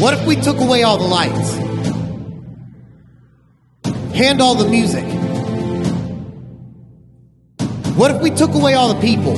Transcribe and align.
What 0.00 0.14
if 0.14 0.26
we 0.26 0.34
took 0.34 0.56
away 0.56 0.82
all 0.82 0.96
the 0.96 1.04
lights? 1.04 1.56
Hand 4.14 4.40
all 4.40 4.54
the 4.54 4.66
music? 4.66 5.04
What 7.98 8.10
if 8.10 8.22
we 8.22 8.30
took 8.30 8.54
away 8.54 8.72
all 8.72 8.94
the 8.94 9.00
people? 9.02 9.36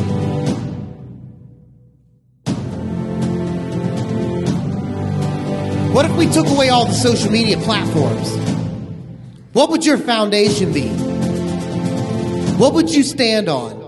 What 5.93 6.05
if 6.05 6.17
we 6.17 6.27
took 6.29 6.47
away 6.47 6.69
all 6.69 6.87
the 6.87 6.95
social 6.95 7.33
media 7.33 7.57
platforms? 7.57 8.31
What 9.55 9.69
would 9.71 9.85
your 9.85 9.99
foundation 9.99 10.73
be? 10.73 10.87
What 12.57 12.73
would 12.75 12.89
you 12.89 13.03
stand 13.03 13.49
on? 13.49 13.82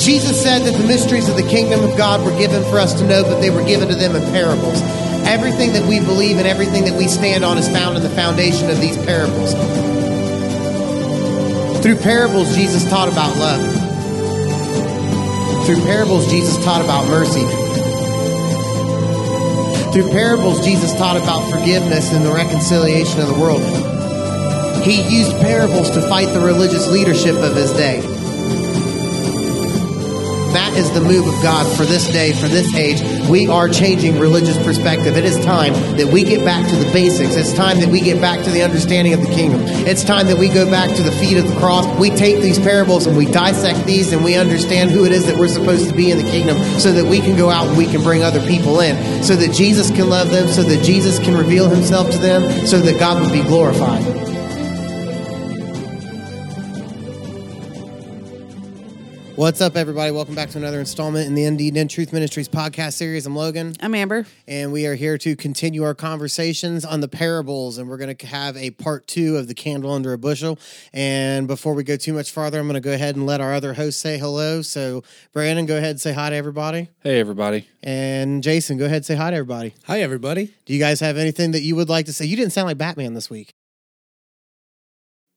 Jesus 0.00 0.42
said 0.42 0.62
that 0.62 0.72
the 0.80 0.86
mysteries 0.86 1.28
of 1.28 1.36
the 1.36 1.46
kingdom 1.46 1.84
of 1.84 1.94
God 1.96 2.24
were 2.24 2.36
given 2.38 2.62
for 2.70 2.78
us 2.78 2.94
to 2.94 3.06
know, 3.06 3.22
but 3.22 3.40
they 3.40 3.50
were 3.50 3.64
given 3.64 3.88
to 3.88 3.94
them 3.94 4.16
in 4.16 4.22
parables. 4.32 4.80
Everything 5.28 5.74
that 5.74 5.86
we 5.86 6.00
believe 6.00 6.38
and 6.38 6.46
everything 6.46 6.84
that 6.86 6.96
we 6.96 7.06
stand 7.06 7.44
on 7.44 7.58
is 7.58 7.68
found 7.68 7.98
in 7.98 8.02
the 8.02 8.08
foundation 8.10 8.70
of 8.70 8.80
these 8.80 8.96
parables. 8.96 9.52
Through 11.82 11.96
parables, 11.96 12.56
Jesus 12.56 12.88
taught 12.88 13.08
about 13.08 13.36
love. 13.36 13.60
Through 15.66 15.82
parables, 15.84 16.30
Jesus 16.30 16.56
taught 16.64 16.82
about 16.82 17.06
mercy. 17.08 17.44
Through 19.92 20.10
parables, 20.12 20.64
Jesus 20.64 20.94
taught 20.94 21.18
about 21.18 21.50
forgiveness 21.50 22.12
and 22.12 22.24
the 22.24 22.32
reconciliation 22.32 23.20
of 23.20 23.28
the 23.28 23.38
world. 23.38 23.62
He 24.82 25.02
used 25.02 25.32
parables 25.42 25.90
to 25.90 26.00
fight 26.08 26.28
the 26.32 26.40
religious 26.40 26.88
leadership 26.88 27.36
of 27.36 27.54
his 27.54 27.70
day. 27.72 28.00
That 30.52 30.74
is 30.76 30.90
the 30.92 31.00
move 31.00 31.26
of 31.26 31.42
God 31.42 31.76
for 31.76 31.84
this 31.84 32.08
day, 32.08 32.32
for 32.32 32.48
this 32.48 32.74
age. 32.74 33.00
We 33.28 33.46
are 33.46 33.68
changing 33.68 34.18
religious 34.18 34.56
perspective. 34.62 35.16
It 35.16 35.24
is 35.24 35.38
time 35.44 35.72
that 35.96 36.08
we 36.12 36.24
get 36.24 36.44
back 36.44 36.68
to 36.68 36.76
the 36.76 36.90
basics. 36.92 37.36
It's 37.36 37.52
time 37.52 37.80
that 37.80 37.88
we 37.88 38.00
get 38.00 38.20
back 38.20 38.44
to 38.44 38.50
the 38.50 38.62
understanding 38.62 39.14
of 39.14 39.20
the 39.20 39.28
kingdom. 39.28 39.62
It's 39.64 40.02
time 40.04 40.26
that 40.26 40.38
we 40.38 40.48
go 40.48 40.68
back 40.70 40.94
to 40.96 41.02
the 41.02 41.12
feet 41.12 41.38
of 41.38 41.48
the 41.48 41.56
cross. 41.58 41.86
We 41.98 42.10
take 42.10 42.40
these 42.40 42.58
parables 42.58 43.06
and 43.06 43.16
we 43.16 43.26
dissect 43.26 43.86
these 43.86 44.12
and 44.12 44.24
we 44.24 44.36
understand 44.36 44.90
who 44.90 45.04
it 45.04 45.12
is 45.12 45.26
that 45.26 45.36
we're 45.36 45.48
supposed 45.48 45.88
to 45.88 45.94
be 45.94 46.10
in 46.10 46.18
the 46.18 46.30
kingdom 46.30 46.58
so 46.78 46.92
that 46.92 47.04
we 47.04 47.20
can 47.20 47.36
go 47.36 47.50
out 47.50 47.68
and 47.68 47.76
we 47.76 47.86
can 47.86 48.02
bring 48.02 48.22
other 48.22 48.44
people 48.46 48.80
in, 48.80 49.22
so 49.22 49.36
that 49.36 49.52
Jesus 49.52 49.90
can 49.90 50.08
love 50.08 50.30
them, 50.30 50.48
so 50.48 50.62
that 50.62 50.82
Jesus 50.82 51.18
can 51.18 51.36
reveal 51.36 51.68
himself 51.68 52.10
to 52.10 52.18
them, 52.18 52.66
so 52.66 52.78
that 52.80 52.98
God 52.98 53.20
would 53.22 53.32
be 53.32 53.42
glorified. 53.42 54.29
What's 59.40 59.62
up, 59.62 59.74
everybody? 59.74 60.12
Welcome 60.12 60.34
back 60.34 60.50
to 60.50 60.58
another 60.58 60.80
installment 60.80 61.26
in 61.26 61.34
the 61.34 61.44
Indeed 61.44 61.74
and 61.74 61.88
Truth 61.88 62.12
Ministries 62.12 62.46
podcast 62.46 62.92
series. 62.92 63.24
I'm 63.24 63.34
Logan, 63.34 63.74
I'm 63.80 63.94
Amber. 63.94 64.26
and 64.46 64.70
we 64.70 64.84
are 64.84 64.94
here 64.94 65.16
to 65.16 65.34
continue 65.34 65.82
our 65.82 65.94
conversations 65.94 66.84
on 66.84 67.00
the 67.00 67.08
parables. 67.08 67.78
And 67.78 67.88
we're 67.88 67.96
going 67.96 68.14
to 68.14 68.26
have 68.26 68.54
a 68.58 68.72
part 68.72 69.06
two 69.06 69.38
of 69.38 69.48
the 69.48 69.54
candle 69.54 69.92
under 69.92 70.12
a 70.12 70.18
bushel. 70.18 70.58
And 70.92 71.48
before 71.48 71.72
we 71.72 71.84
go 71.84 71.96
too 71.96 72.12
much 72.12 72.30
farther, 72.30 72.60
I'm 72.60 72.66
going 72.66 72.74
to 72.74 72.80
go 72.86 72.92
ahead 72.92 73.16
and 73.16 73.24
let 73.24 73.40
our 73.40 73.54
other 73.54 73.72
host 73.72 74.00
say 74.00 74.18
hello. 74.18 74.60
So, 74.60 75.04
Brandon, 75.32 75.64
go 75.64 75.78
ahead 75.78 75.92
and 75.92 76.00
say 76.02 76.12
hi 76.12 76.28
to 76.28 76.36
everybody. 76.36 76.90
Hey, 77.02 77.18
everybody. 77.18 77.66
And 77.82 78.42
Jason, 78.42 78.76
go 78.76 78.84
ahead 78.84 78.96
and 78.96 79.06
say 79.06 79.14
hi 79.14 79.30
to 79.30 79.36
everybody. 79.38 79.72
Hi, 79.86 80.02
everybody. 80.02 80.52
Do 80.66 80.74
you 80.74 80.78
guys 80.78 81.00
have 81.00 81.16
anything 81.16 81.52
that 81.52 81.62
you 81.62 81.76
would 81.76 81.88
like 81.88 82.04
to 82.04 82.12
say? 82.12 82.26
You 82.26 82.36
didn't 82.36 82.52
sound 82.52 82.66
like 82.66 82.76
Batman 82.76 83.14
this 83.14 83.30
week. 83.30 83.54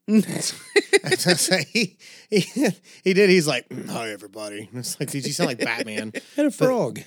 I 0.10 1.10
was 1.10 1.26
gonna 1.26 1.38
say, 1.38 1.66
he, 1.72 1.98
he, 2.42 2.70
he 3.04 3.14
did. 3.14 3.30
He's 3.30 3.48
like, 3.48 3.66
hi, 3.88 4.10
everybody. 4.12 4.70
It's 4.74 5.00
like, 5.00 5.12
did 5.12 5.26
you 5.26 5.34
sound 5.34 5.50
like 5.50 5.60
Batman? 5.60 6.14
And 6.38 6.48
a 6.48 6.52
frog. 6.52 7.02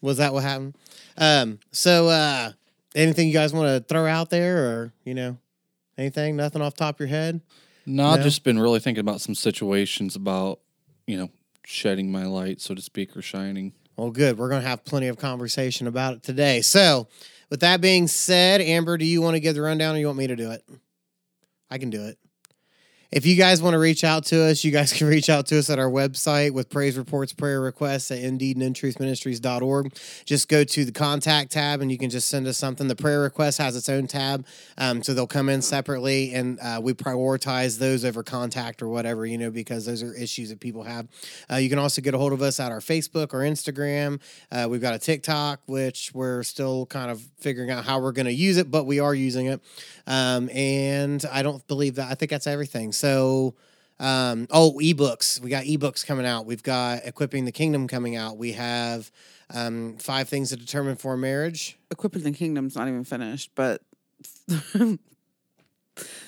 Was 0.00 0.18
that 0.18 0.32
what 0.32 0.42
happened? 0.44 0.76
Um, 1.16 1.58
so 1.72 2.08
uh 2.08 2.52
anything 2.94 3.26
you 3.28 3.34
guys 3.34 3.52
want 3.52 3.66
to 3.66 3.88
throw 3.88 4.06
out 4.06 4.30
there 4.30 4.58
or, 4.58 4.92
you 5.04 5.14
know, 5.14 5.38
anything, 5.96 6.36
nothing 6.36 6.62
off 6.62 6.74
the 6.74 6.78
top 6.78 6.96
of 6.96 7.00
your 7.00 7.08
head? 7.08 7.40
No, 7.86 8.06
I've 8.06 8.22
just 8.22 8.44
been 8.44 8.58
really 8.58 8.80
thinking 8.80 9.00
about 9.00 9.20
some 9.20 9.34
situations 9.34 10.14
about, 10.14 10.60
you 11.06 11.16
know, 11.16 11.30
shedding 11.64 12.12
my 12.12 12.26
light, 12.26 12.60
so 12.60 12.74
to 12.74 12.82
speak, 12.82 13.16
or 13.16 13.22
shining. 13.22 13.72
Well, 13.96 14.10
good. 14.10 14.38
We're 14.38 14.48
gonna 14.50 14.66
have 14.66 14.84
plenty 14.84 15.08
of 15.08 15.16
conversation 15.16 15.86
about 15.86 16.14
it 16.14 16.22
today. 16.22 16.60
So 16.60 17.08
with 17.50 17.60
that 17.60 17.80
being 17.80 18.06
said, 18.06 18.60
Amber, 18.60 18.96
do 18.98 19.04
you 19.04 19.22
want 19.22 19.34
to 19.34 19.40
give 19.40 19.54
the 19.54 19.62
rundown 19.62 19.96
or 19.96 19.98
you 19.98 20.06
want 20.06 20.18
me 20.18 20.26
to 20.26 20.36
do 20.36 20.50
it? 20.50 20.64
I 21.70 21.78
can 21.78 21.90
do 21.90 22.04
it. 22.04 22.18
If 23.10 23.24
you 23.24 23.36
guys 23.36 23.62
want 23.62 23.72
to 23.72 23.78
reach 23.78 24.04
out 24.04 24.26
to 24.26 24.42
us, 24.42 24.62
you 24.64 24.70
guys 24.70 24.92
can 24.96 25.06
reach 25.06 25.30
out 25.30 25.46
to 25.46 25.58
us 25.58 25.70
at 25.70 25.78
our 25.78 25.90
website 25.90 26.50
with 26.50 26.68
praise 26.68 26.98
reports, 26.98 27.32
prayer 27.32 27.58
requests 27.58 28.10
at 28.10 28.18
indeedandintruthministries.org. 28.18 29.94
Just 30.26 30.48
go 30.48 30.62
to 30.62 30.84
the 30.84 30.92
contact 30.92 31.52
tab 31.52 31.80
and 31.80 31.90
you 31.90 31.96
can 31.96 32.10
just 32.10 32.28
send 32.28 32.46
us 32.46 32.58
something. 32.58 32.86
The 32.86 32.94
prayer 32.94 33.20
request 33.20 33.56
has 33.58 33.76
its 33.76 33.88
own 33.88 34.08
tab, 34.08 34.44
um, 34.76 35.02
so 35.02 35.14
they'll 35.14 35.26
come 35.26 35.48
in 35.48 35.62
separately, 35.62 36.34
and 36.34 36.60
uh, 36.60 36.80
we 36.82 36.92
prioritize 36.92 37.78
those 37.78 38.04
over 38.04 38.22
contact 38.22 38.82
or 38.82 38.88
whatever, 38.88 39.24
you 39.24 39.38
know, 39.38 39.50
because 39.50 39.86
those 39.86 40.02
are 40.02 40.12
issues 40.14 40.50
that 40.50 40.60
people 40.60 40.82
have. 40.82 41.08
Uh, 41.50 41.56
you 41.56 41.70
can 41.70 41.78
also 41.78 42.02
get 42.02 42.12
a 42.12 42.18
hold 42.18 42.34
of 42.34 42.42
us 42.42 42.60
at 42.60 42.70
our 42.70 42.80
Facebook 42.80 43.32
or 43.32 43.38
Instagram. 43.38 44.20
Uh, 44.52 44.66
we've 44.68 44.82
got 44.82 44.92
a 44.92 44.98
TikTok, 44.98 45.60
which 45.64 46.10
we're 46.12 46.42
still 46.42 46.84
kind 46.84 47.10
of 47.10 47.26
figuring 47.40 47.70
out 47.70 47.86
how 47.86 48.00
we're 48.00 48.12
going 48.12 48.26
to 48.26 48.34
use 48.34 48.58
it, 48.58 48.70
but 48.70 48.84
we 48.84 49.00
are 49.00 49.14
using 49.14 49.46
it. 49.46 49.62
Um, 50.06 50.50
and 50.50 51.24
I 51.32 51.42
don't 51.42 51.66
believe 51.68 51.94
that. 51.94 52.10
I 52.10 52.14
think 52.14 52.30
that's 52.30 52.46
everything. 52.46 52.92
So, 52.98 53.54
um, 54.00 54.46
oh, 54.50 54.72
ebooks. 54.82 55.40
We 55.40 55.50
got 55.50 55.64
ebooks 55.64 56.04
coming 56.04 56.26
out. 56.26 56.46
We've 56.46 56.62
got 56.62 57.04
Equipping 57.04 57.44
the 57.44 57.52
Kingdom 57.52 57.86
coming 57.88 58.16
out. 58.16 58.36
We 58.36 58.52
have 58.52 59.10
um, 59.54 59.96
Five 59.98 60.28
Things 60.28 60.50
to 60.50 60.56
Determine 60.56 60.96
for 60.96 61.16
Marriage. 61.16 61.78
Equipping 61.90 62.22
the 62.22 62.32
Kingdom's 62.32 62.76
not 62.76 62.88
even 62.88 63.04
finished, 63.04 63.50
but 63.54 63.82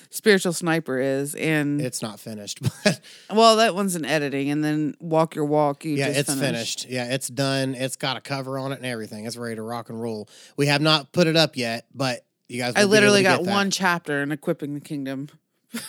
Spiritual 0.09 0.53
Sniper 0.53 0.99
is. 0.99 1.35
And 1.35 1.81
It's 1.81 2.01
not 2.01 2.19
finished, 2.19 2.61
but 2.83 3.01
well, 3.29 3.57
that 3.57 3.75
one's 3.75 3.95
in 3.95 4.05
editing. 4.05 4.49
And 4.49 4.63
then 4.63 4.95
Walk 4.99 5.35
Your 5.35 5.45
Walk, 5.45 5.85
you 5.85 5.95
yeah, 5.95 6.07
just 6.07 6.29
it's 6.29 6.39
finished. 6.39 6.89
Yeah, 6.89 7.13
it's 7.13 7.27
done. 7.27 7.75
It's 7.75 7.95
got 7.95 8.17
a 8.17 8.21
cover 8.21 8.57
on 8.57 8.71
it 8.71 8.77
and 8.77 8.85
everything. 8.85 9.25
It's 9.25 9.37
ready 9.37 9.55
to 9.55 9.61
rock 9.61 9.89
and 9.89 10.01
roll. 10.01 10.29
We 10.57 10.67
have 10.67 10.81
not 10.81 11.11
put 11.11 11.27
it 11.27 11.35
up 11.35 11.57
yet, 11.57 11.85
but 11.93 12.25
you 12.47 12.59
guys. 12.59 12.73
I 12.75 12.85
will 12.85 12.91
be 12.91 12.97
able 12.97 13.11
literally 13.13 13.23
got 13.23 13.43
one 13.43 13.71
chapter 13.71 14.21
in 14.21 14.31
Equipping 14.31 14.73
the 14.73 14.79
Kingdom. 14.81 15.29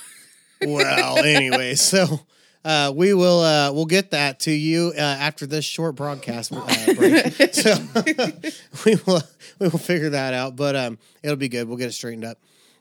well, 0.67 1.19
anyway, 1.19 1.75
so 1.77 2.21
uh, 2.65 2.93
we 2.95 3.15
will 3.15 3.41
uh, 3.41 3.73
we'll 3.73 3.87
get 3.87 4.11
that 4.13 4.41
to 4.41 4.53
you 4.53 4.93
uh, 4.97 5.01
after 5.01 5.47
this 5.47 5.65
short 5.65 5.95
broadcast 5.97 6.53
uh, 6.53 6.95
break. 6.95 7.55
so 7.55 7.75
we 8.85 8.97
will 9.07 9.23
we 9.59 9.69
will 9.69 9.79
figure 9.79 10.11
that 10.11 10.35
out, 10.35 10.57
but 10.57 10.77
um, 10.77 10.99
it'll 11.23 11.37
be 11.37 11.49
good. 11.49 11.69
We'll 11.69 11.79
get 11.79 11.89
it 11.89 11.93
straightened 11.93 12.25
up. 12.25 12.39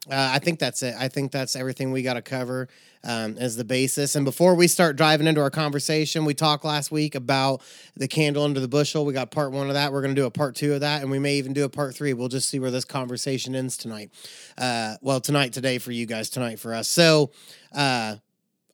Uh, 0.09 0.31
I 0.34 0.39
think 0.39 0.57
that's 0.57 0.81
it. 0.81 0.95
I 0.97 1.07
think 1.09 1.31
that's 1.31 1.56
everything 1.56 1.91
we 1.91 2.01
got 2.01 2.16
to 2.16 2.23
cover 2.23 2.67
um, 3.03 3.38
as 3.38 3.56
the 3.56 3.63
basis. 3.63 4.16
And 4.16 4.25
before 4.25 4.56
we 4.56 4.67
start 4.67 4.95
driving 4.95 5.28
into 5.28 5.41
our 5.41 5.51
conversation, 5.51 6.25
we 6.25 6.34
talked 6.34 6.66
last 6.66 6.91
week 6.91 7.13
about 7.13 7.62
the 7.95 8.07
candle 8.07 8.44
under 8.44 8.59
the 8.59 8.67
bushel. 8.67 9.06
We 9.06 9.13
got 9.13 9.29
part 9.29 9.51
one 9.51 9.67
of 9.67 9.75
that. 9.75 9.91
We're 9.91 10.01
going 10.01 10.16
to 10.16 10.19
do 10.19 10.25
a 10.25 10.31
part 10.31 10.56
two 10.56 10.73
of 10.73 10.81
that, 10.81 11.03
and 11.03 11.12
we 11.12 11.19
may 11.19 11.35
even 11.35 11.53
do 11.53 11.66
a 11.66 11.69
part 11.69 11.94
three. 11.95 12.13
We'll 12.13 12.29
just 12.29 12.50
see 12.50 12.59
where 12.59 12.72
this 12.72 12.85
conversation 12.85 13.56
ends 13.56 13.78
tonight. 13.78 14.12
Uh, 14.57 14.95
well, 15.01 15.22
tonight, 15.22 15.53
today 15.53 15.78
for 15.78 15.91
you 15.91 16.07
guys, 16.07 16.31
tonight 16.31 16.59
for 16.59 16.73
us. 16.73 16.88
So, 16.88 17.31
uh, 17.73 18.16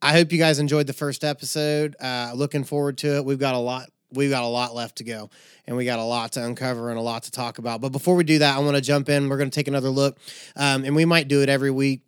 I 0.01 0.13
hope 0.13 0.31
you 0.31 0.38
guys 0.38 0.59
enjoyed 0.59 0.88
the 0.88 0.94
first 0.94 1.23
episode. 1.23 1.95
Uh, 1.99 2.31
looking 2.35 2.63
forward 2.63 2.97
to 2.99 3.17
it. 3.17 3.25
We've 3.25 3.39
got 3.39 3.55
a 3.55 3.59
lot. 3.59 3.89
We've 4.13 4.29
got 4.29 4.44
a 4.44 4.47
lot 4.47 4.73
left 4.73 4.97
to 4.97 5.03
go, 5.03 5.29
and 5.66 5.75
we 5.75 5.85
got 5.85 6.00
a 6.00 6.03
lot 6.03 6.34
to 6.34 6.44
uncover 6.44 6.90
and 6.90 6.97
a 6.97 7.01
lot 7.01 7.23
to 7.23 7.31
talk 7.31 7.57
about. 7.57 7.81
But 7.81 7.91
before 7.91 8.16
we 8.16 8.23
do 8.23 8.40
that, 8.40 8.56
I 8.56 8.59
want 8.59 8.75
to 8.75 8.81
jump 8.81 9.09
in. 9.09 9.28
We're 9.28 9.38
going 9.38 9.50
to 9.50 9.56
take 9.56 9.68
another 9.68 9.90
look, 9.90 10.18
um, 10.56 10.85
and 10.85 10.95
we 10.95 11.06
might 11.06 11.28
do 11.28 11.41
it 11.41 11.50
every 11.50 11.72
week. 11.72 12.01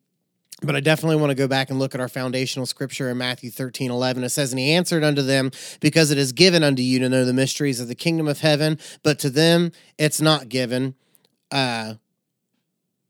But 0.61 0.75
I 0.75 0.81
definitely 0.81 1.15
want 1.17 1.29
to 1.29 1.35
go 1.35 1.47
back 1.47 1.69
and 1.69 1.79
look 1.79 1.95
at 1.95 2.01
our 2.01 2.09
foundational 2.09 2.65
scripture 2.65 3.09
in 3.09 3.17
Matthew 3.17 3.49
13, 3.49 3.91
11. 3.91 4.23
It 4.23 4.29
says, 4.29 4.51
And 4.51 4.59
he 4.59 4.73
answered 4.73 5.05
unto 5.05 5.21
them, 5.21 5.51
Because 5.79 6.11
it 6.11 6.17
is 6.17 6.33
given 6.33 6.63
unto 6.63 6.81
you 6.81 6.99
to 6.99 7.07
know 7.07 7.23
the 7.23 7.33
mysteries 7.33 7.79
of 7.79 7.87
the 7.87 7.95
kingdom 7.95 8.27
of 8.27 8.41
heaven, 8.41 8.77
but 9.01 9.19
to 9.19 9.29
them 9.29 9.71
it's 9.97 10.19
not 10.19 10.49
given. 10.49 10.95
Uh, 11.49 11.95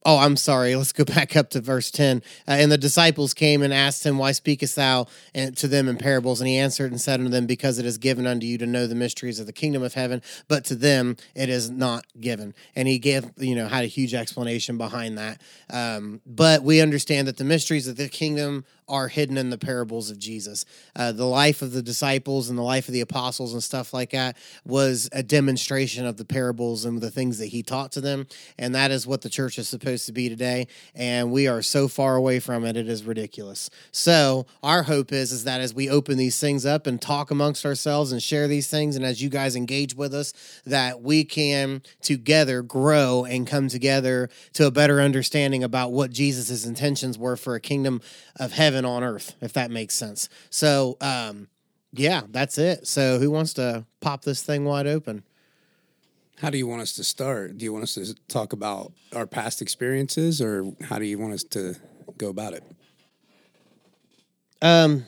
Oh, 0.06 0.18
I'm 0.20 0.38
sorry. 0.38 0.76
Let's 0.76 0.94
go 0.94 1.04
back 1.16 1.36
up 1.36 1.50
to 1.52 1.62
verse 1.62 1.92
10. 1.92 2.24
Uh, 2.48 2.52
and 2.52 2.72
the 2.72 2.78
disciples 2.78 3.34
came 3.34 3.62
and 3.62 3.74
asked 3.74 4.06
him, 4.06 4.18
Why 4.18 4.32
speakest 4.32 4.76
thou 4.76 5.08
to 5.34 5.68
them 5.68 5.88
in 5.88 5.98
parables? 5.98 6.40
And 6.40 6.48
he 6.48 6.58
answered 6.58 6.92
and 6.92 7.02
said 7.02 7.20
unto 7.20 7.30
them, 7.30 7.46
Because 7.46 7.80
it 7.80 7.86
is 7.86 7.98
given 7.98 8.26
unto 8.26 8.46
you 8.46 8.58
to 8.60 8.66
know 8.66 8.88
the 8.88 8.96
mysteries 8.96 9.40
of 9.40 9.46
the 9.46 9.54
kingdom 9.54 9.84
of 9.84 9.94
heaven, 9.94 10.22
but 10.48 10.64
to 10.66 10.76
them 10.76 11.18
it 11.36 11.50
is 11.50 11.70
not 11.70 12.06
given. 12.20 12.54
And 12.76 12.88
he 12.88 12.98
gave, 13.00 13.30
you 13.38 13.56
know, 13.56 13.68
had 13.68 13.84
a 13.84 13.88
huge 13.88 14.14
explanation 14.14 14.78
behind 14.78 15.18
that. 15.18 15.42
Um, 15.70 16.22
but 16.26 16.64
we 16.64 16.82
understand 16.82 17.28
that 17.28 17.38
the 17.38 17.44
mysteries 17.44 17.88
of 17.88 17.98
the 17.98 18.10
kingdom 18.10 18.66
are 18.90 19.08
hidden 19.08 19.38
in 19.38 19.52
the 19.52 19.58
parables 19.58 20.10
of 20.10 20.18
Jesus. 20.18 20.66
Uh, 20.96 21.12
the 21.12 21.26
life 21.26 21.62
of 21.62 21.72
the 21.72 21.82
disciples 21.82 22.50
and 22.50 22.58
the 22.58 22.64
life 22.64 22.88
of 22.88 22.94
the 22.94 23.02
apostles 23.02 23.54
and 23.54 23.64
stuff 23.64 23.94
like 23.94 24.10
that 24.10 24.36
was 24.66 25.08
a 25.14 25.22
demonstration 25.22 26.06
of 26.06 26.18
the 26.18 26.26
parables 26.26 26.86
and 26.86 27.00
the 27.00 27.12
things 27.12 27.38
that 27.38 27.48
he 27.48 27.62
taught 27.62 27.92
to 27.92 28.02
them. 28.02 28.28
And 28.58 28.74
that 28.74 28.90
is 28.92 29.06
what 29.06 29.22
the 29.22 29.30
church 29.30 29.60
is 29.60 29.70
supposed 29.70 29.89
supposed 29.90 30.06
to 30.06 30.12
be 30.12 30.30
today, 30.30 30.68
and 30.94 31.32
we 31.32 31.48
are 31.48 31.64
so 31.64 31.88
far 31.88 32.16
away 32.16 32.40
from 32.40 32.64
it, 32.64 32.78
it 32.78 32.88
is 32.88 33.04
ridiculous. 33.04 33.72
So 33.92 34.46
our 34.62 34.84
hope 34.84 35.12
is 35.12 35.32
is 35.32 35.46
that 35.46 35.62
as 35.62 35.74
we 35.74 35.90
open 35.90 36.18
these 36.18 36.40
things 36.40 36.64
up 36.64 36.86
and 36.86 37.02
talk 37.02 37.32
amongst 37.32 37.66
ourselves 37.66 38.12
and 38.12 38.22
share 38.22 38.48
these 38.48 38.68
things, 38.68 38.96
and 38.96 39.04
as 39.04 39.20
you 39.20 39.30
guys 39.30 39.56
engage 39.56 39.96
with 39.96 40.14
us, 40.14 40.32
that 40.66 41.02
we 41.02 41.24
can 41.24 41.82
together 42.02 42.62
grow 42.62 43.26
and 43.26 43.48
come 43.48 43.68
together 43.68 44.30
to 44.54 44.68
a 44.68 44.72
better 44.72 45.02
understanding 45.02 45.64
about 45.64 45.92
what 45.92 46.12
Jesus' 46.12 46.66
intentions 46.66 47.18
were 47.18 47.36
for 47.36 47.56
a 47.56 47.60
kingdom 47.60 48.00
of 48.40 48.52
heaven 48.52 48.86
on 48.86 49.04
earth, 49.04 49.36
if 49.42 49.54
that 49.54 49.72
makes 49.72 49.96
sense. 49.96 50.30
So 50.52 50.98
um 51.02 51.48
yeah, 51.92 52.22
that's 52.30 52.60
it. 52.60 52.86
So 52.86 53.18
who 53.18 53.32
wants 53.32 53.54
to 53.56 53.86
pop 54.00 54.24
this 54.24 54.44
thing 54.44 54.64
wide 54.64 54.86
open? 54.86 55.24
How 56.40 56.50
do 56.50 56.58
you 56.58 56.68
want 56.68 56.82
us 56.82 56.94
to 56.94 57.04
start? 57.04 57.58
Do 57.58 57.66
you 57.66 57.74
want 57.74 57.84
us 57.84 57.96
to 57.96 58.16
talk 58.30 58.54
about 58.54 58.94
our 59.14 59.28
past 59.28 59.62
experiences, 59.62 60.42
or 60.42 60.72
how 60.84 60.98
do 60.98 61.06
you 61.06 61.20
want 61.20 61.34
us 61.34 61.44
to 61.46 61.76
go 62.18 62.30
about 62.30 62.54
it? 62.54 62.64
Um, 64.62 65.06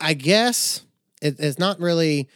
I 0.00 0.14
guess 0.14 0.82
it, 1.22 1.36
it's 1.38 1.60
not 1.60 1.78
really. 1.78 2.28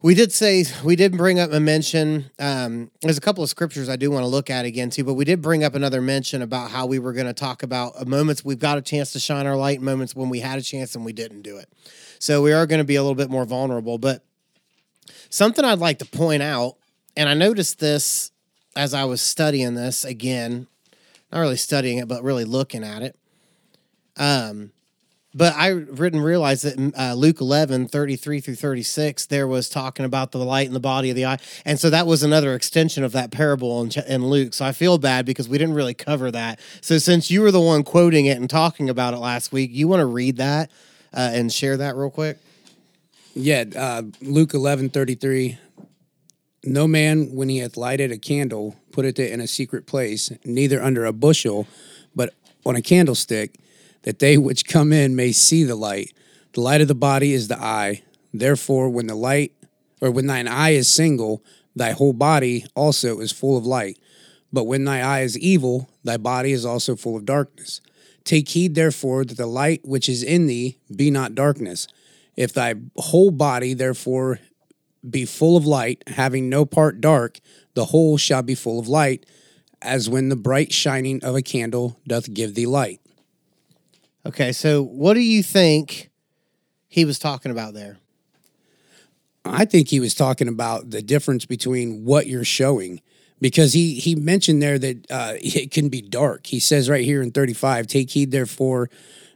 We 0.00 0.14
did 0.14 0.32
say 0.32 0.64
we 0.82 0.96
did 0.96 1.14
bring 1.14 1.38
up 1.38 1.52
a 1.52 1.60
mention. 1.60 2.30
Um, 2.38 2.90
there's 3.02 3.18
a 3.18 3.20
couple 3.20 3.44
of 3.44 3.50
scriptures 3.50 3.90
I 3.90 3.96
do 3.96 4.10
want 4.10 4.22
to 4.22 4.28
look 4.28 4.48
at 4.48 4.64
again 4.64 4.88
too, 4.88 5.04
but 5.04 5.14
we 5.14 5.26
did 5.26 5.42
bring 5.42 5.62
up 5.62 5.74
another 5.74 6.00
mention 6.00 6.40
about 6.40 6.70
how 6.70 6.86
we 6.86 6.98
were 6.98 7.12
going 7.12 7.26
to 7.26 7.34
talk 7.34 7.62
about 7.62 8.06
moments 8.06 8.46
we've 8.46 8.58
got 8.58 8.78
a 8.78 8.82
chance 8.82 9.12
to 9.12 9.20
shine 9.20 9.46
our 9.46 9.56
light, 9.56 9.82
moments 9.82 10.16
when 10.16 10.30
we 10.30 10.40
had 10.40 10.58
a 10.58 10.62
chance 10.62 10.94
and 10.94 11.04
we 11.04 11.12
didn't 11.12 11.42
do 11.42 11.58
it. 11.58 11.70
So 12.18 12.40
we 12.40 12.54
are 12.54 12.66
going 12.66 12.78
to 12.78 12.84
be 12.84 12.96
a 12.96 13.02
little 13.02 13.14
bit 13.14 13.28
more 13.28 13.44
vulnerable. 13.44 13.98
But 13.98 14.24
something 15.28 15.66
I'd 15.66 15.80
like 15.80 15.98
to 15.98 16.06
point 16.06 16.42
out, 16.42 16.76
and 17.16 17.28
I 17.28 17.34
noticed 17.34 17.78
this 17.78 18.30
as 18.74 18.92
I 18.92 19.04
was 19.04 19.20
studying 19.20 19.74
this 19.74 20.04
again, 20.04 20.66
not 21.32 21.40
really 21.40 21.56
studying 21.56 21.98
it, 21.98 22.08
but 22.08 22.22
really 22.22 22.44
looking 22.44 22.84
at 22.84 23.02
it. 23.02 23.16
Um, 24.16 24.72
but 25.34 25.54
I 25.54 25.74
didn't 25.74 26.22
realize 26.22 26.62
that 26.62 26.94
uh, 26.98 27.12
Luke 27.12 27.42
11, 27.42 27.88
33 27.88 28.40
through 28.40 28.54
36, 28.54 29.26
there 29.26 29.46
was 29.46 29.68
talking 29.68 30.06
about 30.06 30.32
the 30.32 30.38
light 30.38 30.66
in 30.66 30.72
the 30.72 30.80
body 30.80 31.10
of 31.10 31.16
the 31.16 31.26
eye. 31.26 31.38
And 31.66 31.78
so 31.78 31.90
that 31.90 32.06
was 32.06 32.22
another 32.22 32.54
extension 32.54 33.04
of 33.04 33.12
that 33.12 33.30
parable 33.30 33.82
in, 33.82 33.90
in 34.08 34.26
Luke. 34.26 34.54
So 34.54 34.64
I 34.64 34.72
feel 34.72 34.96
bad 34.96 35.26
because 35.26 35.46
we 35.46 35.58
didn't 35.58 35.74
really 35.74 35.92
cover 35.92 36.30
that. 36.30 36.58
So 36.80 36.96
since 36.96 37.30
you 37.30 37.42
were 37.42 37.50
the 37.50 37.60
one 37.60 37.82
quoting 37.82 38.24
it 38.24 38.38
and 38.38 38.48
talking 38.48 38.88
about 38.88 39.12
it 39.12 39.18
last 39.18 39.52
week, 39.52 39.70
you 39.74 39.88
want 39.88 40.00
to 40.00 40.06
read 40.06 40.38
that 40.38 40.70
uh, 41.12 41.30
and 41.34 41.52
share 41.52 41.76
that 41.76 41.96
real 41.96 42.10
quick? 42.10 42.38
Yeah, 43.34 43.64
uh, 43.76 44.02
Luke 44.22 44.54
eleven 44.54 44.88
thirty 44.88 45.14
three. 45.14 45.58
No 46.66 46.88
man, 46.88 47.32
when 47.32 47.48
he 47.48 47.58
hath 47.58 47.76
lighted 47.76 48.10
a 48.10 48.18
candle, 48.18 48.74
putteth 48.90 49.20
it 49.20 49.30
in 49.30 49.40
a 49.40 49.46
secret 49.46 49.86
place, 49.86 50.32
neither 50.44 50.82
under 50.82 51.04
a 51.04 51.12
bushel, 51.12 51.68
but 52.12 52.34
on 52.64 52.74
a 52.74 52.82
candlestick, 52.82 53.60
that 54.02 54.18
they 54.18 54.36
which 54.36 54.66
come 54.66 54.92
in 54.92 55.14
may 55.14 55.30
see 55.30 55.62
the 55.62 55.76
light. 55.76 56.12
The 56.54 56.60
light 56.60 56.80
of 56.80 56.88
the 56.88 56.94
body 56.96 57.32
is 57.32 57.46
the 57.46 57.62
eye. 57.62 58.02
Therefore, 58.34 58.88
when 58.88 59.06
the 59.06 59.14
light, 59.14 59.52
or 60.00 60.10
when 60.10 60.26
thine 60.26 60.48
eye 60.48 60.70
is 60.70 60.92
single, 60.92 61.40
thy 61.76 61.92
whole 61.92 62.12
body 62.12 62.66
also 62.74 63.20
is 63.20 63.30
full 63.30 63.56
of 63.56 63.64
light. 63.64 64.00
But 64.52 64.64
when 64.64 64.84
thy 64.84 65.02
eye 65.02 65.20
is 65.20 65.38
evil, 65.38 65.88
thy 66.02 66.16
body 66.16 66.50
is 66.50 66.64
also 66.64 66.96
full 66.96 67.16
of 67.16 67.24
darkness. 67.24 67.80
Take 68.24 68.48
heed, 68.48 68.74
therefore, 68.74 69.24
that 69.24 69.36
the 69.36 69.46
light 69.46 69.82
which 69.84 70.08
is 70.08 70.24
in 70.24 70.48
thee 70.48 70.78
be 70.94 71.12
not 71.12 71.36
darkness. 71.36 71.86
If 72.34 72.52
thy 72.52 72.74
whole 72.96 73.30
body, 73.30 73.72
therefore, 73.72 74.40
be 75.10 75.24
full 75.24 75.56
of 75.56 75.66
light, 75.66 76.02
having 76.06 76.48
no 76.48 76.64
part 76.64 77.00
dark, 77.00 77.40
the 77.74 77.86
whole 77.86 78.16
shall 78.16 78.42
be 78.42 78.54
full 78.54 78.78
of 78.78 78.88
light, 78.88 79.26
as 79.82 80.08
when 80.08 80.28
the 80.28 80.36
bright 80.36 80.72
shining 80.72 81.22
of 81.22 81.34
a 81.34 81.42
candle 81.42 81.98
doth 82.06 82.32
give 82.32 82.54
thee 82.54 82.66
light. 82.66 83.00
Okay, 84.24 84.52
so 84.52 84.82
what 84.82 85.14
do 85.14 85.20
you 85.20 85.42
think 85.42 86.10
he 86.88 87.04
was 87.04 87.18
talking 87.18 87.52
about 87.52 87.74
there? 87.74 87.98
I 89.44 89.64
think 89.64 89.88
he 89.88 90.00
was 90.00 90.14
talking 90.14 90.48
about 90.48 90.90
the 90.90 91.02
difference 91.02 91.44
between 91.44 92.04
what 92.04 92.26
you're 92.26 92.44
showing 92.44 93.00
because 93.40 93.72
he 93.72 93.94
he 93.94 94.14
mentioned 94.14 94.62
there 94.62 94.78
that 94.78 95.10
uh, 95.10 95.34
it 95.40 95.70
can 95.70 95.88
be 95.88 96.02
dark. 96.02 96.46
He 96.46 96.58
says 96.58 96.88
right 96.90 97.04
here 97.04 97.22
in 97.22 97.30
35, 97.30 97.86
take 97.86 98.10
heed 98.10 98.30
therefore 98.30 98.90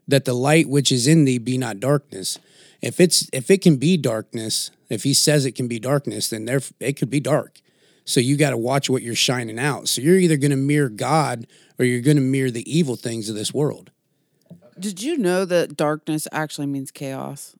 that 0.09 0.25
the 0.25 0.35
light 0.35 0.69
which 0.69 0.91
is 0.91 1.07
in 1.07 1.25
thee 1.25 1.39
be 1.39 1.57
not 1.57 1.81
darkness. 1.81 2.39
If 2.83 3.01
it's 3.01 3.29
if 3.33 3.51
it 3.51 3.63
can 3.63 3.77
be 3.77 3.97
darkness, 3.97 4.71
if 4.91 5.05
he 5.05 5.15
says 5.15 5.47
it 5.47 5.55
can 5.55 5.69
be 5.69 5.79
darkness, 5.79 6.29
then 6.29 6.45
there 6.45 6.61
it 6.81 6.99
could 6.99 7.09
be 7.09 7.21
dark. 7.21 7.61
So 8.05 8.21
you 8.21 8.37
got 8.37 8.51
to 8.51 8.57
watch 8.57 8.91
what 8.91 9.03
you're 9.03 9.15
shining 9.15 9.59
out. 9.59 9.89
So 9.89 10.03
you're 10.03 10.19
either 10.19 10.37
going 10.37 10.51
to 10.51 10.57
mirror 10.57 10.89
God 10.89 11.47
or 11.79 11.85
you're 11.85 12.01
going 12.01 12.17
to 12.17 12.23
mirror 12.23 12.51
the 12.51 12.71
evil 12.71 12.97
things 12.97 13.29
of 13.29 13.37
this 13.37 13.55
world. 13.55 13.93
Did 14.79 15.03
you 15.03 15.17
know 15.17 15.45
that 15.45 15.77
darkness 15.77 16.27
actually 16.33 16.67
means 16.67 16.91
chaos? 16.91 17.55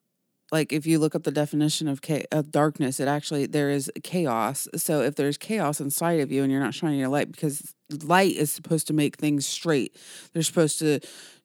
Like 0.51 0.73
if 0.73 0.87
you 0.87 0.99
look 0.99 1.15
up 1.15 1.23
the 1.23 1.31
definition 1.31 1.87
of 1.87 2.01
of 2.33 2.51
darkness, 2.51 2.99
it 2.99 3.07
actually 3.07 3.47
there 3.47 3.71
is 3.71 3.91
chaos. 4.03 4.67
So 4.75 5.03
if 5.03 5.15
there's 5.15 5.39
chaos 5.39 5.81
inside 5.81 6.19
of 6.21 6.33
you 6.33 6.43
and 6.43 6.51
you're 6.51 6.61
not 6.61 6.75
shining 6.75 6.99
your 6.99 7.09
light, 7.09 7.31
because 7.31 7.73
light 8.03 8.35
is 8.35 8.53
supposed 8.53 8.89
to 8.89 8.93
make 8.93 9.17
things 9.17 9.47
straight, 9.47 9.97
they're 10.33 10.43
supposed 10.43 10.81
to 10.81 10.99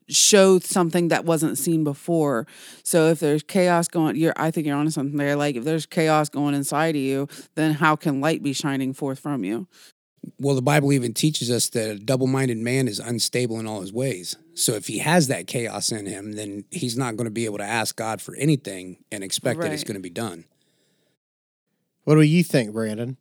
show 0.08 0.60
something 0.60 1.08
that 1.10 1.26
wasn't 1.26 1.58
seen 1.58 1.84
before. 1.84 2.46
So 2.84 3.08
if 3.08 3.20
there's 3.20 3.44
chaos 3.44 3.88
going, 3.88 4.16
you're 4.16 4.34
I 4.36 4.52
think 4.52 4.68
you're 4.68 4.78
onto 4.78 4.92
something 4.92 5.18
there. 5.18 5.36
Like 5.36 5.56
if 5.56 5.64
there's 5.64 5.86
chaos 5.86 6.30
going 6.30 6.54
inside 6.54 6.96
of 6.96 7.02
you, 7.02 7.28
then 7.56 7.74
how 7.74 7.96
can 7.96 8.22
light 8.22 8.44
be 8.44 8.54
shining 8.54 8.94
forth 8.94 9.20
from 9.20 9.44
you? 9.44 9.68
Well, 10.40 10.56
the 10.56 10.62
Bible 10.62 10.92
even 10.92 11.14
teaches 11.14 11.52
us 11.52 11.70
that 11.70 11.90
a 11.90 12.00
double 12.00 12.28
minded 12.28 12.58
man 12.58 12.88
is 12.88 13.00
unstable 13.00 13.60
in 13.60 13.68
all 13.68 13.82
his 13.82 13.94
ways. 13.94 14.36
So 14.56 14.74
if 14.74 14.88
he 14.88 15.00
has 15.00 15.28
that 15.28 15.48
chaos 15.48 15.92
in 15.92 16.06
him, 16.06 16.34
then 16.34 16.66
he's 16.72 16.98
not 16.98 17.16
going 17.16 17.26
to 17.26 17.32
be 17.32 17.46
able 17.46 17.60
to 17.60 17.66
ask 17.66 17.96
God 17.96 18.22
for 18.22 18.36
anything 18.36 18.98
and 19.12 19.24
expect 19.24 19.62
that 19.62 19.72
it's 19.72 19.84
going 19.84 19.96
to 19.96 20.02
be 20.02 20.10
done. 20.10 20.46
What 22.06 22.16
do 22.16 22.22
you 22.22 22.44
think, 22.44 22.74
Brandon? 22.74 23.18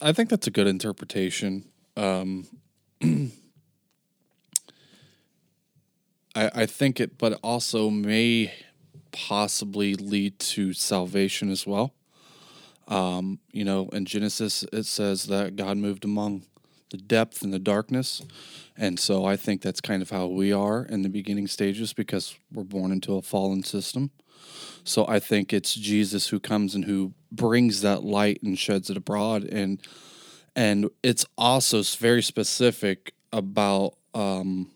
I 0.00 0.12
think 0.12 0.30
that's 0.30 0.46
a 0.46 0.50
good 0.50 0.66
interpretation. 0.66 1.68
Um, 1.96 2.46
I, 6.34 6.50
I 6.54 6.66
think 6.66 7.00
it, 7.00 7.18
but 7.18 7.38
also 7.42 7.90
may 7.90 8.52
possibly 9.12 9.94
lead 9.94 10.38
to 10.38 10.72
salvation 10.72 11.50
as 11.50 11.66
well. 11.66 11.94
Um, 12.88 13.38
you 13.52 13.64
know, 13.64 13.88
in 13.92 14.04
Genesis, 14.04 14.64
it 14.72 14.84
says 14.86 15.24
that 15.24 15.56
God 15.56 15.76
moved 15.76 16.04
among 16.04 16.42
the 16.90 16.96
depth 16.96 17.42
and 17.42 17.52
the 17.52 17.58
darkness. 17.58 18.22
And 18.76 18.98
so 18.98 19.24
I 19.24 19.36
think 19.36 19.62
that's 19.62 19.80
kind 19.80 20.02
of 20.02 20.10
how 20.10 20.26
we 20.26 20.52
are 20.52 20.84
in 20.84 21.02
the 21.02 21.08
beginning 21.08 21.46
stages 21.46 21.92
because 21.92 22.36
we're 22.52 22.64
born 22.64 22.90
into 22.90 23.14
a 23.14 23.22
fallen 23.22 23.62
system. 23.62 24.10
So 24.82 25.06
I 25.06 25.20
think 25.20 25.52
it's 25.52 25.74
Jesus 25.74 26.28
who 26.28 26.40
comes 26.40 26.74
and 26.74 26.84
who 26.84 27.12
brings 27.30 27.82
that 27.82 28.02
light 28.02 28.42
and 28.42 28.58
sheds 28.58 28.90
it 28.90 28.96
abroad. 28.96 29.44
And 29.44 29.80
and 30.56 30.90
it's 31.02 31.24
also 31.38 31.82
very 31.82 32.22
specific 32.22 33.14
about 33.32 33.94
um, 34.14 34.72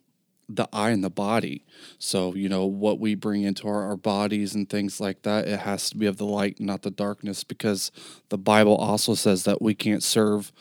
the 0.49 0.69
eye 0.73 0.91
and 0.91 1.03
the 1.03 1.11
body. 1.11 1.65
So 1.99 2.35
you 2.35 2.49
know 2.49 2.67
what 2.67 2.99
we 2.99 3.15
bring 3.15 3.43
into 3.43 3.67
our, 3.69 3.83
our 3.85 3.97
bodies 3.97 4.55
and 4.55 4.69
things 4.69 5.01
like 5.01 5.23
that. 5.23 5.49
It 5.49 5.61
has 5.61 5.91
to 5.91 5.97
be 5.97 6.07
of 6.07 6.17
the 6.17 6.27
light, 6.27 6.61
not 6.61 6.83
the 6.83 6.91
darkness, 6.91 7.45
because 7.45 7.91
the 8.29 8.39
Bible 8.39 8.77
also 8.77 9.15
says 9.15 9.45
that 9.45 9.63
we 9.63 9.75
can't 9.75 10.03
serve 10.03 10.53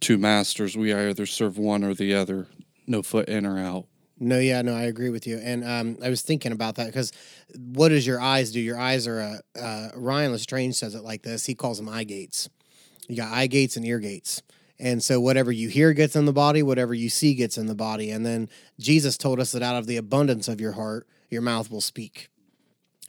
two 0.00 0.18
masters. 0.18 0.76
We 0.76 0.92
either 0.92 1.26
serve 1.26 1.58
one 1.58 1.84
or 1.84 1.94
the 1.94 2.14
other. 2.14 2.46
No 2.86 3.02
foot 3.02 3.28
in 3.28 3.46
or 3.46 3.58
out. 3.58 3.86
No, 4.22 4.38
yeah, 4.38 4.60
no, 4.60 4.74
I 4.74 4.82
agree 4.82 5.08
with 5.08 5.26
you. 5.26 5.38
And 5.38 5.64
um, 5.64 5.96
I 6.04 6.10
was 6.10 6.20
thinking 6.20 6.52
about 6.52 6.74
that 6.74 6.86
because 6.86 7.10
what 7.56 7.88
does 7.88 8.06
your 8.06 8.20
eyes 8.20 8.52
do? 8.52 8.60
Your 8.60 8.78
eyes 8.78 9.06
are 9.06 9.18
a 9.18 9.40
uh, 9.58 9.88
Ryan 9.94 10.32
LeStrange 10.32 10.74
says 10.74 10.94
it 10.94 11.02
like 11.02 11.22
this. 11.22 11.46
He 11.46 11.54
calls 11.54 11.78
them 11.78 11.88
eye 11.88 12.04
gates. 12.04 12.50
You 13.08 13.16
got 13.16 13.32
eye 13.32 13.46
gates 13.46 13.76
and 13.78 13.86
ear 13.86 13.98
gates. 13.98 14.42
And 14.80 15.02
so 15.02 15.20
whatever 15.20 15.52
you 15.52 15.68
hear 15.68 15.92
gets 15.92 16.16
in 16.16 16.24
the 16.24 16.32
body, 16.32 16.62
whatever 16.62 16.94
you 16.94 17.10
see 17.10 17.34
gets 17.34 17.58
in 17.58 17.66
the 17.66 17.74
body. 17.74 18.10
And 18.10 18.24
then 18.24 18.48
Jesus 18.78 19.16
told 19.16 19.38
us 19.38 19.52
that 19.52 19.62
out 19.62 19.76
of 19.76 19.86
the 19.86 19.98
abundance 19.98 20.48
of 20.48 20.60
your 20.60 20.72
heart, 20.72 21.06
your 21.28 21.42
mouth 21.42 21.70
will 21.70 21.82
speak. 21.82 22.28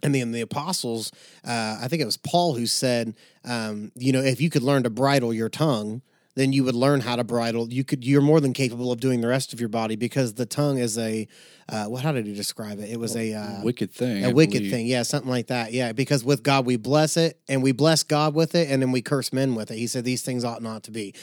And 0.03 0.13
then 0.13 0.31
the 0.31 0.41
apostles, 0.41 1.11
uh, 1.45 1.79
I 1.81 1.87
think 1.87 2.01
it 2.01 2.05
was 2.05 2.17
Paul 2.17 2.55
who 2.55 2.65
said, 2.65 3.15
um, 3.45 3.91
you 3.95 4.11
know, 4.11 4.21
if 4.21 4.41
you 4.41 4.49
could 4.49 4.63
learn 4.63 4.83
to 4.83 4.89
bridle 4.89 5.33
your 5.33 5.49
tongue, 5.49 6.01
then 6.35 6.53
you 6.53 6.63
would 6.63 6.75
learn 6.75 7.01
how 7.01 7.17
to 7.17 7.23
bridle. 7.23 7.71
You 7.71 7.83
could. 7.83 8.05
You're 8.05 8.21
more 8.21 8.39
than 8.39 8.53
capable 8.53 8.91
of 8.91 8.99
doing 8.99 9.21
the 9.21 9.27
rest 9.27 9.51
of 9.51 9.59
your 9.59 9.69
body 9.69 9.95
because 9.95 10.33
the 10.35 10.45
tongue 10.45 10.77
is 10.77 10.97
a. 10.97 11.27
Uh, 11.67 11.85
what? 11.85 12.03
How 12.03 12.13
did 12.13 12.25
he 12.25 12.33
describe 12.33 12.79
it? 12.79 12.89
It 12.89 12.99
was 12.99 13.15
a. 13.17 13.33
Uh, 13.33 13.63
wicked 13.63 13.91
thing. 13.91 14.23
a 14.23 14.29
I 14.29 14.31
wicked 14.31 14.59
believe. 14.59 14.71
thing, 14.71 14.87
yeah, 14.87 15.03
something 15.03 15.29
like 15.29 15.47
that, 15.47 15.73
yeah. 15.73 15.91
Because 15.91 16.23
with 16.23 16.41
God 16.41 16.65
we 16.65 16.77
bless 16.77 17.17
it, 17.17 17.39
and 17.49 17.61
we 17.61 17.73
bless 17.73 18.03
God 18.03 18.33
with 18.33 18.55
it, 18.55 18.69
and 18.69 18.81
then 18.81 18.91
we 18.91 19.01
curse 19.01 19.33
men 19.33 19.55
with 19.55 19.71
it. 19.71 19.77
He 19.77 19.87
said 19.87 20.05
these 20.05 20.21
things 20.21 20.45
ought 20.45 20.61
not 20.61 20.83
to 20.83 20.91
be, 20.91 21.13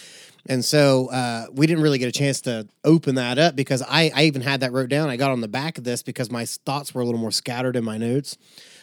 and 0.48 0.64
so 0.64 1.08
uh, 1.10 1.46
we 1.52 1.66
didn't 1.66 1.82
really 1.82 1.98
get 1.98 2.08
a 2.08 2.12
chance 2.12 2.40
to 2.42 2.66
open 2.84 3.14
that 3.16 3.38
up 3.38 3.54
because 3.54 3.82
I, 3.82 4.10
I 4.14 4.24
even 4.24 4.42
had 4.42 4.60
that 4.60 4.72
wrote 4.72 4.88
down. 4.88 5.08
I 5.10 5.16
got 5.16 5.30
on 5.30 5.40
the 5.40 5.48
back 5.48 5.78
of 5.78 5.84
this 5.84 6.02
because 6.02 6.30
my 6.30 6.46
thoughts 6.46 6.94
were 6.94 7.02
a 7.02 7.04
little 7.04 7.20
more 7.20 7.30
scattered 7.30 7.76
in 7.76 7.84
my 7.84 7.98
notes, 7.98 8.36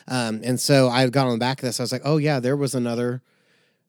um, 0.08 0.42
and 0.44 0.60
so 0.60 0.90
I 0.90 1.08
got 1.10 1.28
on 1.28 1.34
the 1.34 1.40
back 1.40 1.60
of 1.60 1.66
this. 1.66 1.80
I 1.80 1.84
was 1.84 1.92
like, 1.92 2.04
oh 2.06 2.18
yeah, 2.18 2.40
there 2.40 2.56
was 2.56 2.76
another 2.76 3.22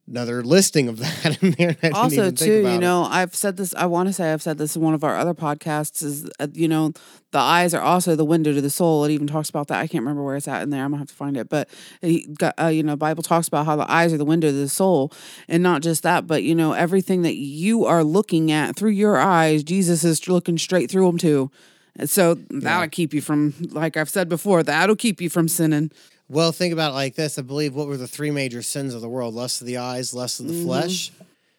another 0.08 0.42
listing 0.42 0.88
of 0.88 0.98
that 0.98 1.42
in 1.42 1.52
there. 1.52 1.76
Also 1.92 2.30
too 2.30 2.60
you 2.60 2.66
it. 2.66 2.78
know 2.78 3.06
i've 3.10 3.34
said 3.34 3.56
this 3.56 3.74
i 3.74 3.86
want 3.86 4.08
to 4.08 4.12
say 4.12 4.32
i've 4.32 4.42
said 4.42 4.58
this 4.58 4.76
in 4.76 4.82
one 4.82 4.94
of 4.94 5.02
our 5.02 5.16
other 5.16 5.34
podcasts 5.34 6.02
is 6.02 6.28
uh, 6.38 6.46
you 6.52 6.68
know 6.68 6.92
the 7.36 7.42
eyes 7.42 7.74
are 7.74 7.82
also 7.82 8.16
the 8.16 8.24
window 8.24 8.54
to 8.54 8.62
the 8.62 8.70
soul. 8.70 9.04
It 9.04 9.10
even 9.10 9.26
talks 9.26 9.50
about 9.50 9.68
that. 9.68 9.78
I 9.78 9.86
can't 9.86 10.00
remember 10.00 10.22
where 10.22 10.36
it's 10.36 10.48
at 10.48 10.62
in 10.62 10.70
there. 10.70 10.82
I'm 10.82 10.90
gonna 10.90 11.00
have 11.00 11.08
to 11.08 11.14
find 11.14 11.36
it. 11.36 11.50
But 11.50 11.68
he 12.00 12.26
got, 12.26 12.54
uh, 12.58 12.68
you 12.68 12.82
know 12.82 12.96
bible 12.96 13.22
talks 13.22 13.46
about 13.46 13.66
how 13.66 13.76
the 13.76 13.90
eyes 13.90 14.12
are 14.14 14.16
the 14.16 14.24
window 14.24 14.48
to 14.48 14.52
the 14.56 14.70
soul. 14.70 15.12
And 15.46 15.62
not 15.62 15.82
just 15.82 16.02
that 16.04 16.26
but 16.26 16.44
you 16.44 16.54
know 16.54 16.72
everything 16.72 17.22
that 17.22 17.36
you 17.36 17.84
are 17.84 18.02
looking 18.02 18.50
at 18.50 18.74
through 18.74 18.92
your 18.92 19.18
eyes 19.18 19.62
jesus 19.62 20.02
is 20.02 20.28
looking 20.28 20.56
straight 20.56 20.90
through 20.90 21.06
them 21.06 21.18
too. 21.18 21.50
And 21.98 22.08
so 22.08 22.34
that'll 22.48 22.88
keep 22.88 23.12
you 23.12 23.20
from 23.20 23.52
like 23.70 23.98
i've 23.98 24.10
said 24.10 24.30
before 24.30 24.62
that'll 24.62 24.96
keep 24.96 25.20
you 25.20 25.28
from 25.28 25.48
sinning 25.48 25.90
Well, 26.28 26.50
think 26.52 26.72
about 26.72 26.90
it 26.90 26.94
like 26.94 27.14
this. 27.14 27.38
I 27.38 27.42
believe 27.42 27.74
what 27.74 27.86
were 27.86 27.96
the 27.96 28.08
three 28.08 28.30
major 28.30 28.62
sins 28.62 28.94
of 28.94 29.00
the 29.00 29.08
world? 29.08 29.34
Lust 29.34 29.60
of 29.60 29.66
the 29.66 29.76
eyes, 29.78 30.12
lust 30.12 30.40
of 30.40 30.46
the 30.48 30.52
Mm-hmm. 30.54 30.64
flesh. 30.66 31.12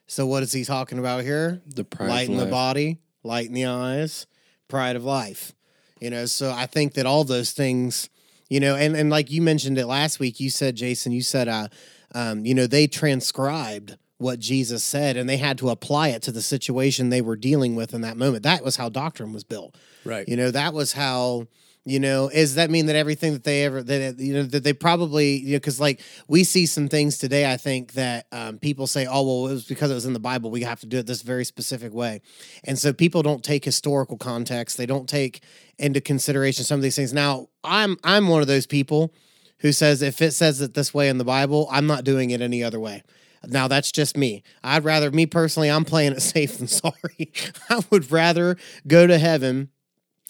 So 0.07 0.25
what 0.25 0.43
is 0.43 0.51
he 0.51 0.63
talking 0.65 0.99
about 0.99 1.23
here? 1.23 1.61
The 1.67 1.83
pride 1.83 2.09
light 2.09 2.27
of 2.29 2.33
in 2.35 2.39
the 2.39 2.45
body, 2.47 2.97
light 3.23 3.47
in 3.47 3.53
the 3.53 3.65
eyes, 3.65 4.25
pride 4.67 4.95
of 4.95 5.03
life. 5.03 5.53
You 5.99 6.09
know, 6.09 6.25
so 6.25 6.51
I 6.51 6.65
think 6.65 6.93
that 6.93 7.05
all 7.05 7.23
those 7.23 7.51
things, 7.51 8.09
you 8.49 8.59
know, 8.59 8.75
and, 8.75 8.95
and 8.95 9.09
like 9.09 9.31
you 9.31 9.41
mentioned 9.41 9.77
it 9.77 9.87
last 9.87 10.19
week, 10.19 10.39
you 10.39 10.49
said, 10.49 10.75
Jason, 10.75 11.11
you 11.11 11.21
said, 11.23 11.47
uh, 11.47 11.67
um, 12.13 12.45
you 12.45 12.53
know, 12.53 12.67
they 12.67 12.87
transcribed 12.87 13.97
what 14.17 14.39
Jesus 14.39 14.83
said 14.83 15.15
and 15.17 15.29
they 15.29 15.37
had 15.37 15.57
to 15.59 15.69
apply 15.69 16.09
it 16.09 16.21
to 16.23 16.31
the 16.31 16.41
situation 16.41 17.09
they 17.09 17.21
were 17.21 17.35
dealing 17.35 17.75
with 17.75 17.93
in 17.93 18.01
that 18.01 18.17
moment. 18.17 18.43
That 18.43 18.63
was 18.63 18.75
how 18.77 18.89
doctrine 18.89 19.33
was 19.33 19.43
built. 19.43 19.75
Right. 20.05 20.27
You 20.27 20.35
know, 20.37 20.51
that 20.51 20.73
was 20.73 20.93
how. 20.93 21.47
You 21.87 22.01
know, 22.01 22.29
does 22.29 22.55
that 22.55 22.69
mean 22.69 22.87
that 22.87 22.97
everything 22.97 23.31
that 23.31 23.45
they 23.45 23.63
ever 23.63 23.81
that 23.81 24.19
you 24.19 24.33
know 24.33 24.43
that 24.43 24.65
they 24.65 24.73
probably 24.73 25.37
you 25.37 25.53
know 25.53 25.55
because 25.55 25.79
like 25.79 26.01
we 26.27 26.43
see 26.43 26.65
some 26.65 26.89
things 26.89 27.17
today, 27.17 27.49
I 27.49 27.55
think 27.55 27.93
that 27.93 28.27
um, 28.33 28.59
people 28.59 28.87
say, 28.87 29.05
oh 29.05 29.25
well, 29.25 29.47
it 29.47 29.53
was 29.53 29.63
because 29.63 29.89
it 29.89 29.93
was 29.93 30.05
in 30.05 30.11
the 30.11 30.19
Bible. 30.19 30.51
We 30.51 30.63
have 30.63 30.81
to 30.81 30.85
do 30.85 30.97
it 30.97 31.07
this 31.07 31.21
very 31.21 31.45
specific 31.45 31.93
way, 31.93 32.19
and 32.65 32.77
so 32.77 32.91
people 32.91 33.23
don't 33.23 33.41
take 33.41 33.63
historical 33.63 34.17
context. 34.17 34.75
They 34.75 34.85
don't 34.85 35.07
take 35.07 35.41
into 35.79 36.01
consideration 36.01 36.65
some 36.65 36.77
of 36.77 36.83
these 36.83 36.97
things. 36.97 37.13
Now, 37.13 37.47
I'm 37.63 37.95
I'm 38.03 38.27
one 38.27 38.41
of 38.41 38.47
those 38.47 38.67
people 38.67 39.13
who 39.59 39.71
says 39.71 40.01
if 40.01 40.21
it 40.21 40.31
says 40.31 40.59
it 40.59 40.73
this 40.73 40.93
way 40.93 41.07
in 41.07 41.19
the 41.19 41.23
Bible, 41.23 41.69
I'm 41.71 41.87
not 41.87 42.03
doing 42.03 42.31
it 42.31 42.41
any 42.41 42.65
other 42.65 42.81
way. 42.81 43.01
Now 43.45 43.69
that's 43.69 43.93
just 43.93 44.17
me. 44.17 44.43
I'd 44.61 44.83
rather 44.83 45.09
me 45.09 45.25
personally, 45.25 45.71
I'm 45.71 45.85
playing 45.85 46.11
it 46.11 46.21
safe 46.33 46.57
than 46.57 46.67
sorry. 46.67 47.31
I 47.69 47.81
would 47.89 48.11
rather 48.11 48.57
go 48.85 49.07
to 49.07 49.17
heaven 49.17 49.69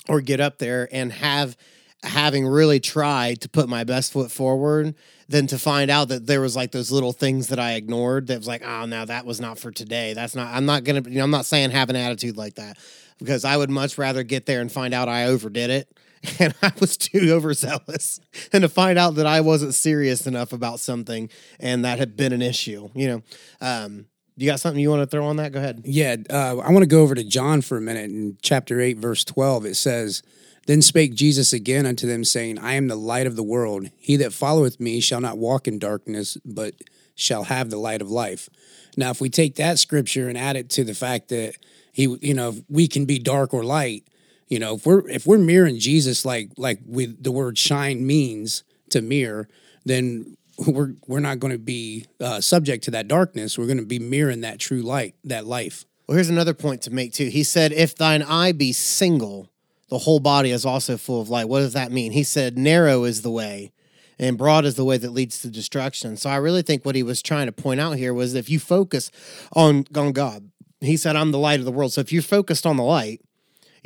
or 0.10 0.22
get 0.22 0.40
up 0.40 0.58
there 0.60 0.88
and 0.92 1.12
have 1.12 1.58
having 2.04 2.46
really 2.46 2.80
tried 2.80 3.42
to 3.42 3.50
put 3.50 3.68
my 3.68 3.84
best 3.84 4.14
foot 4.14 4.32
forward 4.32 4.94
than 5.28 5.48
to 5.48 5.58
find 5.58 5.90
out 5.90 6.10
that 6.10 6.28
there 6.28 6.40
was 6.40 6.56
like 6.56 6.72
those 6.72 6.92
little 6.92 7.12
things 7.12 7.48
that 7.48 7.60
I 7.60 7.74
ignored 7.74 8.28
that 8.28 8.38
was 8.38 8.48
like, 8.48 8.64
oh 8.64 8.86
no, 8.86 9.04
that 9.06 9.26
was 9.26 9.42
not 9.42 9.58
for 9.58 9.72
today. 9.72 10.14
That's 10.14 10.36
not 10.36 10.54
I'm 10.54 10.66
not 10.66 10.84
gonna 10.84 11.02
you 11.02 11.18
know, 11.18 11.24
I'm 11.24 11.32
not 11.32 11.46
saying 11.46 11.72
have 11.72 11.90
an 11.90 11.96
attitude 11.96 12.38
like 12.38 12.56
that 12.56 12.78
because 13.18 13.44
I 13.46 13.58
would 13.58 13.70
much 13.70 13.98
rather 13.98 14.24
get 14.24 14.46
there 14.46 14.62
and 14.62 14.72
find 14.72 14.94
out 14.94 15.10
I 15.10 15.26
overdid 15.26 15.70
it 15.70 15.98
and 16.40 16.54
I 16.62 16.72
was 16.80 16.98
too 16.98 17.32
overzealous 17.32 18.20
and 18.54 18.62
to 18.62 18.70
find 18.70 18.98
out 18.98 19.16
that 19.16 19.26
I 19.26 19.42
wasn't 19.42 19.74
serious 19.74 20.28
enough 20.28 20.54
about 20.54 20.80
something 20.80 21.30
and 21.60 21.84
that 21.84 22.00
had 22.00 22.16
been 22.16 22.34
an 22.34 22.42
issue. 22.42 22.90
You 22.94 23.08
know, 23.08 23.24
um, 23.62 24.06
you 24.38 24.46
got 24.46 24.60
something 24.60 24.80
you 24.80 24.90
want 24.90 25.02
to 25.02 25.08
throw 25.08 25.26
on 25.26 25.38
that? 25.38 25.52
Go 25.52 25.60
ahead. 25.60 25.82
Yeah, 25.84 26.16
uh, 26.30 26.58
I 26.58 26.72
want 26.72 26.84
to 26.84 26.88
go 26.88 27.02
over 27.02 27.16
to 27.16 27.24
John 27.24 27.62
for 27.62 27.78
a 27.78 27.82
minute. 27.82 28.12
In 28.12 28.38
chapter 28.42 28.80
8, 28.80 28.98
verse 28.98 29.24
12, 29.24 29.66
it 29.66 29.76
says, 29.76 30.22
Then 30.68 30.82
spake 30.82 31.16
Jesus 31.16 31.54
again 31.54 31.86
unto 31.86 32.06
them, 32.06 32.24
saying, 32.24 32.60
I 32.60 32.74
am 32.74 32.88
the 32.88 32.96
light 32.96 33.26
of 33.26 33.36
the 33.36 33.44
world. 33.44 33.90
He 33.98 34.16
that 34.18 34.34
followeth 34.34 34.80
me 34.80 35.00
shall 35.00 35.22
not 35.22 35.40
walk 35.40 35.68
in 35.68 35.80
darkness, 35.80 36.38
but 36.46 36.76
shall 37.16 37.46
have 37.46 37.72
the 37.72 37.78
light 37.78 38.02
of 38.02 38.12
life. 38.12 38.48
Now, 38.96 39.10
if 39.10 39.20
we 39.20 39.30
take 39.30 39.56
that 39.56 39.80
scripture 39.80 40.30
and 40.30 40.38
add 40.38 40.56
it 40.56 40.70
to 40.72 40.84
the 40.84 40.94
fact 40.94 41.30
that 41.30 41.56
he, 41.92 42.04
you 42.22 42.34
know, 42.34 42.56
we 42.70 42.88
can 42.88 43.06
be 43.06 43.18
dark 43.18 43.54
or 43.54 43.64
light, 43.64 44.04
you 44.48 44.60
know, 44.60 44.76
if 44.76 44.86
we're 44.86 45.08
if 45.10 45.26
we're 45.26 45.40
mirroring 45.40 45.80
Jesus 45.80 46.24
like 46.24 46.52
like 46.58 46.80
with 46.86 47.24
the 47.24 47.32
word 47.32 47.58
shine 47.58 48.06
means 48.06 48.64
to 48.92 49.02
mirror, 49.02 49.50
then 49.84 50.38
we're 50.66 50.94
we're 51.08 51.20
not 51.20 51.40
going 51.40 51.54
to 51.54 51.60
be 51.60 52.06
uh, 52.20 52.42
subject 52.42 52.84
to 52.86 52.92
that 52.92 53.08
darkness. 53.08 53.58
We're 53.58 53.68
going 53.68 53.78
to 53.78 53.86
be 53.86 54.00
mirroring 54.00 54.42
that 54.42 54.60
true 54.60 54.82
light, 54.82 55.16
that 55.24 55.46
life. 55.46 55.86
Well, 56.08 56.16
here's 56.16 56.30
another 56.30 56.54
point 56.54 56.82
to 56.84 56.92
make 56.92 57.14
too. 57.14 57.28
He 57.28 57.44
said, 57.44 57.74
If 57.74 57.96
thine 57.96 58.24
eye 58.24 58.54
be 58.54 58.72
single, 58.72 59.50
the 59.90 60.00
whole 60.00 60.20
body 60.20 60.52
is 60.52 60.66
also 60.66 60.98
full 60.98 61.22
of 61.22 61.30
light. 61.30 61.50
What 61.50 61.60
does 61.60 61.74
that 61.74 61.92
mean? 61.92 62.14
He 62.14 62.24
said, 62.24 62.58
Narrow 62.58 63.04
is 63.04 63.22
the 63.22 63.30
way, 63.30 63.74
and 64.18 64.38
broad 64.38 64.66
is 64.66 64.76
the 64.76 64.86
way 64.86 64.98
that 64.98 65.12
leads 65.12 65.42
to 65.42 65.50
destruction. 65.50 66.16
So 66.16 66.30
I 66.30 66.38
really 66.38 66.62
think 66.62 66.86
what 66.86 66.96
he 66.96 67.04
was 67.04 67.22
trying 67.22 67.48
to 67.48 67.52
point 67.52 67.82
out 67.82 67.98
here 67.98 68.14
was 68.14 68.36
if 68.36 68.50
you 68.50 68.60
focus 68.60 69.12
on, 69.54 69.86
on 69.96 70.14
God, 70.14 70.50
he 70.80 70.96
said, 70.96 71.16
I'm 71.16 71.32
the 71.32 71.40
light 71.40 71.60
of 71.60 71.66
the 71.66 71.72
world. 71.72 71.94
So 71.94 72.02
if 72.02 72.14
you're 72.14 72.22
focused 72.22 72.66
on 72.66 72.78
the 72.78 72.84
light, 72.84 73.22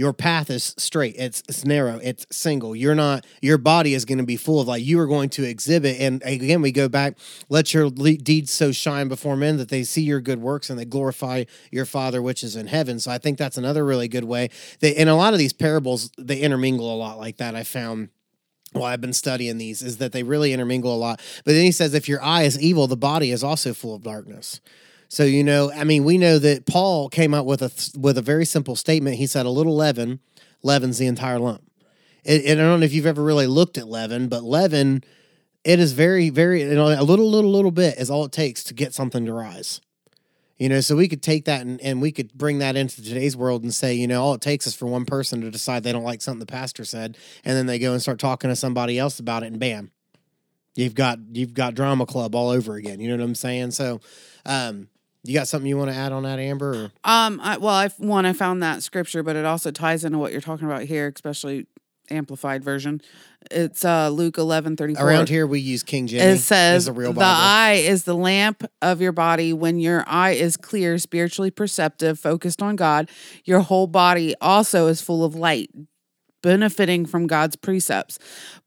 your 0.02 0.14
path 0.14 0.50
is 0.50 0.74
straight. 0.80 1.14
It's 1.16 1.44
it's 1.48 1.64
narrow. 1.64 2.00
It's 2.02 2.26
single. 2.32 2.76
You're 2.76 2.96
not. 2.96 3.24
Your 3.40 3.60
body 3.60 3.94
is 3.94 4.04
going 4.04 4.18
to 4.18 4.24
be 4.24 4.36
full 4.36 4.60
of 4.60 4.68
like 4.68 4.84
You 4.84 5.00
are 5.00 5.06
going 5.06 5.30
to 5.30 5.44
exhibit. 5.44 6.02
And 6.02 6.24
again, 6.26 6.64
we 6.64 6.72
go 6.72 6.90
back. 6.90 7.20
Let 7.50 7.72
your 7.72 7.92
deeds 7.92 8.52
so 8.52 8.72
shine 8.72 9.10
before 9.10 9.36
men 9.36 9.58
that 9.58 9.70
they 9.70 9.84
see 9.84 10.02
your 10.02 10.20
good 10.20 10.42
works 10.42 10.72
and 10.72 10.80
they 10.80 10.86
glorify 10.86 11.44
your 11.70 11.86
Father 11.86 12.20
which 12.20 12.44
is 12.44 12.56
in 12.56 12.66
heaven. 12.66 13.00
So 13.00 13.12
I 13.12 13.20
think 13.20 13.38
that's 13.38 13.60
another 13.60 13.86
really 13.86 14.08
good 14.08 14.24
way. 14.24 14.50
They 14.80 14.90
in 14.90 15.08
a 15.08 15.16
lot 15.16 15.34
of 15.34 15.40
these 15.40 15.54
parables 15.54 16.10
they 16.18 16.40
intermingle 16.40 16.92
a 16.92 16.98
lot 16.98 17.20
like 17.20 17.38
that. 17.38 17.54
I 17.54 17.64
found 17.64 18.10
while 18.72 18.86
I've 18.86 19.02
been 19.02 19.14
studying 19.14 19.60
these 19.60 19.84
is 19.84 19.98
that 19.98 20.14
they 20.14 20.24
really 20.24 20.52
intermingle 20.52 20.96
a 20.96 20.98
lot. 20.98 21.22
But 21.46 21.54
then 21.54 21.64
he 21.64 21.72
says, 21.72 21.94
if 21.94 22.10
your 22.10 22.24
eye 22.24 22.42
is 22.42 22.60
evil, 22.60 22.88
the 22.88 22.98
body 22.98 23.30
is 23.30 23.44
also 23.44 23.76
full 23.76 23.94
of 23.94 24.02
darkness. 24.02 24.62
So 25.12 25.26
you 25.26 25.44
know, 25.44 25.74
I 25.74 25.84
mean, 25.84 26.06
we 26.06 26.18
know 26.18 26.40
that 26.40 26.66
Paul 26.66 27.10
came 27.10 27.34
out 27.34 27.46
with 27.46 27.62
a 27.62 28.00
with 28.00 28.18
a 28.18 28.22
very 28.22 28.46
simple 28.46 28.78
statement. 28.78 29.18
He 29.18 29.28
said, 29.28 29.46
"A 29.46 29.50
little 29.50 29.76
leaven 29.76 30.22
leavens 30.64 31.00
the 31.00 31.08
entire 31.08 31.38
lump." 31.38 31.70
And, 32.24 32.42
I 32.48 32.56
don't 32.56 32.80
know 32.80 32.86
if 32.86 32.94
you've 32.94 33.06
ever 33.06 33.22
really 33.22 33.46
looked 33.46 33.78
at 33.78 33.90
leaven, 33.90 34.30
but 34.30 34.42
leaven, 34.42 35.04
it 35.66 35.82
is 35.82 35.92
very, 35.92 36.30
very 36.30 36.62
you 36.62 36.76
know, 36.76 36.88
a 36.88 37.04
little, 37.04 37.30
little, 37.30 37.52
little 37.52 37.72
bit 37.72 37.98
is 37.98 38.10
all 38.10 38.24
it 38.24 38.32
takes 38.32 38.64
to 38.66 38.74
get 38.74 38.94
something 38.94 39.26
to 39.26 39.34
rise. 39.34 39.82
You 40.58 40.70
know, 40.70 40.80
so 40.80 40.96
we 40.96 41.10
could 41.10 41.22
take 41.22 41.44
that 41.44 41.62
and, 41.62 41.82
and 41.82 42.02
we 42.02 42.14
could 42.14 42.32
bring 42.34 42.60
that 42.60 42.78
into 42.78 43.04
today's 43.04 43.36
world 43.36 43.64
and 43.64 43.74
say, 43.74 43.94
you 43.94 44.08
know, 44.08 44.24
all 44.24 44.36
it 44.36 44.42
takes 44.42 44.66
is 44.66 44.76
for 44.76 44.86
one 44.86 45.04
person 45.04 45.42
to 45.42 45.52
decide 45.52 45.84
they 45.84 45.92
don't 45.92 46.06
like 46.06 46.22
something 46.22 46.40
the 46.40 46.46
pastor 46.46 46.86
said, 46.86 47.18
and 47.44 47.58
then 47.58 47.66
they 47.66 47.80
go 47.80 47.92
and 47.92 48.02
start 48.02 48.18
talking 48.18 48.50
to 48.50 48.56
somebody 48.56 48.98
else 48.98 49.20
about 49.20 49.44
it, 49.44 49.48
and 49.48 49.60
bam, 49.60 49.92
you've 50.76 50.96
got 50.96 51.20
you've 51.34 51.54
got 51.54 51.76
drama 51.76 52.06
club 52.06 52.34
all 52.34 52.50
over 52.50 52.76
again. 52.76 53.02
You 53.02 53.10
know 53.10 53.18
what 53.18 53.26
I'm 53.26 53.36
saying? 53.36 53.72
So, 53.72 54.00
um, 54.46 54.88
you 55.24 55.34
got 55.34 55.48
something 55.48 55.68
you 55.68 55.78
want 55.78 55.92
to 55.92 55.96
add 55.96 56.12
on 56.12 56.24
that, 56.24 56.40
Amber? 56.40 56.70
Or? 56.70 56.92
Um, 57.04 57.40
I, 57.42 57.58
well, 57.58 57.76
I 57.76 57.90
one 57.98 58.26
I 58.26 58.34
found 58.34 58.64
that 58.64 58.84
scripture, 58.84 59.24
but 59.24 59.36
it 59.36 59.46
also 59.46 59.72
ties 59.72 60.04
into 60.04 60.18
what 60.18 60.32
you're 60.32 60.42
talking 60.42 60.68
about 60.68 60.84
here, 60.84 61.12
especially 61.14 61.68
amplified 62.10 62.64
version. 62.64 63.02
It's 63.50 63.86
uh 63.86 64.10
Luke 64.10 64.38
eleven 64.38 64.76
thirty 64.76 64.96
four. 64.96 65.08
Around 65.08 65.30
here, 65.30 65.48
we 65.48 65.60
use 65.60 65.82
King 65.82 66.08
James. 66.08 66.40
It 66.40 66.44
says 66.44 66.84
as 66.84 66.88
a 66.88 66.94
real 66.94 67.14
the 67.14 67.22
eye 67.24 67.84
is 67.84 68.04
the 68.04 68.14
lamp 68.14 68.64
of 68.82 69.02
your 69.02 69.12
body. 69.12 69.54
When 69.54 69.80
your 69.80 70.04
eye 70.08 70.32
is 70.32 70.58
clear, 70.58 70.98
spiritually 70.98 71.52
perceptive, 71.52 72.20
focused 72.20 72.62
on 72.62 72.76
God, 72.76 73.10
your 73.46 73.62
whole 73.62 73.88
body 73.88 74.36
also 74.42 74.88
is 74.88 75.02
full 75.02 75.24
of 75.24 75.36
light, 75.36 75.70
benefiting 76.42 77.06
from 77.06 77.28
God's 77.28 77.56
precepts. 77.56 78.20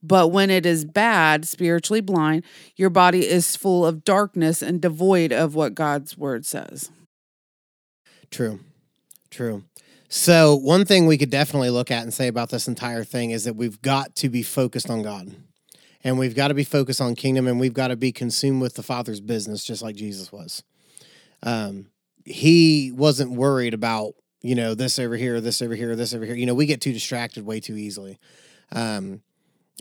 But 0.03 0.29
when 0.29 0.51
it 0.51 0.67
is 0.67 0.85
bad, 0.85 1.47
spiritually 1.47 2.01
blind, 2.01 2.45
your 2.77 2.91
body 2.91 3.27
is 3.27 3.57
full 3.57 3.85
of 3.85 4.05
darkness 4.05 4.63
and 4.63 4.81
devoid 4.81 5.33
of 5.33 5.55
what 5.55 5.75
God's 5.75 6.17
word 6.17 6.47
says. 6.47 6.91
True. 8.31 8.61
True. 9.31 9.65
So, 10.09 10.55
one 10.55 10.85
thing 10.85 11.07
we 11.07 11.19
could 11.19 11.31
definitely 11.31 11.71
look 11.71 11.91
at 11.91 12.05
and 12.05 12.15
say 12.15 12.29
about 12.29 12.51
this 12.51 12.69
entire 12.69 13.03
thing 13.03 13.31
is 13.31 13.45
that 13.45 13.57
we've 13.57 13.83
got 13.83 14.15
to 14.17 14.29
be 14.29 14.43
focused 14.45 14.89
on 14.89 15.03
God. 15.03 15.35
And 16.05 16.19
we've 16.19 16.37
got 16.37 16.49
to 16.49 16.55
be 16.55 16.65
focused 16.65 17.01
on 17.01 17.15
kingdom 17.15 17.49
and 17.49 17.59
we've 17.59 17.73
got 17.73 17.89
to 17.89 17.97
be 17.97 18.13
consumed 18.13 18.61
with 18.61 18.75
the 18.75 18.83
Father's 18.83 19.21
business, 19.21 19.65
just 19.65 19.83
like 19.83 19.97
Jesus 19.97 20.31
was. 20.31 20.63
Um, 21.43 21.87
he 22.25 22.93
wasn't 22.93 23.33
worried 23.33 23.75
about, 23.75 24.15
you 24.45 24.55
know, 24.55 24.75
this 24.75 24.99
over 24.99 25.17
here, 25.17 25.41
this 25.41 25.63
over 25.63 25.75
here, 25.75 25.97
this 25.97 26.15
over 26.15 26.27
here. 26.27 26.35
You 26.35 26.45
know, 26.45 26.55
we 26.55 26.67
get 26.67 26.83
too 26.83 26.93
distracted 26.93 27.47
way 27.47 27.61
too 27.61 27.77
easily. 27.77 28.19
Um, 28.71 29.23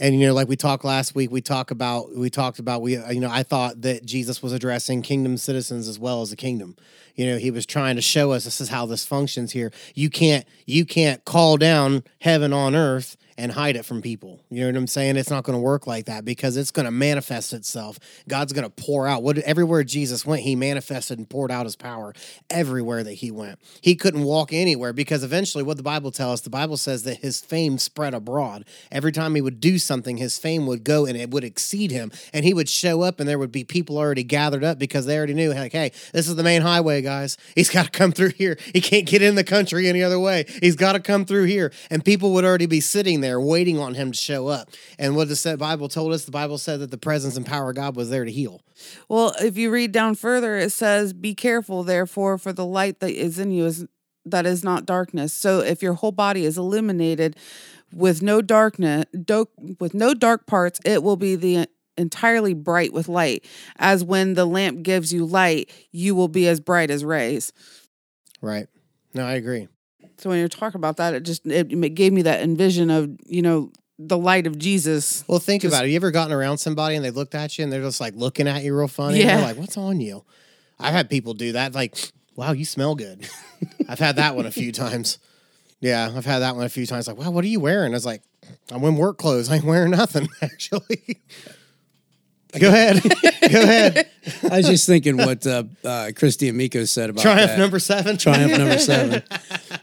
and 0.02 0.20
you 0.20 0.26
know 0.26 0.34
like 0.34 0.48
we 0.48 0.56
talked 0.56 0.84
last 0.84 1.14
week 1.14 1.30
we 1.30 1.40
talk 1.40 1.70
about 1.70 2.16
we 2.16 2.28
talked 2.30 2.58
about 2.58 2.82
we 2.82 2.98
you 3.14 3.20
know 3.20 3.30
i 3.30 3.44
thought 3.44 3.80
that 3.82 4.04
jesus 4.04 4.42
was 4.42 4.52
addressing 4.52 5.04
kingdom 5.04 5.38
citizens 5.38 5.88
as 5.88 6.00
well 6.00 6.24
as 6.24 6.32
the 6.32 6.36
kingdom 6.36 6.76
you 7.14 7.28
know 7.28 7.38
he 7.38 7.52
was 7.52 7.64
trying 7.64 7.96
to 7.96 8.02
show 8.02 8.32
us 8.32 8.44
this 8.44 8.60
is 8.60 8.70
how 8.70 8.88
this 8.88 9.06
functions 9.06 9.52
here 9.52 9.72
you 9.94 10.10
can't 10.10 10.48
you 10.66 10.84
can't 10.84 11.24
call 11.26 11.58
down 11.58 12.04
heaven 12.22 12.52
on 12.52 12.74
earth 12.74 13.18
and 13.38 13.52
hide 13.52 13.76
it 13.76 13.84
from 13.84 14.02
people 14.02 14.40
you 14.50 14.62
know 14.62 14.68
what 14.68 14.76
i'm 14.76 14.88
saying 14.88 15.16
it's 15.16 15.30
not 15.30 15.44
going 15.44 15.58
to 15.58 15.62
work 15.62 15.88
like 15.88 16.06
that 16.06 16.26
because 16.26 16.58
it's 16.58 16.72
going 16.72 16.86
to 16.86 16.92
manifest 16.92 17.54
itself 17.54 18.00
god's 18.28 18.54
going 18.54 18.64
to 18.64 18.70
pour 18.70 19.08
out 19.08 19.24
what 19.24 19.38
everywhere 19.40 19.84
jesus 19.84 20.26
went 20.26 20.42
he 20.42 20.56
manifested 20.56 21.18
and 21.18 21.30
poured 21.30 21.52
out 21.52 21.66
his 21.66 21.76
power 21.76 22.14
everywhere 22.50 23.04
that 23.04 23.14
he 23.14 23.32
went 23.32 23.60
he 23.82 23.96
couldn't 23.96 24.24
walk 24.24 24.54
anywhere 24.54 24.94
because 24.94 25.24
eventually 25.24 25.64
what 25.64 25.78
the 25.78 25.84
bible 25.84 26.12
tells 26.12 26.34
us 26.34 26.42
the 26.42 26.50
bible 26.50 26.78
says 26.78 27.04
that 27.04 27.18
his 27.18 27.42
fame 27.42 27.78
spread 27.78 28.14
abroad 28.14 28.66
every 28.92 29.12
time 29.12 29.36
he 29.36 29.42
would 29.42 29.60
do 29.60 29.78
something, 29.78 30.18
his 30.18 30.38
fame 30.38 30.66
would 30.68 30.84
go 30.84 31.06
and 31.06 31.18
it 31.18 31.32
would 31.32 31.44
exceed 31.44 31.92
him. 31.92 32.12
And 32.34 32.46
he 32.46 32.54
would 32.54 32.70
show 32.70 33.02
up 33.02 33.20
and 33.20 33.28
there 33.28 33.40
would 33.40 33.52
be 33.52 33.64
people 33.64 33.98
already 33.98 34.24
gathered 34.24 34.64
up 34.64 34.80
because 34.80 35.06
they 35.06 35.18
already 35.18 35.34
knew, 35.34 35.54
like, 35.54 35.72
hey, 35.72 35.92
this 36.12 36.28
is 36.28 36.36
the 36.36 36.44
main 36.44 36.62
highway, 36.62 37.02
guys. 37.02 37.38
He's 37.56 37.70
got 37.70 37.86
to 37.86 37.92
come 37.92 38.12
through 38.12 38.30
here. 38.30 38.58
He 38.74 38.82
can't 38.82 39.06
get 39.06 39.22
in 39.22 39.36
the 39.36 39.44
country 39.44 39.88
any 39.88 40.04
other 40.04 40.20
way. 40.20 40.46
He's 40.62 40.76
got 40.76 40.94
to 40.94 41.00
come 41.00 41.26
through 41.26 41.46
here. 41.46 41.72
And 41.90 42.04
people 42.04 42.34
would 42.34 42.46
already 42.46 42.66
be 42.66 42.82
sitting 42.82 43.22
there 43.24 43.40
waiting 43.40 43.80
on 43.80 43.96
him 43.96 44.12
to 44.12 44.18
show 44.18 44.48
up. 44.48 44.70
And 45.00 45.16
what 45.16 45.30
the 45.30 45.58
Bible 45.58 45.90
told 45.90 46.14
us, 46.14 46.26
the 46.26 46.32
Bible 46.32 46.58
said 46.58 46.80
that 46.82 46.92
the 46.92 46.98
presence 46.98 47.38
and 47.38 47.46
power 47.46 47.70
of 47.70 47.76
God 47.76 47.96
was 47.96 48.10
there 48.10 48.26
to 48.26 48.32
heal. 48.32 48.62
Well, 49.10 49.34
if 49.40 49.58
you 49.58 49.72
read 49.72 49.92
down 49.92 50.16
further, 50.16 50.58
it 50.58 50.72
says, 50.72 51.14
Be 51.14 51.34
careful, 51.34 51.84
therefore, 51.84 52.38
for 52.38 52.54
the 52.54 52.66
light 52.66 53.00
that 53.00 53.12
is 53.12 53.40
in 53.40 53.52
you 53.52 53.66
is 53.66 53.86
that 54.26 54.46
is 54.46 54.64
not 54.64 54.86
darkness. 54.86 55.34
So 55.34 55.60
if 55.60 55.82
your 55.82 55.94
whole 55.94 56.12
body 56.12 56.46
is 56.46 56.58
illuminated 56.58 57.36
with 57.92 58.22
no 58.22 58.42
darkness, 58.42 59.06
do, 59.12 59.48
with 59.80 59.94
no 59.94 60.14
dark 60.14 60.48
parts, 60.48 60.80
it 60.86 61.04
will 61.04 61.18
be 61.18 61.36
the 61.36 61.68
entirely 61.98 62.54
bright 62.54 62.94
with 62.94 63.08
light. 63.08 63.46
As 63.78 64.04
when 64.04 64.34
the 64.34 64.46
lamp 64.46 64.84
gives 64.84 65.14
you 65.14 65.26
light, 65.26 65.70
you 65.92 66.16
will 66.16 66.28
be 66.28 66.48
as 66.48 66.60
bright 66.60 66.90
as 66.90 67.06
rays. 67.06 67.52
Right. 68.42 68.68
No, 69.14 69.26
I 69.26 69.34
agree. 69.34 69.68
So 70.18 70.30
when 70.30 70.40
you're 70.40 70.48
talking 70.48 70.78
about 70.80 70.98
that, 70.98 71.14
it 71.14 71.24
just 71.24 71.46
it, 71.46 71.72
it 71.72 71.96
gave 71.96 72.14
me 72.14 72.22
that 72.24 72.42
envision 72.42 72.90
of 72.90 73.10
you 73.26 73.42
know 73.42 73.72
the 74.00 74.18
light 74.18 74.48
of 74.48 74.58
Jesus. 74.58 75.24
Well, 75.28 75.40
think 75.40 75.62
Just- 75.62 75.74
about 75.74 75.86
it. 75.86 75.90
You 75.90 75.96
ever 75.96 76.12
gotten 76.12 76.34
around 76.34 76.58
somebody 76.58 76.96
and 76.96 77.04
they 77.06 77.12
looked 77.12 77.36
at 77.36 77.58
you 77.58 77.64
and 77.64 77.72
they're 77.72 77.82
just 77.82 78.02
like 78.02 78.16
looking 78.16 78.48
at 78.48 78.64
you 78.64 78.76
real 78.78 78.88
funny? 78.88 79.20
Yeah. 79.20 79.30
And 79.30 79.40
they're 79.40 79.48
like, 79.50 79.58
what's 79.58 79.78
on 79.78 80.02
you? 80.02 80.24
I've 80.80 80.94
had 80.94 81.10
people 81.10 81.34
do 81.34 81.52
that. 81.54 81.74
Like, 81.74 81.96
wow, 82.36 82.52
you 82.52 82.66
smell 82.66 82.96
good. 82.96 83.28
I've 83.88 84.00
had 84.00 84.16
that 84.18 84.36
one 84.36 84.46
a 84.46 84.52
few 84.52 84.72
times. 84.72 85.20
Yeah, 85.80 86.12
I've 86.16 86.26
had 86.26 86.40
that 86.40 86.56
one 86.56 86.66
a 86.66 86.70
few 86.70 86.86
times. 86.86 87.08
Like, 87.08 87.18
wow, 87.18 87.30
what 87.32 87.44
are 87.44 87.48
you 87.48 87.60
wearing? 87.60 87.94
I 87.94 87.96
was 87.96 88.06
like, 88.06 88.22
I'm 88.72 88.84
in 88.84 88.96
work 88.96 89.18
clothes. 89.18 89.50
I 89.50 89.56
ain't 89.56 89.66
wearing 89.66 89.92
nothing, 89.92 90.28
actually. 90.42 91.20
Go 92.60 92.68
ahead. 92.70 93.02
Go 93.52 93.62
ahead. 93.62 94.10
I 94.50 94.58
was 94.58 94.68
just 94.68 94.86
thinking 94.86 95.18
what 95.18 95.46
uh, 95.48 95.64
uh, 95.84 96.12
Christy 96.16 96.50
and 96.50 96.58
Miko 96.58 96.86
said 96.86 97.10
about 97.10 97.22
Triumph 97.24 97.52
that. 97.52 97.60
number 97.60 97.80
seven. 97.80 98.18
Triumph 98.18 98.58
number 98.58 98.78
seven. 98.80 99.24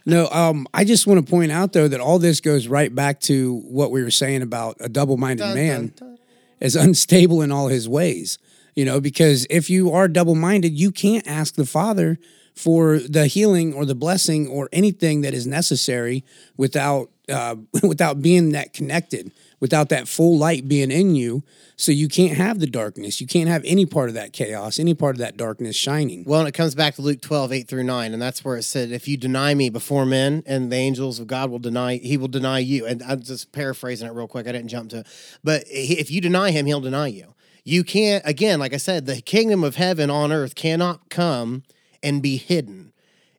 No, 0.07 0.29
um, 0.29 0.67
I 0.73 0.85
just 0.85 1.07
want 1.07 1.25
to 1.25 1.29
point 1.29 1.51
out 1.53 1.73
though 1.73 1.89
that 1.89 2.01
all 2.01 2.19
this 2.19 2.41
goes 2.41 2.69
right 2.69 2.95
back 2.95 3.21
to 3.23 3.57
what 3.69 3.91
we 3.91 4.03
were 4.03 4.11
saying 4.11 4.43
about 4.43 4.77
a 4.81 4.89
double-minded 4.89 5.43
Dun, 5.43 5.55
man 5.55 5.81
dun, 5.97 6.09
dun. 6.11 6.19
is 6.61 6.77
unstable 6.77 7.43
in 7.43 7.51
all 7.51 7.69
his 7.69 7.89
ways. 7.89 8.39
You 8.77 8.85
know, 8.85 9.01
because 9.01 9.47
if 9.51 9.69
you 9.69 9.91
are 9.91 10.07
double-minded, 10.07 10.73
you 10.79 10.93
can't 10.93 11.27
ask 11.27 11.57
the 11.57 11.67
Father 11.67 12.19
for 12.55 12.99
the 12.99 13.27
healing 13.27 13.75
or 13.75 13.85
the 13.85 13.95
blessing 13.97 14.47
or 14.47 14.69
anything 14.73 15.23
that 15.23 15.35
is 15.35 15.47
necessary 15.47 16.25
without 16.57 17.11
uh, 17.29 17.57
without 17.83 18.23
being 18.23 18.53
that 18.53 18.73
connected, 18.73 19.33
without 19.61 19.91
that 19.91 20.09
full 20.09 20.37
light 20.37 20.67
being 20.67 20.91
in 20.91 21.15
you. 21.15 21.45
So 21.77 21.93
you 21.93 22.09
can't 22.09 22.37
have 22.37 22.59
the 22.59 22.67
darkness. 22.67 23.21
You 23.21 23.27
can't 23.27 23.49
have 23.49 23.63
any 23.65 23.87
part 23.87 24.09
of 24.09 24.15
that 24.15 24.33
chaos, 24.33 24.79
any 24.79 24.95
part 24.95 25.15
of 25.15 25.19
that 25.21 25.37
darkness 25.37 25.77
shining. 25.77 26.25
Well, 26.27 26.41
and 26.41 26.49
it 26.49 26.53
comes 26.53 26.75
back 26.75 26.97
to 26.97 27.03
Luke 27.03 27.21
12, 27.21 27.53
8 27.53 27.69
through 27.69 27.85
9. 27.85 28.13
And 28.13 28.21
that's 28.21 28.45
where 28.45 28.57
it 28.57 28.65
said, 28.65 28.91
if 28.91 29.07
you 29.07 29.17
deny 29.17 29.55
me 29.55 29.71
before 29.71 30.05
men 30.05 30.43
and 30.47 30.73
the 30.73 30.77
angels 30.77 31.21
of 31.21 31.27
God 31.27 31.51
will 31.51 31.59
deny, 31.59 31.97
he 31.97 32.17
will 32.17 32.29
deny 32.29 32.59
you. 32.59 32.87
And 32.87 33.03
I'm 33.03 33.23
just 33.23 33.53
paraphrasing 33.53 34.09
it 34.09 34.13
real 34.13 34.29
quick. 34.29 34.47
I 34.47 34.53
didn't 34.53 34.69
jump 34.69 34.91
to 34.91 35.01
it. 35.01 35.07
But 35.45 35.65
if 35.69 36.11
you 36.11 36.21
deny 36.21 36.51
him, 36.51 36.67
he'll 36.67 36.81
deny 36.81 37.07
you. 37.07 37.35
You 37.65 37.85
can't, 37.85 38.23
again, 38.27 38.59
like 38.59 38.73
I 38.73 38.79
said, 38.79 39.07
the 39.07 39.21
kingdom 39.21 39.65
of 39.65 39.77
heaven 39.77 40.11
on 40.11 40.33
earth 40.33 40.55
cannot 40.55 41.09
come 41.11 41.63
and 42.03 42.23
be 42.23 42.37
hidden. 42.37 42.93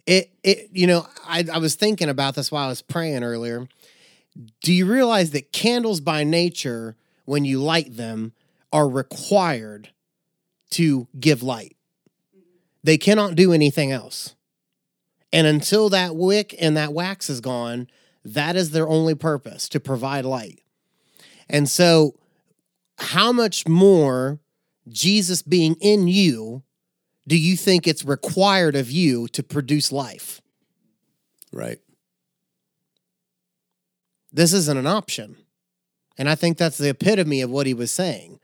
It, 0.06 0.32
it, 0.44 0.70
you 0.72 0.88
know, 0.88 1.08
I, 1.28 1.46
I 1.52 1.58
was 1.60 1.76
thinking 1.76 2.10
about 2.10 2.36
this 2.36 2.52
while 2.52 2.66
I 2.66 2.70
was 2.70 2.82
praying 2.82 3.24
earlier. 3.24 3.68
Do 4.62 4.74
you 4.74 4.86
realize 4.86 5.32
that 5.32 5.52
candles 5.52 6.00
by 6.00 6.24
nature, 6.24 6.96
when 7.26 7.46
you 7.46 7.62
light 7.62 7.96
them, 7.98 8.34
are 8.72 8.90
required 8.90 9.90
to 10.72 11.08
give 11.20 11.44
light? 11.44 11.76
They 12.84 12.98
cannot 12.98 13.36
do 13.36 13.54
anything 13.54 13.92
else. 13.92 14.36
And 15.34 15.48
until 15.48 15.90
that 15.90 16.16
wick 16.16 16.56
and 16.60 16.76
that 16.78 16.94
wax 16.94 17.30
is 17.30 17.42
gone, 17.42 17.88
that 18.24 18.56
is 18.56 18.72
their 18.72 18.88
only 18.88 19.16
purpose 19.16 19.70
to 19.70 19.80
provide 19.80 20.26
light. 20.26 20.62
And 21.50 21.70
so, 21.70 22.16
how 22.98 23.32
much 23.32 23.68
more 23.68 24.40
Jesus 24.88 25.42
being 25.42 25.76
in 25.82 26.08
you 26.08 26.64
do 27.28 27.38
you 27.38 27.56
think 27.56 27.88
it's 27.88 28.04
required 28.04 28.76
of 28.76 28.92
you 28.92 29.28
to 29.30 29.44
produce 29.44 29.92
life? 29.92 30.42
Right. 31.52 31.80
This 34.32 34.54
isn't 34.54 34.78
an 34.78 34.88
option. 34.88 35.38
And 36.18 36.30
I 36.30 36.36
think 36.36 36.58
that's 36.58 36.78
the 36.78 36.90
epitome 36.90 37.42
of 37.42 37.50
what 37.50 37.68
he 37.68 37.74
was 37.74 37.92
saying 37.92 38.40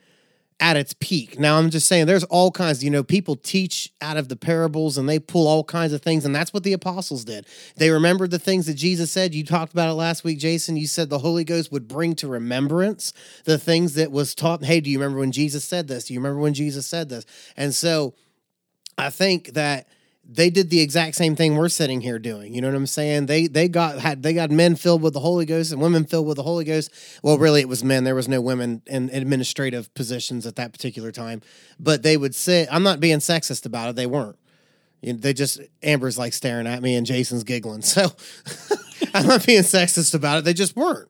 at 0.60 0.76
its 0.76 0.93
peak. 1.00 1.39
Now, 1.39 1.58
I'm 1.58 1.69
just 1.69 1.88
saying 1.88 2.08
there's 2.08 2.23
all 2.26 2.50
kinds, 2.50 2.84
you 2.84 2.89
know, 2.89 3.04
people 3.04 3.36
teach 3.36 3.93
out 4.02 4.17
of 4.17 4.28
the 4.28 4.36
parables 4.36 4.97
and 4.97 5.08
they 5.08 5.19
pull 5.19 5.47
all 5.47 5.63
kinds 5.63 5.93
of 5.93 6.02
things. 6.02 6.26
And 6.26 6.34
that's 6.34 6.52
what 6.52 6.63
the 6.63 6.73
apostles 6.73 7.23
did. 7.23 7.45
They 7.76 7.91
remembered 7.91 8.32
the 8.32 8.39
things 8.39 8.65
that 8.65 8.73
Jesus 8.73 9.12
said. 9.12 9.36
You 9.36 9.43
talked 9.43 9.71
about 9.71 9.89
it 9.89 9.93
last 9.93 10.23
week, 10.23 10.39
Jason. 10.39 10.76
You 10.76 10.88
said 10.88 11.10
the 11.10 11.19
Holy 11.19 11.43
Ghost 11.43 11.71
would 11.71 11.88
bring 11.88 12.15
to 12.15 12.28
remembrance 12.28 13.13
the 13.45 13.60
things 13.60 13.93
that 13.93 14.12
was 14.12 14.34
taught. 14.34 14.63
Hey, 14.63 14.80
do 14.80 14.89
you 14.89 14.97
remember 14.97 15.19
when 15.19 15.32
Jesus 15.32 15.63
said 15.63 15.88
this? 15.88 16.06
Do 16.06 16.15
you 16.15 16.19
remember 16.19 16.39
when 16.39 16.56
Jesus 16.56 16.88
said 16.88 17.10
this? 17.10 17.26
And 17.56 17.76
so 17.76 18.15
I 18.97 19.12
think 19.12 19.54
that 19.54 19.88
they 20.30 20.50
did 20.50 20.70
the 20.70 20.82
exact 20.82 21.16
same 21.16 21.36
thing 21.36 21.56
we're 21.56 21.70
sitting 21.70 22.02
here 22.02 22.20
doing. 22.20 22.54
You 22.54 22.62
know 22.62 22.68
what 22.68 22.76
I'm 22.76 22.86
saying? 22.86 23.28
They 23.28 23.48
they 23.48 23.70
got 23.70 24.00
had 24.00 24.24
they 24.24 24.34
got 24.34 24.52
men 24.52 24.76
filled 24.76 25.02
with 25.02 25.13
the 25.13 25.22
Holy 25.22 25.46
Ghost 25.46 25.72
and 25.72 25.82
women 25.82 26.04
filled 26.04 26.28
with 26.28 26.36
the 26.36 26.44
Holy 26.44 26.66
Ghost. 26.66 26.92
Well, 27.24 27.38
really, 27.38 27.62
it 27.62 27.70
was 27.70 27.84
men. 27.84 28.04
There 28.04 28.16
was 28.16 28.28
no 28.28 28.42
women 28.42 28.82
in 28.88 29.10
administrative 29.13 29.94
positions 29.94 30.46
at 30.46 30.58
that 30.58 30.74
particular 30.74 31.12
time. 31.12 31.42
But 31.80 32.04
they 32.04 32.18
would 32.18 32.36
sit. 32.36 32.68
I'm 32.72 32.84
not 32.84 33.00
being 33.00 33.20
sexist 33.20 33.66
about 33.66 33.90
it. 33.90 33.96
They 33.96 34.06
weren't. 34.06 34.38
You 35.02 35.13
know, 35.13 35.20
they 35.20 35.34
just 35.34 35.62
Amber's 35.82 36.18
like 36.18 36.34
staring 36.34 36.68
at 36.68 36.82
me 36.82 36.96
and 36.96 37.06
Jason's 37.06 37.44
giggling. 37.44 37.82
So 37.88 38.12
I'm 39.13 39.28
not 39.28 39.46
being 39.46 39.62
sexist 39.62 40.13
about 40.13 40.40
it. 40.40 40.44
They 40.44 40.54
just 40.54 40.76
weren't. 40.76 41.10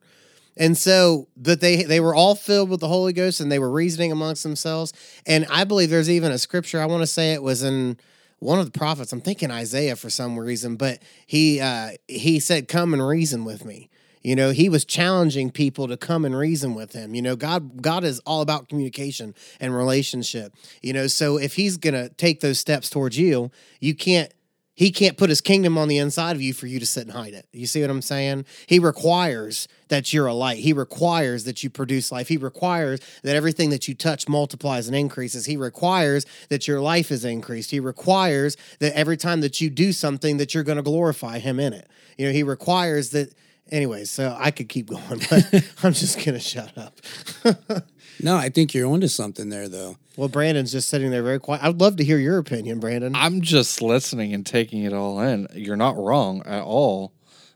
And 0.56 0.76
so 0.76 1.26
that 1.38 1.60
they 1.60 1.82
they 1.82 1.98
were 1.98 2.14
all 2.14 2.36
filled 2.36 2.70
with 2.70 2.80
the 2.80 2.88
Holy 2.88 3.12
Ghost 3.12 3.40
and 3.40 3.50
they 3.50 3.58
were 3.58 3.70
reasoning 3.70 4.12
amongst 4.12 4.44
themselves. 4.44 4.92
And 5.26 5.44
I 5.50 5.64
believe 5.64 5.90
there's 5.90 6.10
even 6.10 6.30
a 6.30 6.38
scripture. 6.38 6.80
I 6.80 6.86
want 6.86 7.02
to 7.02 7.06
say 7.06 7.32
it 7.32 7.42
was 7.42 7.62
in 7.64 7.98
one 8.38 8.58
of 8.58 8.70
the 8.70 8.78
prophets. 8.78 9.12
I'm 9.12 9.20
thinking 9.20 9.50
Isaiah 9.50 9.96
for 9.96 10.10
some 10.10 10.38
reason, 10.38 10.76
but 10.76 11.00
he 11.26 11.60
uh, 11.60 11.92
he 12.06 12.40
said, 12.40 12.68
"Come 12.68 12.92
and 12.92 13.06
reason 13.06 13.44
with 13.44 13.64
me." 13.64 13.88
You 14.22 14.36
know, 14.36 14.50
he 14.50 14.68
was 14.68 14.84
challenging 14.84 15.50
people 15.50 15.88
to 15.88 15.96
come 15.96 16.24
and 16.24 16.36
reason 16.36 16.74
with 16.74 16.92
him. 16.92 17.14
You 17.14 17.22
know, 17.22 17.36
God 17.36 17.82
God 17.82 18.04
is 18.04 18.20
all 18.20 18.42
about 18.42 18.68
communication 18.68 19.34
and 19.60 19.74
relationship. 19.74 20.54
You 20.82 20.92
know, 20.92 21.06
so 21.06 21.38
if 21.38 21.54
he's 21.54 21.76
gonna 21.76 22.08
take 22.10 22.40
those 22.40 22.58
steps 22.58 22.90
towards 22.90 23.18
you, 23.18 23.50
you 23.80 23.94
can't 23.94 24.32
he 24.78 24.92
can't 24.92 25.16
put 25.16 25.28
his 25.28 25.40
kingdom 25.40 25.76
on 25.76 25.88
the 25.88 25.98
inside 25.98 26.36
of 26.36 26.40
you 26.40 26.54
for 26.54 26.68
you 26.68 26.78
to 26.78 26.86
sit 26.86 27.02
and 27.02 27.10
hide 27.10 27.34
it. 27.34 27.48
You 27.52 27.66
see 27.66 27.80
what 27.80 27.90
I'm 27.90 28.00
saying? 28.00 28.44
He 28.68 28.78
requires 28.78 29.66
that 29.88 30.12
you're 30.12 30.28
a 30.28 30.32
light. 30.32 30.58
He 30.58 30.72
requires 30.72 31.42
that 31.42 31.64
you 31.64 31.68
produce 31.68 32.12
life. 32.12 32.28
He 32.28 32.36
requires 32.36 33.00
that 33.24 33.34
everything 33.34 33.70
that 33.70 33.88
you 33.88 33.96
touch 33.96 34.28
multiplies 34.28 34.86
and 34.86 34.96
increases. 34.96 35.46
He 35.46 35.56
requires 35.56 36.26
that 36.48 36.68
your 36.68 36.80
life 36.80 37.10
is 37.10 37.24
increased. 37.24 37.72
He 37.72 37.80
requires 37.80 38.56
that 38.78 38.96
every 38.96 39.16
time 39.16 39.40
that 39.40 39.60
you 39.60 39.68
do 39.68 39.92
something 39.92 40.36
that 40.36 40.54
you're 40.54 40.62
going 40.62 40.76
to 40.76 40.82
glorify 40.82 41.40
him 41.40 41.58
in 41.58 41.72
it. 41.72 41.90
You 42.16 42.26
know, 42.26 42.32
he 42.32 42.44
requires 42.44 43.10
that 43.10 43.34
anyways, 43.72 44.12
so 44.12 44.36
I 44.38 44.52
could 44.52 44.68
keep 44.68 44.86
going, 44.90 45.22
but 45.28 45.72
I'm 45.82 45.92
just 45.92 46.24
going 46.24 46.34
to 46.34 46.38
shut 46.38 46.78
up. 46.78 47.00
No, 48.20 48.36
I 48.36 48.48
think 48.48 48.74
you're 48.74 48.90
onto 48.90 49.08
something 49.08 49.48
there, 49.48 49.68
though. 49.68 49.96
well, 50.16 50.28
Brandon's 50.28 50.72
just 50.72 50.88
sitting 50.88 51.10
there 51.10 51.22
very 51.22 51.38
quiet. 51.38 51.62
I'd 51.62 51.80
love 51.80 51.96
to 51.96 52.04
hear 52.04 52.18
your 52.18 52.38
opinion, 52.38 52.80
Brandon. 52.80 53.14
I'm 53.14 53.40
just 53.40 53.80
listening 53.80 54.32
and 54.34 54.44
taking 54.44 54.82
it 54.84 54.92
all 54.92 55.20
in. 55.20 55.46
You're 55.54 55.76
not 55.76 55.96
wrong 55.96 56.42
at 56.44 56.62
all. 56.62 57.12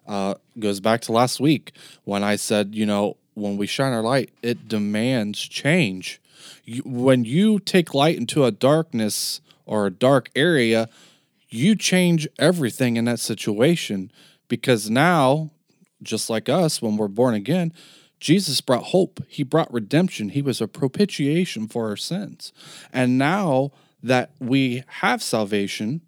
Uh, 0.06 0.34
goes 0.58 0.80
back 0.80 1.00
to 1.02 1.12
last 1.12 1.40
week 1.40 1.72
when 2.04 2.24
I 2.24 2.36
said, 2.36 2.74
you 2.74 2.86
know, 2.86 3.16
when 3.34 3.56
we 3.56 3.66
shine 3.66 3.92
our 3.92 4.02
light, 4.02 4.30
it 4.42 4.68
demands 4.68 5.40
change. 5.40 6.20
You, 6.64 6.82
when 6.84 7.24
you 7.24 7.58
take 7.58 7.94
light 7.94 8.16
into 8.16 8.44
a 8.44 8.50
darkness 8.50 9.40
or 9.64 9.86
a 9.86 9.90
dark 9.90 10.28
area, 10.34 10.88
you 11.48 11.76
change 11.76 12.26
everything 12.38 12.96
in 12.96 13.04
that 13.06 13.20
situation 13.20 14.10
because 14.48 14.90
now, 14.90 15.50
just 16.02 16.28
like 16.28 16.48
us, 16.48 16.82
when 16.82 16.96
we're 16.96 17.08
born 17.08 17.34
again, 17.34 17.72
Jesus 18.22 18.60
brought 18.60 18.84
hope. 18.84 19.20
He 19.26 19.42
brought 19.42 19.72
redemption. 19.74 20.28
He 20.28 20.42
was 20.42 20.60
a 20.60 20.68
propitiation 20.68 21.66
for 21.66 21.88
our 21.88 21.96
sins. 21.96 22.52
And 22.92 23.18
now 23.18 23.72
that 24.00 24.30
we 24.38 24.84
have 24.86 25.24
salvation, 25.24 26.02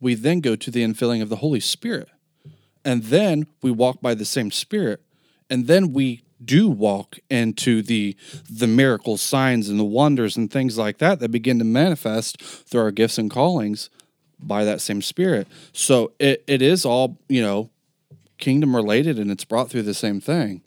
we 0.00 0.14
then 0.14 0.40
go 0.40 0.56
to 0.56 0.70
the 0.70 0.82
infilling 0.82 1.20
of 1.20 1.28
the 1.28 1.36
Holy 1.36 1.60
Spirit. 1.60 2.08
And 2.86 3.04
then 3.04 3.48
we 3.60 3.70
walk 3.70 4.00
by 4.00 4.14
the 4.14 4.24
same 4.24 4.50
Spirit. 4.50 5.02
And 5.50 5.66
then 5.66 5.92
we 5.92 6.22
do 6.42 6.70
walk 6.70 7.18
into 7.28 7.82
the 7.82 8.16
the 8.50 8.66
miracles, 8.66 9.20
signs, 9.20 9.68
and 9.68 9.78
the 9.78 9.84
wonders 9.84 10.38
and 10.38 10.50
things 10.50 10.78
like 10.78 10.96
that 10.98 11.20
that 11.20 11.30
begin 11.30 11.58
to 11.58 11.66
manifest 11.66 12.40
through 12.40 12.80
our 12.80 12.90
gifts 12.90 13.18
and 13.18 13.30
callings 13.30 13.90
by 14.40 14.64
that 14.64 14.80
same 14.80 15.02
Spirit. 15.02 15.46
So 15.74 16.12
it, 16.18 16.44
it 16.46 16.62
is 16.62 16.86
all, 16.86 17.18
you 17.28 17.42
know, 17.42 17.68
kingdom 18.38 18.74
related 18.74 19.18
and 19.18 19.30
it's 19.30 19.44
brought 19.44 19.68
through 19.68 19.82
the 19.82 19.92
same 19.92 20.18
thing. 20.18 20.62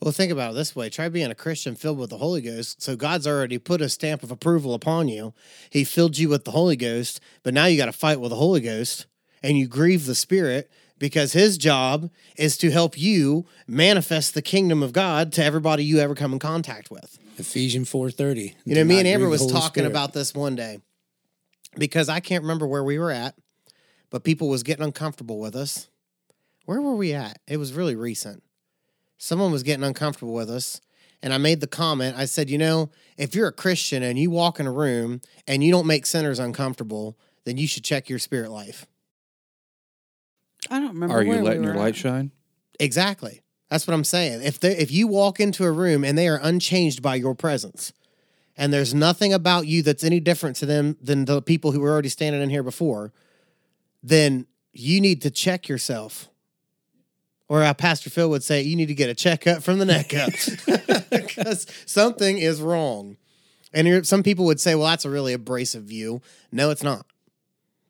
Well, 0.00 0.12
think 0.12 0.32
about 0.32 0.52
it 0.52 0.54
this 0.54 0.74
way. 0.74 0.88
Try 0.88 1.10
being 1.10 1.30
a 1.30 1.34
Christian 1.34 1.74
filled 1.74 1.98
with 1.98 2.08
the 2.10 2.16
Holy 2.18 2.40
Ghost. 2.40 2.80
So 2.80 2.96
God's 2.96 3.26
already 3.26 3.58
put 3.58 3.82
a 3.82 3.88
stamp 3.88 4.22
of 4.22 4.30
approval 4.30 4.72
upon 4.72 5.08
you. 5.08 5.34
He 5.68 5.84
filled 5.84 6.16
you 6.16 6.30
with 6.30 6.44
the 6.44 6.52
Holy 6.52 6.76
Ghost, 6.76 7.20
but 7.42 7.52
now 7.52 7.66
you 7.66 7.76
got 7.76 7.86
to 7.86 7.92
fight 7.92 8.18
with 8.18 8.30
the 8.30 8.36
Holy 8.36 8.60
Ghost 8.62 9.06
and 9.42 9.58
you 9.58 9.66
grieve 9.68 10.06
the 10.06 10.14
Spirit 10.14 10.70
because 10.98 11.32
his 11.32 11.58
job 11.58 12.10
is 12.36 12.56
to 12.58 12.70
help 12.70 12.98
you 12.98 13.46
manifest 13.66 14.34
the 14.34 14.42
kingdom 14.42 14.82
of 14.82 14.92
God 14.92 15.32
to 15.32 15.44
everybody 15.44 15.84
you 15.84 15.98
ever 15.98 16.14
come 16.14 16.32
in 16.32 16.38
contact 16.38 16.90
with. 16.90 17.18
Ephesians 17.38 17.88
four 17.88 18.10
thirty. 18.10 18.54
You 18.64 18.74
know, 18.76 18.84
me 18.84 18.98
and 18.98 19.08
Amber 19.08 19.28
was 19.28 19.50
talking 19.50 19.86
about 19.86 20.12
this 20.12 20.34
one 20.34 20.56
day 20.56 20.78
because 21.76 22.08
I 22.08 22.20
can't 22.20 22.42
remember 22.42 22.66
where 22.66 22.84
we 22.84 22.98
were 22.98 23.10
at, 23.10 23.34
but 24.10 24.24
people 24.24 24.48
was 24.48 24.62
getting 24.62 24.84
uncomfortable 24.84 25.40
with 25.40 25.56
us. 25.56 25.88
Where 26.66 26.80
were 26.80 26.94
we 26.94 27.14
at? 27.14 27.38
It 27.48 27.56
was 27.56 27.72
really 27.72 27.96
recent. 27.96 28.42
Someone 29.22 29.52
was 29.52 29.62
getting 29.62 29.84
uncomfortable 29.84 30.32
with 30.32 30.48
us, 30.48 30.80
and 31.22 31.34
I 31.34 31.36
made 31.36 31.60
the 31.60 31.66
comment. 31.66 32.16
I 32.16 32.24
said, 32.24 32.48
you 32.48 32.56
know, 32.56 32.88
if 33.18 33.34
you're 33.34 33.48
a 33.48 33.52
Christian 33.52 34.02
and 34.02 34.18
you 34.18 34.30
walk 34.30 34.58
in 34.58 34.66
a 34.66 34.72
room 34.72 35.20
and 35.46 35.62
you 35.62 35.70
don't 35.70 35.86
make 35.86 36.06
sinners 36.06 36.38
uncomfortable, 36.38 37.18
then 37.44 37.58
you 37.58 37.66
should 37.66 37.84
check 37.84 38.08
your 38.08 38.18
spirit 38.18 38.50
life. 38.50 38.86
I 40.70 40.80
don't 40.80 40.94
remember. 40.94 41.16
Are 41.16 41.22
you 41.22 41.28
where 41.28 41.38
we 41.40 41.44
letting 41.44 41.64
your 41.64 41.74
were 41.74 41.78
light 41.78 41.96
shine? 41.96 42.30
Exactly. 42.80 43.42
That's 43.68 43.86
what 43.86 43.92
I'm 43.92 44.04
saying. 44.04 44.40
If 44.42 44.58
they, 44.58 44.74
if 44.78 44.90
you 44.90 45.06
walk 45.06 45.38
into 45.38 45.64
a 45.64 45.70
room 45.70 46.02
and 46.02 46.16
they 46.16 46.26
are 46.26 46.40
unchanged 46.42 47.02
by 47.02 47.16
your 47.16 47.34
presence, 47.34 47.92
and 48.56 48.72
there's 48.72 48.94
nothing 48.94 49.34
about 49.34 49.66
you 49.66 49.82
that's 49.82 50.02
any 50.02 50.18
different 50.18 50.56
to 50.56 50.66
them 50.66 50.96
than 50.98 51.26
the 51.26 51.42
people 51.42 51.72
who 51.72 51.80
were 51.80 51.90
already 51.90 52.08
standing 52.08 52.40
in 52.40 52.48
here 52.48 52.62
before, 52.62 53.12
then 54.02 54.46
you 54.72 54.98
need 54.98 55.20
to 55.20 55.30
check 55.30 55.68
yourself. 55.68 56.29
Or 57.50 57.64
how 57.64 57.72
Pastor 57.72 58.10
Phil 58.10 58.30
would 58.30 58.44
say, 58.44 58.62
you 58.62 58.76
need 58.76 58.86
to 58.86 58.94
get 58.94 59.10
a 59.10 59.14
checkup 59.14 59.64
from 59.64 59.80
the 59.80 59.84
neck 59.84 60.14
up 60.14 60.30
because 61.10 61.66
something 61.84 62.38
is 62.38 62.62
wrong. 62.62 63.16
And 63.74 64.06
some 64.06 64.22
people 64.22 64.44
would 64.44 64.60
say, 64.60 64.76
well, 64.76 64.86
that's 64.86 65.04
a 65.04 65.10
really 65.10 65.32
abrasive 65.32 65.82
view. 65.82 66.22
No, 66.52 66.70
it's 66.70 66.84
not 66.84 67.04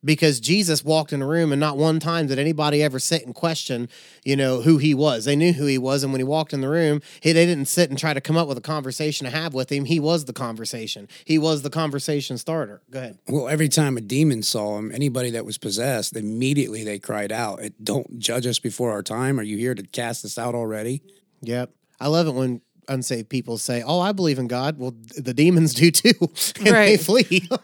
because 0.04 0.40
Jesus 0.40 0.84
walked 0.84 1.12
in 1.12 1.22
a 1.22 1.26
room 1.26 1.52
and 1.52 1.60
not 1.60 1.76
one 1.76 2.00
time 2.00 2.26
did 2.26 2.38
anybody 2.38 2.82
ever 2.82 2.98
sit 2.98 3.24
and 3.24 3.34
question, 3.34 3.88
you 4.24 4.36
know, 4.36 4.62
who 4.62 4.78
he 4.78 4.94
was. 4.94 5.24
They 5.24 5.36
knew 5.36 5.52
who 5.52 5.66
he 5.66 5.78
was, 5.78 6.02
and 6.02 6.12
when 6.12 6.20
he 6.20 6.24
walked 6.24 6.52
in 6.52 6.60
the 6.60 6.68
room, 6.68 7.02
he, 7.20 7.32
they 7.32 7.46
didn't 7.46 7.66
sit 7.66 7.90
and 7.90 7.98
try 7.98 8.14
to 8.14 8.20
come 8.20 8.36
up 8.36 8.48
with 8.48 8.58
a 8.58 8.62
conversation 8.62 9.26
to 9.26 9.30
have 9.30 9.54
with 9.54 9.70
him. 9.70 9.84
He 9.84 10.00
was 10.00 10.24
the 10.24 10.32
conversation. 10.32 11.08
He 11.24 11.38
was 11.38 11.62
the 11.62 11.70
conversation 11.70 12.38
starter. 12.38 12.82
Go 12.90 12.98
ahead. 12.98 13.18
Well, 13.28 13.48
every 13.48 13.68
time 13.68 13.96
a 13.96 14.00
demon 14.00 14.42
saw 14.42 14.78
him, 14.78 14.90
anybody 14.92 15.30
that 15.30 15.44
was 15.44 15.58
possessed, 15.58 16.16
immediately 16.16 16.84
they 16.84 16.98
cried 16.98 17.32
out, 17.32 17.60
"Don't 17.82 18.18
judge 18.18 18.46
us 18.46 18.58
before 18.58 18.90
our 18.92 19.02
time. 19.02 19.38
Are 19.38 19.44
you 19.44 19.58
here 19.58 19.74
to 19.74 19.82
cast 19.82 20.24
us 20.24 20.38
out 20.38 20.54
already?" 20.54 21.02
Yep. 21.42 21.70
I 22.02 22.08
love 22.08 22.26
it 22.26 22.32
when 22.32 22.62
unsaved 22.90 23.28
people 23.28 23.56
say, 23.56 23.82
"Oh, 23.82 24.00
I 24.00 24.12
believe 24.12 24.38
in 24.38 24.48
God." 24.48 24.78
Well, 24.78 24.94
the 25.16 25.32
demons 25.32 25.72
do 25.72 25.90
too, 25.90 26.12
and 26.58 26.74
they 26.74 26.96
flee. 26.96 27.48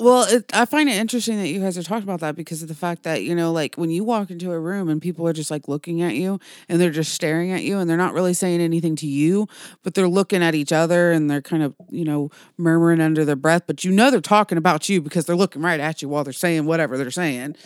Well, 0.00 0.32
it, 0.32 0.44
I 0.54 0.64
find 0.64 0.88
it 0.88 0.94
interesting 0.94 1.38
that 1.38 1.48
you 1.48 1.58
guys 1.58 1.76
are 1.76 1.82
talking 1.82 2.04
about 2.04 2.20
that 2.20 2.36
because 2.36 2.62
of 2.62 2.68
the 2.68 2.74
fact 2.74 3.02
that 3.02 3.24
you 3.24 3.34
know, 3.34 3.50
like 3.50 3.74
when 3.74 3.90
you 3.90 4.04
walk 4.04 4.30
into 4.30 4.52
a 4.52 4.58
room 4.58 4.88
and 4.88 5.02
people 5.02 5.26
are 5.26 5.32
just 5.32 5.50
like 5.50 5.66
looking 5.66 6.02
at 6.02 6.14
you 6.14 6.38
and 6.68 6.80
they're 6.80 6.90
just 6.90 7.12
staring 7.12 7.50
at 7.50 7.64
you 7.64 7.78
and 7.78 7.90
they're 7.90 7.96
not 7.96 8.14
really 8.14 8.32
saying 8.32 8.60
anything 8.60 8.94
to 8.96 9.08
you, 9.08 9.48
but 9.82 9.94
they're 9.94 10.06
looking 10.06 10.40
at 10.40 10.54
each 10.54 10.72
other 10.72 11.10
and 11.10 11.28
they're 11.28 11.42
kind 11.42 11.64
of 11.64 11.74
you 11.90 12.04
know 12.04 12.30
murmuring 12.56 13.00
under 13.00 13.24
their 13.24 13.34
breath, 13.34 13.64
but 13.66 13.84
you 13.84 13.90
know 13.90 14.08
they're 14.08 14.20
talking 14.20 14.56
about 14.56 14.88
you 14.88 15.00
because 15.00 15.26
they're 15.26 15.34
looking 15.34 15.62
right 15.62 15.80
at 15.80 16.00
you 16.00 16.08
while 16.08 16.22
they're 16.22 16.32
saying 16.32 16.64
whatever 16.64 16.96
they're 16.96 17.10
saying, 17.10 17.56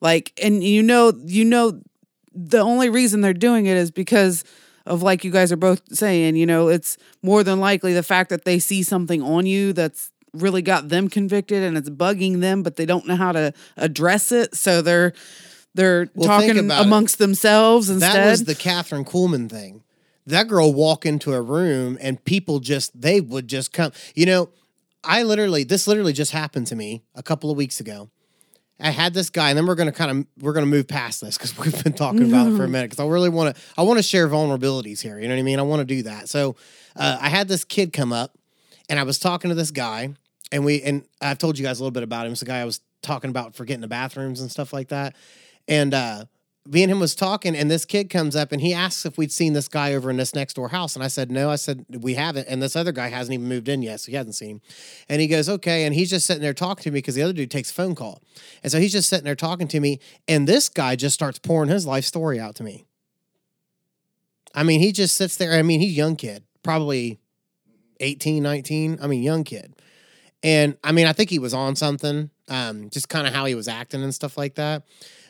like, 0.00 0.32
and 0.42 0.64
you 0.64 0.82
know, 0.82 1.12
you 1.24 1.44
know, 1.44 1.80
the 2.34 2.58
only 2.58 2.90
reason 2.90 3.20
they're 3.20 3.32
doing 3.32 3.66
it 3.66 3.76
is 3.76 3.90
because 3.90 4.44
of 4.86 5.02
like 5.02 5.24
you 5.24 5.30
guys 5.30 5.52
are 5.52 5.56
both 5.56 5.82
saying, 5.94 6.36
you 6.36 6.46
know, 6.46 6.68
it's 6.68 6.96
more 7.22 7.42
than 7.42 7.60
likely 7.60 7.92
the 7.92 8.02
fact 8.02 8.30
that 8.30 8.44
they 8.44 8.58
see 8.58 8.82
something 8.82 9.20
on 9.22 9.46
you 9.46 9.72
that's 9.72 10.10
really 10.32 10.62
got 10.62 10.88
them 10.88 11.08
convicted 11.08 11.62
and 11.62 11.76
it's 11.76 11.90
bugging 11.90 12.40
them, 12.40 12.62
but 12.62 12.76
they 12.76 12.86
don't 12.86 13.06
know 13.06 13.16
how 13.16 13.32
to 13.32 13.52
address 13.76 14.32
it. 14.32 14.54
So 14.54 14.82
they're 14.82 15.12
they're 15.74 16.08
Well, 16.14 16.28
talking 16.28 16.58
about 16.58 16.80
it. 16.82 16.86
amongst 16.86 17.18
themselves 17.18 17.90
instead. 17.90 18.14
That 18.14 18.30
was 18.30 18.44
the 18.44 18.54
Kathryn 18.54 19.04
Kuhlman 19.06 19.50
thing. 19.50 19.82
That 20.26 20.48
girl 20.48 20.72
walk 20.72 21.04
into 21.06 21.32
a 21.34 21.40
room 21.42 21.98
and 22.00 22.22
people 22.24 22.60
just 22.60 22.98
they 23.00 23.20
would 23.20 23.48
just 23.48 23.72
come. 23.72 23.92
You 24.14 24.26
know, 24.26 24.48
I 25.04 25.22
literally 25.22 25.64
this 25.64 25.86
literally 25.86 26.12
just 26.12 26.32
happened 26.32 26.66
to 26.68 26.76
me 26.76 27.02
a 27.14 27.22
couple 27.22 27.50
of 27.50 27.56
weeks 27.56 27.80
ago. 27.80 28.10
I 28.78 28.90
had 28.90 29.14
this 29.14 29.30
guy, 29.30 29.50
and 29.50 29.56
then 29.56 29.66
we're 29.66 29.74
gonna 29.74 29.92
kind 29.92 30.10
of 30.10 30.26
we're 30.42 30.52
gonna 30.52 30.66
move 30.66 30.86
past 30.86 31.20
this 31.20 31.38
because 31.38 31.56
we've 31.58 31.82
been 31.84 31.94
talking 31.94 32.28
about 32.28 32.48
it 32.48 32.56
for 32.56 32.64
a 32.64 32.68
minute. 32.68 32.90
Because 32.90 33.04
I 33.04 33.08
really 33.08 33.30
want 33.30 33.56
to 33.56 33.62
I 33.78 33.82
want 33.82 33.98
to 33.98 34.02
share 34.02 34.28
vulnerabilities 34.28 35.00
here. 35.00 35.18
You 35.18 35.28
know 35.28 35.34
what 35.34 35.40
I 35.40 35.44
mean? 35.44 35.58
I 35.58 35.62
want 35.62 35.80
to 35.80 35.94
do 35.94 36.02
that. 36.02 36.28
So 36.28 36.56
uh, 36.94 37.18
I 37.20 37.28
had 37.28 37.48
this 37.48 37.64
kid 37.64 37.92
come 37.92 38.12
up, 38.12 38.36
and 38.88 38.98
I 38.98 39.04
was 39.04 39.18
talking 39.18 39.48
to 39.48 39.54
this 39.54 39.70
guy, 39.70 40.14
and 40.52 40.64
we 40.64 40.82
and 40.82 41.04
I've 41.20 41.38
told 41.38 41.58
you 41.58 41.64
guys 41.64 41.80
a 41.80 41.82
little 41.82 41.92
bit 41.92 42.02
about 42.02 42.26
him. 42.26 42.32
It's 42.32 42.40
the 42.40 42.46
guy 42.46 42.60
I 42.60 42.64
was 42.64 42.80
talking 43.02 43.30
about 43.30 43.54
forgetting 43.54 43.80
the 43.80 43.88
bathrooms 43.88 44.40
and 44.40 44.50
stuff 44.50 44.72
like 44.72 44.88
that. 44.88 45.16
And 45.68 45.94
uh, 45.94 46.24
me 46.66 46.82
and 46.82 46.90
him 46.90 47.00
was 47.00 47.14
talking, 47.14 47.56
and 47.56 47.70
this 47.70 47.84
kid 47.84 48.10
comes 48.10 48.34
up 48.34 48.52
and 48.52 48.60
he 48.60 48.72
asks 48.74 49.06
if 49.06 49.16
we'd 49.16 49.32
seen 49.32 49.52
this 49.52 49.68
guy 49.68 49.94
over 49.94 50.10
in 50.10 50.16
this 50.16 50.34
next 50.34 50.54
door 50.54 50.68
house. 50.68 50.94
And 50.94 51.04
I 51.04 51.08
said, 51.08 51.30
No, 51.30 51.50
I 51.50 51.56
said, 51.56 51.84
we 51.88 52.14
haven't. 52.14 52.48
And 52.48 52.62
this 52.62 52.76
other 52.76 52.92
guy 52.92 53.08
hasn't 53.08 53.34
even 53.34 53.48
moved 53.48 53.68
in 53.68 53.82
yet, 53.82 54.00
so 54.00 54.10
he 54.10 54.16
hasn't 54.16 54.34
seen 54.34 54.56
him. 54.56 54.60
And 55.08 55.20
he 55.20 55.26
goes, 55.26 55.48
Okay. 55.48 55.84
And 55.84 55.94
he's 55.94 56.10
just 56.10 56.26
sitting 56.26 56.42
there 56.42 56.54
talking 56.54 56.82
to 56.84 56.90
me 56.90 56.98
because 56.98 57.14
the 57.14 57.22
other 57.22 57.32
dude 57.32 57.50
takes 57.50 57.70
a 57.70 57.74
phone 57.74 57.94
call. 57.94 58.22
And 58.62 58.70
so 58.70 58.80
he's 58.80 58.92
just 58.92 59.08
sitting 59.08 59.24
there 59.24 59.34
talking 59.34 59.68
to 59.68 59.80
me. 59.80 60.00
And 60.28 60.48
this 60.48 60.68
guy 60.68 60.96
just 60.96 61.14
starts 61.14 61.38
pouring 61.38 61.70
his 61.70 61.86
life 61.86 62.04
story 62.04 62.40
out 62.40 62.54
to 62.56 62.64
me. 62.64 62.84
I 64.54 64.62
mean, 64.62 64.80
he 64.80 64.92
just 64.92 65.14
sits 65.14 65.36
there. 65.36 65.52
I 65.52 65.62
mean, 65.62 65.80
he's 65.80 65.92
a 65.92 65.96
young 65.96 66.16
kid, 66.16 66.42
probably 66.62 67.18
18, 68.00 68.42
19. 68.42 68.98
I 69.02 69.06
mean, 69.06 69.22
young 69.22 69.44
kid. 69.44 69.74
And 70.42 70.76
I 70.82 70.92
mean, 70.92 71.06
I 71.06 71.12
think 71.12 71.30
he 71.30 71.38
was 71.38 71.54
on 71.54 71.76
something, 71.76 72.30
um, 72.48 72.88
just 72.90 73.08
kind 73.08 73.26
of 73.26 73.34
how 73.34 73.44
he 73.44 73.54
was 73.54 73.68
acting 73.68 74.02
and 74.02 74.14
stuff 74.14 74.38
like 74.38 74.54
that. 74.54 74.84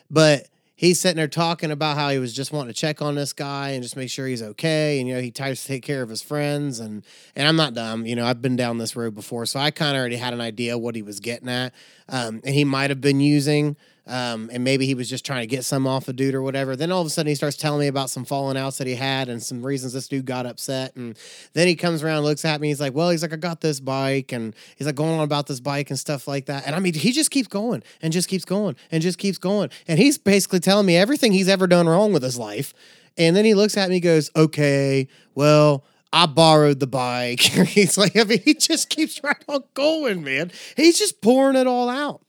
But 0.09 0.47
he's 0.77 1.01
sitting 1.01 1.17
there 1.17 1.27
talking 1.27 1.71
about 1.71 1.97
how 1.97 2.09
he 2.09 2.19
was 2.19 2.31
just 2.31 2.53
wanting 2.53 2.73
to 2.73 2.79
check 2.79 3.01
on 3.01 3.15
this 3.15 3.33
guy 3.33 3.71
and 3.71 3.83
just 3.83 3.97
make 3.97 4.09
sure 4.09 4.27
he's 4.27 4.41
okay. 4.41 4.99
And 4.99 5.09
you 5.09 5.15
know, 5.15 5.19
he 5.19 5.31
tries 5.31 5.61
to 5.61 5.67
take 5.67 5.83
care 5.83 6.01
of 6.01 6.07
his 6.07 6.21
friends. 6.21 6.79
And 6.79 7.03
and 7.35 7.45
I'm 7.45 7.57
not 7.57 7.73
dumb, 7.73 8.05
you 8.05 8.15
know, 8.15 8.25
I've 8.25 8.41
been 8.41 8.55
down 8.55 8.77
this 8.77 8.95
road 8.95 9.13
before, 9.13 9.45
so 9.45 9.59
I 9.59 9.71
kind 9.71 9.97
of 9.97 9.99
already 9.99 10.15
had 10.15 10.33
an 10.33 10.39
idea 10.39 10.77
what 10.77 10.95
he 10.95 11.01
was 11.01 11.19
getting 11.19 11.49
at. 11.49 11.73
Um, 12.07 12.39
and 12.45 12.55
he 12.55 12.63
might 12.63 12.89
have 12.89 13.01
been 13.01 13.19
using. 13.19 13.75
Um, 14.07 14.49
and 14.53 14.63
maybe 14.63 14.85
he 14.85 14.95
was 14.95 15.09
just 15.09 15.25
trying 15.25 15.41
to 15.41 15.47
get 15.47 15.65
some 15.65 15.85
off 15.85 16.07
a 16.07 16.13
dude 16.13 16.33
or 16.33 16.41
whatever. 16.41 16.75
Then 16.75 16.91
all 16.91 17.01
of 17.01 17.07
a 17.07 17.09
sudden 17.09 17.27
he 17.27 17.35
starts 17.35 17.57
telling 17.57 17.81
me 17.81 17.87
about 17.87 18.09
some 18.09 18.25
falling 18.25 18.57
outs 18.57 18.77
that 18.77 18.87
he 18.87 18.95
had 18.95 19.27
and 19.29 19.43
some 19.43 19.65
reasons 19.65 19.93
this 19.93 20.07
dude 20.07 20.25
got 20.25 20.45
upset. 20.45 20.95
And 20.95 21.17
then 21.53 21.67
he 21.67 21.75
comes 21.75 22.03
around, 22.03 22.23
looks 22.23 22.45
at 22.45 22.61
me. 22.61 22.69
He's 22.69 22.79
like, 22.79 22.93
"Well, 22.93 23.09
he's 23.09 23.21
like, 23.21 23.33
I 23.33 23.35
got 23.35 23.61
this 23.61 23.79
bike," 23.79 24.31
and 24.31 24.55
he's 24.77 24.87
like 24.87 24.95
going 24.95 25.17
on 25.17 25.23
about 25.23 25.47
this 25.47 25.59
bike 25.59 25.89
and 25.89 25.99
stuff 25.99 26.27
like 26.27 26.45
that. 26.45 26.65
And 26.65 26.75
I 26.75 26.79
mean, 26.79 26.93
he 26.93 27.11
just 27.11 27.31
keeps 27.31 27.47
going 27.47 27.83
and 28.01 28.13
just 28.13 28.29
keeps 28.29 28.45
going 28.45 28.75
and 28.91 29.01
just 29.03 29.17
keeps 29.19 29.37
going. 29.37 29.69
And 29.87 29.99
he's 29.99 30.17
basically 30.17 30.59
telling 30.59 30.85
me 30.85 30.95
everything 30.95 31.33
he's 31.33 31.49
ever 31.49 31.67
done 31.67 31.87
wrong 31.87 32.13
with 32.13 32.23
his 32.23 32.37
life. 32.37 32.73
And 33.17 33.35
then 33.35 33.45
he 33.45 33.53
looks 33.53 33.75
at 33.77 33.89
me, 33.89 33.99
goes, 33.99 34.31
"Okay, 34.35 35.07
well." 35.35 35.83
I 36.13 36.25
borrowed 36.25 36.79
the 36.79 36.87
bike. 36.87 37.41
he's 37.41 37.97
like, 37.97 38.15
I 38.15 38.23
mean, 38.23 38.41
he 38.43 38.53
just 38.53 38.89
keeps 38.89 39.21
right 39.23 39.43
on 39.49 39.63
going, 39.73 40.23
man. 40.23 40.51
He's 40.77 40.97
just 40.97 41.21
pouring 41.21 41.57
it 41.57 41.67
all 41.67 41.89
out. 41.89 42.21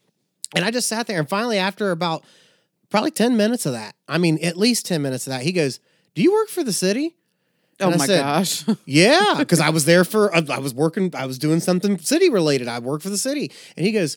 And 0.55 0.65
I 0.65 0.71
just 0.71 0.89
sat 0.89 1.07
there 1.07 1.19
and 1.19 1.29
finally, 1.29 1.59
after 1.59 1.91
about 1.91 2.25
probably 2.91 3.11
10 3.11 3.37
minutes 3.37 3.67
of 3.67 3.73
that, 3.73 3.95
I 4.09 4.19
mean, 4.19 4.39
at 4.43 4.57
least 4.57 4.87
10 4.87 5.03
minutes 5.03 5.27
of 5.27 5.33
that, 5.33 5.43
he 5.43 5.53
goes, 5.53 5.81
Do 6.15 6.23
you 6.23 6.33
work 6.33 6.49
for 6.49 6.65
the 6.65 6.73
city? 6.73 7.17
oh 7.81 7.87
and 7.87 7.95
I 7.95 7.99
my 7.99 8.07
said, 8.07 8.21
gosh. 8.21 8.65
Yeah, 8.87 9.35
because 9.39 9.61
I 9.61 9.71
was 9.71 9.85
there 9.85 10.05
for, 10.05 10.35
I 10.35 10.45
I 10.51 10.59
was 10.59 10.75
working, 10.75 11.13
I 11.15 11.27
was 11.27 11.39
doing 11.39 11.61
something 11.61 11.99
city 11.99 12.31
related. 12.31 12.67
I 12.69 12.79
work 12.79 13.03
for 13.03 13.11
the 13.11 13.19
city. 13.19 13.53
And 13.77 13.85
he 13.87 13.93
goes, 13.93 14.17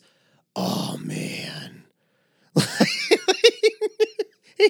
Oh, 0.56 0.98
man. 1.02 1.84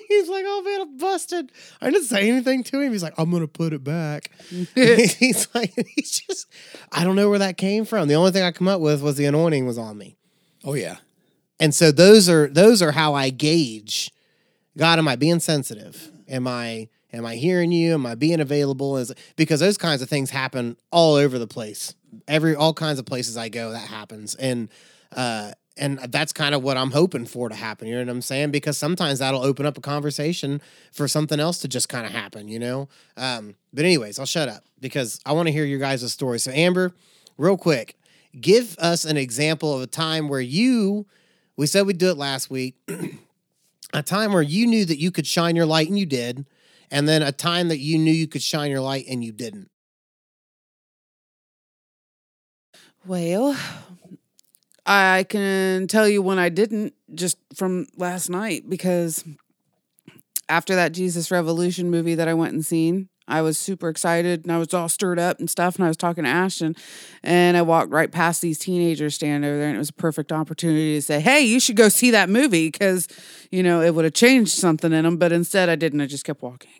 He's 0.09 0.29
like, 0.29 0.44
oh 0.46 0.62
man, 0.62 0.81
I'm 0.81 0.96
busted. 0.96 1.53
I 1.81 1.90
didn't 1.90 2.07
say 2.07 2.29
anything 2.29 2.62
to 2.64 2.81
him. 2.81 2.92
He's 2.92 3.03
like, 3.03 3.12
I'm 3.18 3.31
gonna 3.31 3.46
put 3.46 3.72
it 3.75 3.85
back. 3.85 4.31
he's 4.75 5.48
like, 5.55 5.75
he's 5.94 6.20
just, 6.20 6.46
I 6.92 7.05
don't 7.05 7.16
know 7.16 7.29
where 7.29 7.40
that 7.40 7.59
came 7.59 7.85
from. 7.85 8.09
The 8.09 8.14
only 8.14 8.31
thing 8.31 8.42
I 8.42 8.53
come 8.53 8.68
up 8.68 8.81
with 8.81 9.03
was 9.03 9.16
the 9.16 9.27
anointing 9.27 9.66
was 9.66 9.77
on 9.77 9.98
me. 9.98 10.16
Oh 10.64 10.75
yeah. 10.75 10.96
And 11.62 11.75
so 11.75 11.90
those 11.90 12.29
are 12.29 12.48
those 12.48 12.83
are 12.83 12.92
how 12.92 13.14
I 13.14 13.31
gauge 13.31 14.12
God, 14.77 14.98
am 14.98 15.09
I 15.09 15.16
being 15.16 15.40
sensitive? 15.40 16.11
Am 16.29 16.46
I 16.46 16.88
am 17.12 17.27
I 17.27 17.37
hearing 17.37 17.72
you? 17.72 17.94
Am 17.94 18.07
I 18.07 18.14
being 18.14 18.40
available? 18.40 18.96
Is 18.96 19.12
because 19.37 19.61
those 19.61 19.77
kinds 19.79 20.03
of 20.03 20.09
things 20.09 20.31
happen 20.31 20.77
all 20.90 21.14
over 21.14 21.38
the 21.38 21.46
place. 21.46 21.94
Every 22.27 22.55
all 22.55 22.72
kinds 22.72 22.98
of 22.98 23.07
places 23.07 23.37
I 23.37 23.48
go, 23.48 23.70
that 23.72 23.88
happens. 23.88 24.35
And 24.35 24.68
uh 25.14 25.53
and 25.79 25.98
that's 25.98 26.35
kind 26.35 26.55
of 26.55 26.62
what 26.62 26.77
I'm 26.77 26.90
hoping 26.90 27.25
for 27.25 27.48
to 27.48 27.55
happen. 27.55 27.88
You 27.88 27.94
know 27.94 28.03
what 28.03 28.11
I'm 28.11 28.22
saying? 28.22 28.51
Because 28.51 28.77
sometimes 28.77 29.20
that'll 29.20 29.42
open 29.42 29.64
up 29.64 29.79
a 29.79 29.81
conversation 29.81 30.61
for 30.92 31.09
something 31.09 31.40
else 31.40 31.59
to 31.59 31.68
just 31.68 31.88
kind 31.88 32.05
of 32.05 32.12
happen, 32.12 32.46
you 32.46 32.59
know? 32.59 32.90
Um, 33.16 33.55
but 33.72 33.87
anyways, 33.87 34.18
I'll 34.18 34.27
shut 34.27 34.51
up 34.51 34.64
because 34.81 35.18
I 35.25 35.33
want 35.33 35.48
to 35.48 35.53
hear 35.53 35.64
your 35.64 35.79
guys' 35.79 36.12
story. 36.12 36.40
So 36.40 36.51
Amber, 36.51 36.92
real 37.38 37.57
quick, 37.57 37.96
give 38.38 38.77
us 38.79 39.07
an 39.07 39.16
example 39.16 39.75
of 39.75 39.81
a 39.81 39.87
time 39.87 40.29
where 40.29 40.42
you 40.42 41.07
we 41.56 41.66
said 41.66 41.86
we'd 41.86 41.98
do 41.98 42.10
it 42.10 42.16
last 42.16 42.50
week. 42.50 42.76
a 43.92 44.02
time 44.02 44.32
where 44.32 44.42
you 44.42 44.66
knew 44.66 44.84
that 44.84 44.98
you 44.98 45.10
could 45.10 45.26
shine 45.26 45.56
your 45.56 45.66
light 45.66 45.88
and 45.88 45.98
you 45.98 46.06
did, 46.06 46.46
and 46.90 47.08
then 47.08 47.22
a 47.22 47.32
time 47.32 47.68
that 47.68 47.78
you 47.78 47.98
knew 47.98 48.12
you 48.12 48.28
could 48.28 48.42
shine 48.42 48.70
your 48.70 48.80
light 48.80 49.04
and 49.08 49.24
you 49.24 49.32
didn't. 49.32 49.70
Well, 53.04 53.56
I 54.86 55.24
can 55.28 55.88
tell 55.88 56.08
you 56.08 56.22
when 56.22 56.38
I 56.38 56.48
didn't 56.48 56.94
just 57.14 57.36
from 57.54 57.86
last 57.96 58.30
night 58.30 58.68
because 58.68 59.24
after 60.48 60.74
that 60.74 60.92
Jesus 60.92 61.30
Revolution 61.30 61.90
movie 61.90 62.14
that 62.14 62.28
I 62.28 62.34
went 62.34 62.52
and 62.52 62.64
seen, 62.64 63.08
I 63.28 63.42
was 63.42 63.56
super 63.58 63.88
excited 63.88 64.44
and 64.44 64.52
I 64.52 64.58
was 64.58 64.74
all 64.74 64.88
stirred 64.88 65.18
up 65.18 65.38
and 65.38 65.48
stuff. 65.48 65.76
And 65.76 65.85
I 65.85 65.88
was 65.88 65.96
talking 65.96 66.24
to 66.24 66.30
Ashton 66.30 66.76
and 67.22 67.56
I 67.56 67.62
walked 67.62 67.90
right 67.90 68.11
past 68.11 68.42
these 68.42 68.58
teenagers 68.58 69.14
standing 69.14 69.48
over 69.48 69.58
there 69.58 69.68
and 69.68 69.76
it 69.76 69.78
was 69.78 69.90
a 69.90 69.94
perfect 69.94 70.32
opportunity 70.32 70.94
to 70.94 71.02
say, 71.02 71.20
Hey, 71.20 71.40
you 71.42 71.61
should 71.61 71.76
go 71.76 71.88
see 71.88 72.11
that 72.11 72.28
movie 72.28 72.70
because, 72.70 73.08
you 73.50 73.62
know, 73.62 73.80
it 73.80 73.94
would 73.94 74.04
have 74.04 74.14
changed 74.14 74.52
something 74.52 74.92
in 74.92 75.04
them. 75.04 75.16
But 75.16 75.32
instead 75.32 75.68
I 75.68 75.76
didn't. 75.76 76.00
I 76.00 76.06
just 76.06 76.24
kept 76.24 76.42
walking. 76.42 76.70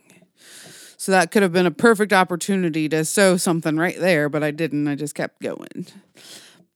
So 0.97 1.11
that 1.11 1.33
could 1.33 1.43
have 1.43 1.53
been 1.53 1.67
a 1.67 1.73
perfect 1.73 2.13
opportunity 2.13 2.89
to 2.91 3.05
sow 3.05 3.37
something 3.37 3.77
right 3.77 3.99
there, 3.99 4.29
but 4.29 4.45
I 4.45 4.53
didn't. 4.53 4.87
I 4.87 4.95
just 4.95 5.17
kept 5.17 5.43
going. 5.43 5.87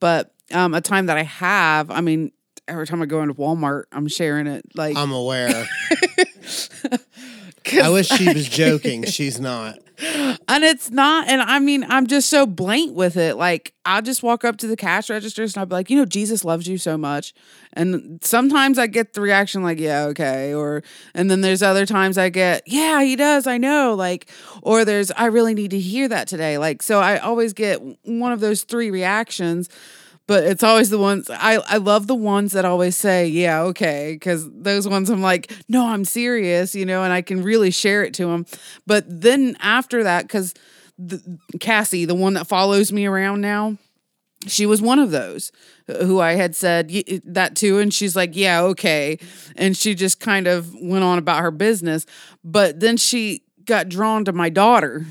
But 0.01 0.35
um, 0.53 0.75
a 0.75 0.81
time 0.81 1.07
that 1.07 1.17
I 1.17 1.23
have, 1.23 1.93
I 1.93 2.01
mean, 2.01 2.33
every 2.67 2.89
time 2.89 3.01
I 3.01 3.07
go 3.07 3.23
into 3.23 3.35
Walmart, 3.35 3.85
I'm 3.93 4.09
sharing 4.09 4.49
it. 4.49 4.65
Like, 4.75 4.97
I'm 4.97 5.13
aware. 5.13 5.69
I 7.75 7.89
wish 7.89 8.09
she 8.09 8.33
was 8.33 8.49
joking. 8.49 9.05
She's 9.05 9.41
not. 9.41 9.79
and 9.99 10.63
it's 10.63 10.91
not. 10.91 11.29
And 11.29 11.41
I 11.41 11.59
mean, 11.59 11.85
I'm 11.89 12.07
just 12.07 12.29
so 12.29 12.47
blank 12.47 12.95
with 12.95 13.17
it. 13.17 13.37
Like, 13.37 13.73
I'll 13.85 14.03
just 14.03 14.23
walk 14.23 14.45
up 14.45 14.59
to 14.59 14.67
the 14.67 14.77
cash 14.77 15.09
registers 15.09 15.55
and 15.55 15.61
I'll 15.61 15.67
be 15.67 15.75
like, 15.75 15.89
you 15.91 15.97
know, 15.97 16.05
Jesus 16.05 16.45
loves 16.45 16.67
you 16.69 16.77
so 16.77 16.99
much. 16.99 17.33
And 17.73 18.19
sometimes 18.23 18.79
I 18.79 18.89
get 18.89 19.15
the 19.15 19.21
reaction 19.21 19.63
like, 19.63 19.79
yeah, 19.79 20.05
okay. 20.07 20.55
Or, 20.55 20.83
and 21.15 21.31
then 21.31 21.41
there's 21.41 21.63
other 21.63 21.87
times 21.87 22.19
I 22.19 22.29
get, 22.29 22.63
yeah, 22.67 23.03
he 23.03 23.17
does. 23.17 23.47
I 23.47 23.59
know. 23.59 23.95
Like, 23.95 24.31
or 24.63 24.85
there's, 24.85 25.11
I 25.13 25.27
really 25.27 25.55
need 25.55 25.71
to 25.71 25.81
hear 25.81 26.09
that 26.09 26.29
today. 26.29 26.59
Like, 26.59 26.83
so 26.83 27.01
I 27.01 27.19
always 27.19 27.53
get 27.55 27.81
one 28.05 28.33
of 28.33 28.41
those 28.41 28.65
three 28.65 28.91
reactions 28.91 29.69
but 30.27 30.45
it's 30.45 30.63
always 30.63 30.91
the 30.91 30.99
ones 30.99 31.31
I, 31.31 31.55
I 31.67 31.77
love 31.77 32.07
the 32.07 32.15
ones 32.15 32.53
that 32.53 32.65
always 32.65 32.97
say 32.97 33.27
yeah 33.27 33.63
okay 33.63 34.15
because 34.15 34.49
those 34.53 34.89
ones 34.89 35.11
i'm 35.11 35.23
like 35.23 35.53
no 35.69 35.87
i'm 35.87 36.05
serious 36.05 36.75
you 36.75 36.87
know 36.87 37.03
and 37.03 37.13
i 37.13 37.23
can 37.23 37.43
really 37.43 37.71
share 37.71 38.05
it 38.05 38.15
to 38.15 38.27
them 38.27 38.47
but 38.87 39.05
then 39.09 39.57
after 39.61 40.03
that 40.05 40.23
because 40.23 40.55
cassie 41.61 42.05
the 42.05 42.15
one 42.15 42.35
that 42.35 42.47
follows 42.47 42.93
me 42.93 43.07
around 43.07 43.41
now 43.41 43.77
she 44.47 44.65
was 44.67 44.81
one 44.81 44.99
of 44.99 45.11
those 45.11 45.51
uh, 45.89 46.05
who 46.05 46.21
i 46.21 46.33
had 46.33 46.55
said 46.55 46.91
that 47.25 47.57
to 47.57 47.79
and 47.79 47.93
she's 47.93 48.17
like 48.17 48.35
yeah 48.35 48.63
okay 48.63 49.19
and 49.57 49.77
she 49.77 49.95
just 49.95 50.21
kind 50.21 50.47
of 50.47 50.75
went 50.81 51.05
on 51.05 51.19
about 51.19 51.43
her 51.43 51.51
business. 51.51 52.07
But 52.45 52.81
then 52.81 52.97
she 52.97 53.43
got 53.65 53.89
drawn 53.89 54.25
to 54.27 54.33
my 54.33 54.49
daughter 54.49 55.07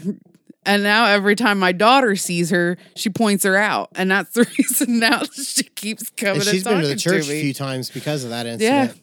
and 0.66 0.84
now 0.84 1.06
every 1.06 1.36
time 1.36 1.60
my 1.60 1.72
daughter 1.72 2.16
sees 2.16 2.50
her, 2.50 2.78
she 2.96 3.10
points 3.10 3.44
her 3.44 3.56
out, 3.56 3.90
and 3.96 4.12
that's 4.12 4.32
the 4.32 4.48
reason 4.58 5.00
now 5.00 5.24
she 5.24 5.64
keeps 5.64 6.10
coming. 6.12 6.36
And 6.38 6.44
she's 6.44 6.66
and 6.66 6.76
been 6.76 6.82
to 6.82 6.88
the 6.88 6.96
church 6.96 7.28
to 7.28 7.34
a 7.34 7.42
few 7.42 7.54
times 7.54 7.90
because 7.90 8.24
of 8.24 8.32
that 8.32 8.46
incident. 8.46 8.98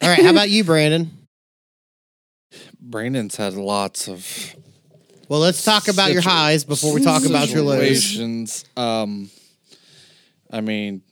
Yeah. 0.00 0.06
All 0.06 0.08
right, 0.08 0.22
how 0.22 0.30
about 0.30 0.50
you, 0.50 0.64
Brandon? 0.64 1.26
Brandon's 2.80 3.36
had 3.36 3.54
lots 3.54 4.08
of. 4.08 4.54
Well, 5.28 5.40
let's 5.40 5.64
talk 5.64 5.88
about 5.88 6.12
your 6.12 6.22
highs 6.22 6.64
before 6.64 6.92
we 6.92 7.02
talk 7.02 7.24
about 7.24 7.48
your 7.48 7.62
lows. 7.62 8.64
Um, 8.76 9.30
I 10.50 10.60
mean, 10.60 11.02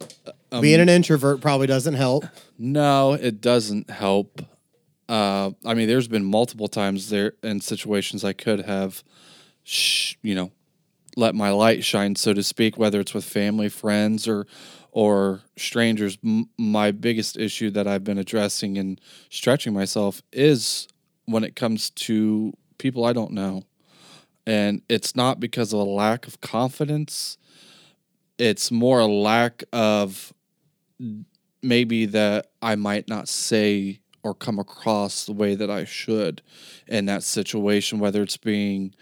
um, 0.52 0.60
being 0.60 0.80
an 0.80 0.90
introvert 0.90 1.40
probably 1.40 1.66
doesn't 1.66 1.94
help. 1.94 2.26
No, 2.58 3.14
it 3.14 3.40
doesn't 3.40 3.88
help. 3.88 4.42
Uh, 5.08 5.52
I 5.64 5.74
mean, 5.74 5.88
there's 5.88 6.08
been 6.08 6.24
multiple 6.24 6.68
times 6.68 7.08
there 7.08 7.32
in 7.42 7.60
situations 7.60 8.22
I 8.22 8.34
could 8.34 8.60
have 8.66 9.02
sh- 9.64 10.14
you 10.22 10.34
know, 10.34 10.50
let 11.16 11.34
my 11.34 11.50
light 11.50 11.84
shine, 11.84 12.16
so 12.16 12.32
to 12.32 12.42
speak, 12.42 12.78
whether 12.78 13.00
it's 13.00 13.14
with 13.14 13.24
family, 13.24 13.68
friends, 13.68 14.26
or 14.26 14.46
or 14.92 15.40
strangers. 15.56 16.18
M- 16.24 16.48
my 16.58 16.90
biggest 16.90 17.36
issue 17.36 17.70
that 17.70 17.86
I've 17.86 18.04
been 18.04 18.18
addressing 18.18 18.78
and 18.78 19.00
stretching 19.30 19.72
myself 19.72 20.22
is 20.32 20.86
when 21.26 21.44
it 21.44 21.56
comes 21.56 21.90
to 21.90 22.52
people 22.78 23.04
I 23.04 23.12
don't 23.12 23.32
know, 23.32 23.64
and 24.46 24.82
it's 24.88 25.14
not 25.16 25.40
because 25.40 25.72
of 25.72 25.80
a 25.80 25.84
lack 25.84 26.26
of 26.26 26.40
confidence. 26.40 27.38
It's 28.38 28.70
more 28.70 29.00
a 29.00 29.06
lack 29.06 29.62
of 29.72 30.32
maybe 31.62 32.06
that 32.06 32.48
I 32.60 32.74
might 32.74 33.08
not 33.08 33.28
say 33.28 34.00
or 34.22 34.34
come 34.34 34.58
across 34.58 35.26
the 35.26 35.32
way 35.32 35.54
that 35.54 35.70
I 35.70 35.84
should 35.84 36.42
in 36.86 37.06
that 37.06 37.22
situation, 37.22 37.98
whether 37.98 38.22
it's 38.22 38.36
being 38.36 38.94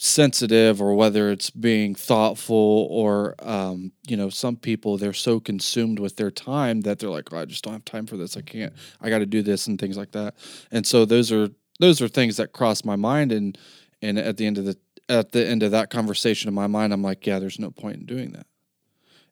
sensitive 0.00 0.80
or 0.80 0.94
whether 0.94 1.28
it's 1.28 1.50
being 1.50 1.92
thoughtful 1.92 2.86
or 2.88 3.34
um, 3.40 3.90
you 4.06 4.16
know 4.16 4.30
some 4.30 4.56
people 4.56 4.96
they're 4.96 5.12
so 5.12 5.40
consumed 5.40 5.98
with 5.98 6.14
their 6.16 6.30
time 6.30 6.82
that 6.82 7.00
they're 7.00 7.10
like 7.10 7.32
oh, 7.32 7.38
i 7.38 7.44
just 7.44 7.64
don't 7.64 7.72
have 7.72 7.84
time 7.84 8.06
for 8.06 8.16
this. 8.16 8.36
I 8.36 8.42
can't. 8.42 8.72
I 9.00 9.10
got 9.10 9.18
to 9.18 9.26
do 9.26 9.42
this 9.42 9.66
and 9.66 9.78
things 9.78 9.96
like 9.96 10.12
that. 10.12 10.36
And 10.70 10.86
so 10.86 11.04
those 11.04 11.32
are 11.32 11.50
those 11.80 12.00
are 12.00 12.06
things 12.06 12.36
that 12.36 12.52
cross 12.52 12.84
my 12.84 12.94
mind 12.94 13.32
and 13.32 13.58
and 14.00 14.18
at 14.18 14.36
the 14.36 14.46
end 14.46 14.56
of 14.56 14.64
the 14.66 14.76
at 15.08 15.32
the 15.32 15.44
end 15.44 15.64
of 15.64 15.72
that 15.72 15.90
conversation 15.90 16.48
in 16.48 16.54
my 16.54 16.66
mind 16.66 16.92
i'm 16.92 17.02
like 17.02 17.26
yeah 17.26 17.38
there's 17.38 17.58
no 17.58 17.72
point 17.72 17.96
in 17.96 18.06
doing 18.06 18.30
that. 18.32 18.46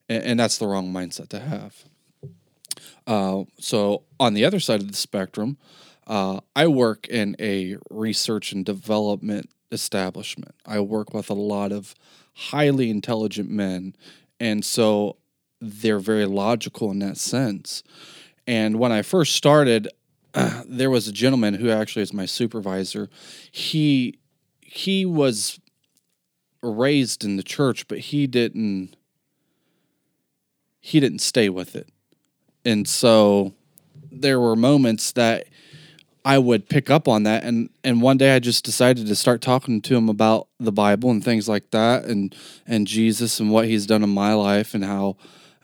And, 0.09 0.25
and 0.25 0.41
that's 0.41 0.59
the 0.59 0.67
wrong 0.67 0.93
mindset 0.93 1.29
to 1.29 1.39
have. 1.39 1.85
Uh, 3.07 3.45
so 3.61 4.03
on 4.19 4.35
the 4.35 4.45
other 4.45 4.59
side 4.59 4.81
of 4.81 4.89
the 4.89 4.97
spectrum 4.97 5.59
uh, 6.09 6.41
I 6.55 6.69
work 6.69 7.09
in 7.09 7.37
a 7.41 7.77
research 7.91 8.53
and 8.53 8.65
development 8.65 9.51
establishment. 9.71 10.55
I 10.65 10.81
work 10.81 11.13
with 11.13 11.31
a 11.31 11.35
lot 11.35 11.73
of 11.73 11.95
highly 12.35 12.91
intelligent 12.91 13.51
men, 13.51 13.95
and 14.39 14.65
so 14.65 15.17
they're 15.61 15.99
very 15.99 16.27
logical 16.27 16.91
in 16.91 16.99
that 17.01 17.17
sense. 17.17 17.83
And 18.47 18.79
when 18.79 18.93
I 18.93 19.03
first 19.03 19.35
started, 19.35 19.89
uh, 20.35 20.63
there 20.69 20.91
was 20.91 21.09
a 21.09 21.13
gentleman 21.13 21.55
who 21.55 21.71
actually 21.71 22.03
is 22.03 22.13
my 22.13 22.27
supervisor. 22.27 23.09
He 23.51 24.19
he 24.61 25.07
was 25.07 25.61
raised 26.63 27.25
in 27.25 27.37
the 27.37 27.43
church, 27.43 27.89
but 27.89 27.99
he 27.99 28.27
didn't 28.27 28.97
he 30.81 31.01
didn't 31.01 31.21
stay 31.21 31.49
with 31.49 31.75
it. 31.75 31.89
And 32.65 32.87
so 32.87 33.55
there 34.11 34.41
were 34.41 34.55
moments 34.55 35.13
that 35.13 35.47
I 36.27 36.39
would 36.39 36.69
pick 36.69 36.91
up 36.91 37.07
on 37.07 37.23
that 37.23 37.45
and 37.45 37.71
and 37.85 38.03
one 38.03 38.19
day 38.19 38.35
I 38.35 38.41
just 38.41 38.65
decided 38.65 39.07
to 39.07 39.15
start 39.15 39.41
talking 39.41 39.81
to 39.83 39.97
him 39.97 40.09
about 40.09 40.49
the 40.59 40.73
Bible 40.73 41.09
and 41.11 41.25
things 41.25 41.49
like 41.49 41.71
that 41.71 42.05
and 42.05 42.35
and 42.67 42.85
Jesus 42.87 43.39
and 43.39 43.53
what 43.53 43.67
he's 43.67 43.87
done 43.87 44.03
in 44.03 44.11
my 44.11 44.35
life 44.35 44.75
and 44.75 44.85
how 44.85 45.17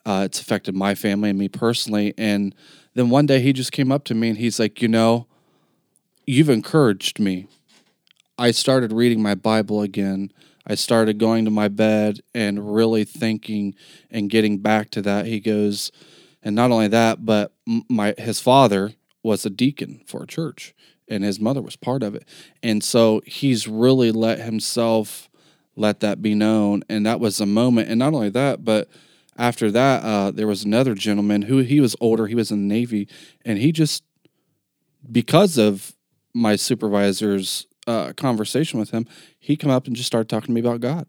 uh, 0.07 0.22
it's 0.25 0.40
affected 0.40 0.77
my 0.77 0.94
family 0.94 1.31
and 1.31 1.38
me 1.38 1.48
personally 1.48 2.14
and 2.16 2.55
then 2.94 3.11
one 3.11 3.27
day 3.27 3.40
he 3.40 3.53
just 3.53 3.72
came 3.72 3.90
up 3.90 4.05
to 4.05 4.14
me 4.14 4.29
and 4.29 4.38
he's 4.38 4.61
like, 4.61 4.83
"You 4.83 4.88
know, 4.88 5.27
you've 6.27 6.51
encouraged 6.51 7.18
me. 7.18 7.48
I 8.38 8.51
started 8.51 8.92
reading 8.92 9.22
my 9.22 9.35
Bible 9.35 9.83
again. 9.83 10.33
I 10.66 10.75
started 10.75 11.18
going 11.18 11.44
to 11.44 11.51
my 11.51 11.68
bed 11.68 12.20
and 12.35 12.75
really 12.75 13.05
thinking 13.05 13.75
and 14.11 14.31
getting 14.31 14.59
back 14.59 14.90
to 14.90 15.03
that." 15.03 15.27
He 15.27 15.40
goes, 15.40 15.90
and 16.42 16.55
not 16.55 16.70
only 16.70 16.88
that, 16.88 17.25
but 17.25 17.53
my 17.88 18.14
his 18.18 18.40
father 18.40 18.92
was 19.22 19.46
a 19.46 19.50
deacon 19.50 20.02
for 20.06 20.22
a 20.22 20.26
church 20.26 20.74
and 21.08 21.24
his 21.24 21.38
mother 21.38 21.61
was 21.62 21.76
part 21.76 22.02
of 22.02 22.14
it. 22.14 22.26
And 22.62 22.82
so 22.82 23.20
he's 23.26 23.68
really 23.68 24.11
let 24.11 24.38
himself 24.40 25.28
let 25.76 26.00
that 26.00 26.22
be 26.22 26.35
known. 26.35 26.82
And 26.88 27.06
that 27.06 27.20
was 27.20 27.40
a 27.40 27.46
moment. 27.46 27.88
And 27.88 27.98
not 27.98 28.14
only 28.14 28.30
that, 28.30 28.64
but 28.64 28.88
after 29.37 29.70
that, 29.70 30.02
uh, 30.02 30.30
there 30.30 30.46
was 30.46 30.64
another 30.64 30.94
gentleman 30.94 31.42
who 31.42 31.58
he 31.58 31.80
was 31.80 31.96
older, 32.00 32.26
he 32.26 32.35
was 32.35 32.50
in 32.50 32.68
the 32.68 32.74
Navy, 32.74 33.08
and 33.44 33.58
he 33.58 33.72
just, 33.72 34.04
because 35.11 35.56
of 35.56 35.94
my 36.35 36.56
supervisor's 36.56 37.66
uh, 37.87 38.12
conversation 38.12 38.78
with 38.78 38.90
him, 38.90 39.06
he 39.38 39.56
come 39.56 39.70
up 39.70 39.87
and 39.87 39.96
just 39.96 40.06
started 40.06 40.28
talking 40.28 40.48
to 40.48 40.52
me 40.52 40.61
about 40.61 40.80
God 40.80 41.06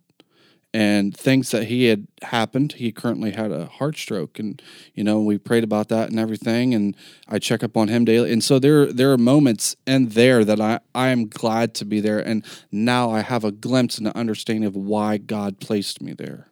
and 0.73 1.15
things 1.15 1.51
that 1.51 1.65
he 1.65 1.85
had 1.85 2.07
happened. 2.23 2.73
He 2.73 2.91
currently 2.91 3.31
had 3.31 3.51
a 3.51 3.67
heart 3.67 3.95
stroke, 3.97 4.39
and 4.39 4.61
you 4.93 5.03
know 5.03 5.21
we 5.21 5.37
prayed 5.37 5.63
about 5.63 5.89
that 5.89 6.09
and 6.09 6.19
everything. 6.19 6.73
And 6.73 6.95
I 7.27 7.39
check 7.39 7.63
up 7.63 7.77
on 7.77 7.87
him 7.89 8.05
daily, 8.05 8.31
and 8.33 8.43
so 8.43 8.59
there 8.59 8.91
there 8.91 9.11
are 9.11 9.17
moments 9.17 9.75
in 9.85 10.09
there 10.09 10.43
that 10.43 10.59
I 10.59 10.79
I 10.95 11.09
am 11.09 11.27
glad 11.27 11.73
to 11.75 11.85
be 11.85 11.99
there, 11.99 12.19
and 12.19 12.43
now 12.71 13.11
I 13.11 13.21
have 13.21 13.43
a 13.43 13.51
glimpse 13.51 13.97
and 13.97 14.07
an 14.07 14.13
understanding 14.15 14.65
of 14.65 14.75
why 14.75 15.17
God 15.17 15.59
placed 15.59 16.01
me 16.01 16.13
there. 16.13 16.51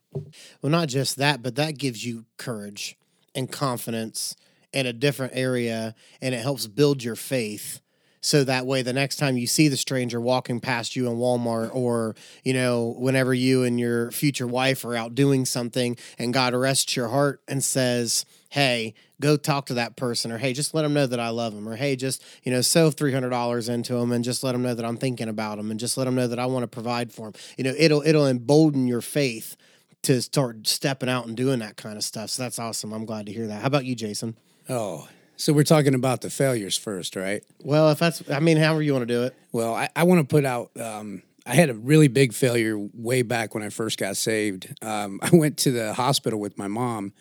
Well, 0.61 0.71
not 0.71 0.89
just 0.89 1.17
that, 1.17 1.41
but 1.41 1.55
that 1.55 1.77
gives 1.77 2.05
you 2.05 2.25
courage 2.37 2.97
and 3.33 3.51
confidence 3.51 4.35
in 4.73 4.85
a 4.85 4.93
different 4.93 5.33
area, 5.35 5.95
and 6.21 6.35
it 6.35 6.41
helps 6.41 6.67
build 6.67 7.03
your 7.03 7.15
faith 7.15 7.81
so 8.21 8.43
that 8.43 8.65
way 8.65 8.81
the 8.81 8.93
next 8.93 9.17
time 9.17 9.37
you 9.37 9.47
see 9.47 9.67
the 9.67 9.77
stranger 9.77 10.21
walking 10.21 10.59
past 10.59 10.95
you 10.95 11.09
in 11.09 11.17
Walmart 11.17 11.73
or 11.73 12.15
you 12.43 12.53
know 12.53 12.95
whenever 12.97 13.33
you 13.33 13.63
and 13.63 13.79
your 13.79 14.11
future 14.11 14.47
wife 14.47 14.85
are 14.85 14.95
out 14.95 15.15
doing 15.15 15.45
something 15.45 15.97
and 16.17 16.33
God 16.33 16.53
arrests 16.53 16.95
your 16.95 17.09
heart 17.09 17.41
and 17.47 17.63
says 17.63 18.25
hey 18.49 18.93
go 19.19 19.37
talk 19.37 19.65
to 19.65 19.73
that 19.73 19.95
person 19.95 20.31
or 20.31 20.37
hey 20.37 20.53
just 20.53 20.73
let 20.73 20.83
them 20.83 20.93
know 20.93 21.07
that 21.07 21.19
I 21.19 21.29
love 21.29 21.53
them 21.53 21.67
or 21.67 21.75
hey 21.75 21.95
just 21.95 22.23
you 22.43 22.51
know 22.51 22.61
sow 22.61 22.91
$300 22.91 23.69
into 23.69 23.93
them 23.93 24.11
and 24.11 24.23
just 24.23 24.43
let 24.43 24.53
them 24.53 24.63
know 24.63 24.73
that 24.73 24.85
I'm 24.85 24.97
thinking 24.97 25.27
about 25.27 25.57
them 25.57 25.71
and 25.71 25.79
just 25.79 25.97
let 25.97 26.05
them 26.05 26.15
know 26.15 26.27
that 26.27 26.39
I 26.39 26.45
want 26.45 26.63
to 26.63 26.67
provide 26.67 27.11
for 27.11 27.31
them 27.31 27.41
you 27.57 27.63
know 27.63 27.73
it'll 27.77 28.01
it'll 28.03 28.27
embolden 28.27 28.87
your 28.87 29.01
faith 29.01 29.57
to 30.03 30.21
start 30.21 30.67
stepping 30.67 31.09
out 31.09 31.27
and 31.27 31.37
doing 31.37 31.59
that 31.59 31.77
kind 31.77 31.97
of 31.97 32.03
stuff. 32.03 32.31
So 32.31 32.43
that's 32.43 32.59
awesome. 32.59 32.91
I'm 32.93 33.05
glad 33.05 33.27
to 33.27 33.31
hear 33.31 33.47
that. 33.47 33.61
How 33.61 33.67
about 33.67 33.85
you 33.85 33.95
Jason? 33.95 34.35
Oh, 34.67 35.07
so 35.41 35.53
we're 35.53 35.63
talking 35.63 35.95
about 35.95 36.21
the 36.21 36.29
failures 36.29 36.77
first, 36.77 37.15
right? 37.15 37.43
well 37.63 37.89
if 37.89 37.99
that's 37.99 38.21
I 38.29 38.39
mean 38.39 38.57
however 38.57 38.81
you 38.81 38.93
want 38.93 39.07
to 39.07 39.13
do 39.13 39.23
it 39.23 39.35
Well, 39.51 39.73
I, 39.73 39.89
I 39.95 40.03
want 40.03 40.19
to 40.21 40.31
put 40.31 40.45
out. 40.45 40.71
Um, 40.79 41.23
I 41.45 41.55
had 41.55 41.69
a 41.69 41.73
really 41.73 42.07
big 42.07 42.33
failure 42.33 42.77
way 42.77 43.23
back 43.23 43.55
when 43.55 43.63
I 43.63 43.69
first 43.69 43.97
got 43.97 44.15
saved. 44.15 44.73
Um, 44.83 45.19
I 45.23 45.29
went 45.33 45.57
to 45.59 45.71
the 45.71 45.93
hospital 45.93 46.39
with 46.39 46.57
my 46.57 46.67
mom, 46.67 47.13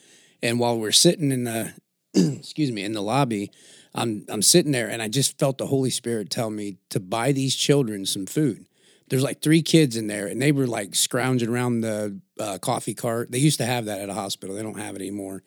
and 0.42 0.60
while 0.60 0.78
we're 0.78 0.92
sitting 0.92 1.32
in 1.32 1.44
the, 1.44 1.72
excuse 2.14 2.70
me, 2.70 2.84
in 2.84 2.92
the 2.92 3.02
lobby, 3.02 3.50
I'm 3.94 4.26
I'm 4.28 4.42
sitting 4.42 4.72
there, 4.72 4.88
and 4.88 5.00
I 5.02 5.08
just 5.08 5.38
felt 5.38 5.58
the 5.58 5.66
Holy 5.66 5.90
Spirit 5.90 6.30
tell 6.30 6.50
me 6.50 6.76
to 6.90 7.00
buy 7.00 7.32
these 7.32 7.56
children 7.56 8.06
some 8.06 8.26
food. 8.26 8.66
There's 9.08 9.24
like 9.24 9.42
three 9.42 9.62
kids 9.62 9.96
in 9.96 10.06
there, 10.06 10.26
and 10.26 10.40
they 10.40 10.52
were 10.52 10.68
like 10.68 10.94
scrounging 10.94 11.48
around 11.48 11.80
the 11.80 12.20
uh, 12.38 12.58
coffee 12.58 12.94
cart. 12.94 13.32
They 13.32 13.38
used 13.38 13.58
to 13.58 13.66
have 13.66 13.86
that 13.86 14.00
at 14.00 14.08
a 14.08 14.14
hospital. 14.14 14.54
They 14.54 14.62
don't 14.62 14.78
have 14.78 14.94
it 14.94 15.00
anymore, 15.00 15.42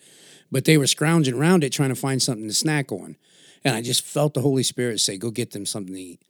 but 0.53 0.65
they 0.65 0.77
were 0.77 0.87
scrounging 0.87 1.33
around 1.33 1.63
it 1.63 1.71
trying 1.71 1.89
to 1.89 1.95
find 1.95 2.21
something 2.21 2.47
to 2.47 2.53
snack 2.53 2.91
on. 2.91 3.17
And 3.65 3.75
I 3.75 3.81
just 3.81 4.03
felt 4.03 4.33
the 4.33 4.41
Holy 4.41 4.63
Spirit 4.63 4.99
say, 4.99 5.17
"Go 5.17 5.31
get 5.31 5.51
them 5.51 5.65
something 5.65 5.93
to 5.93 6.01
eat." 6.01 6.21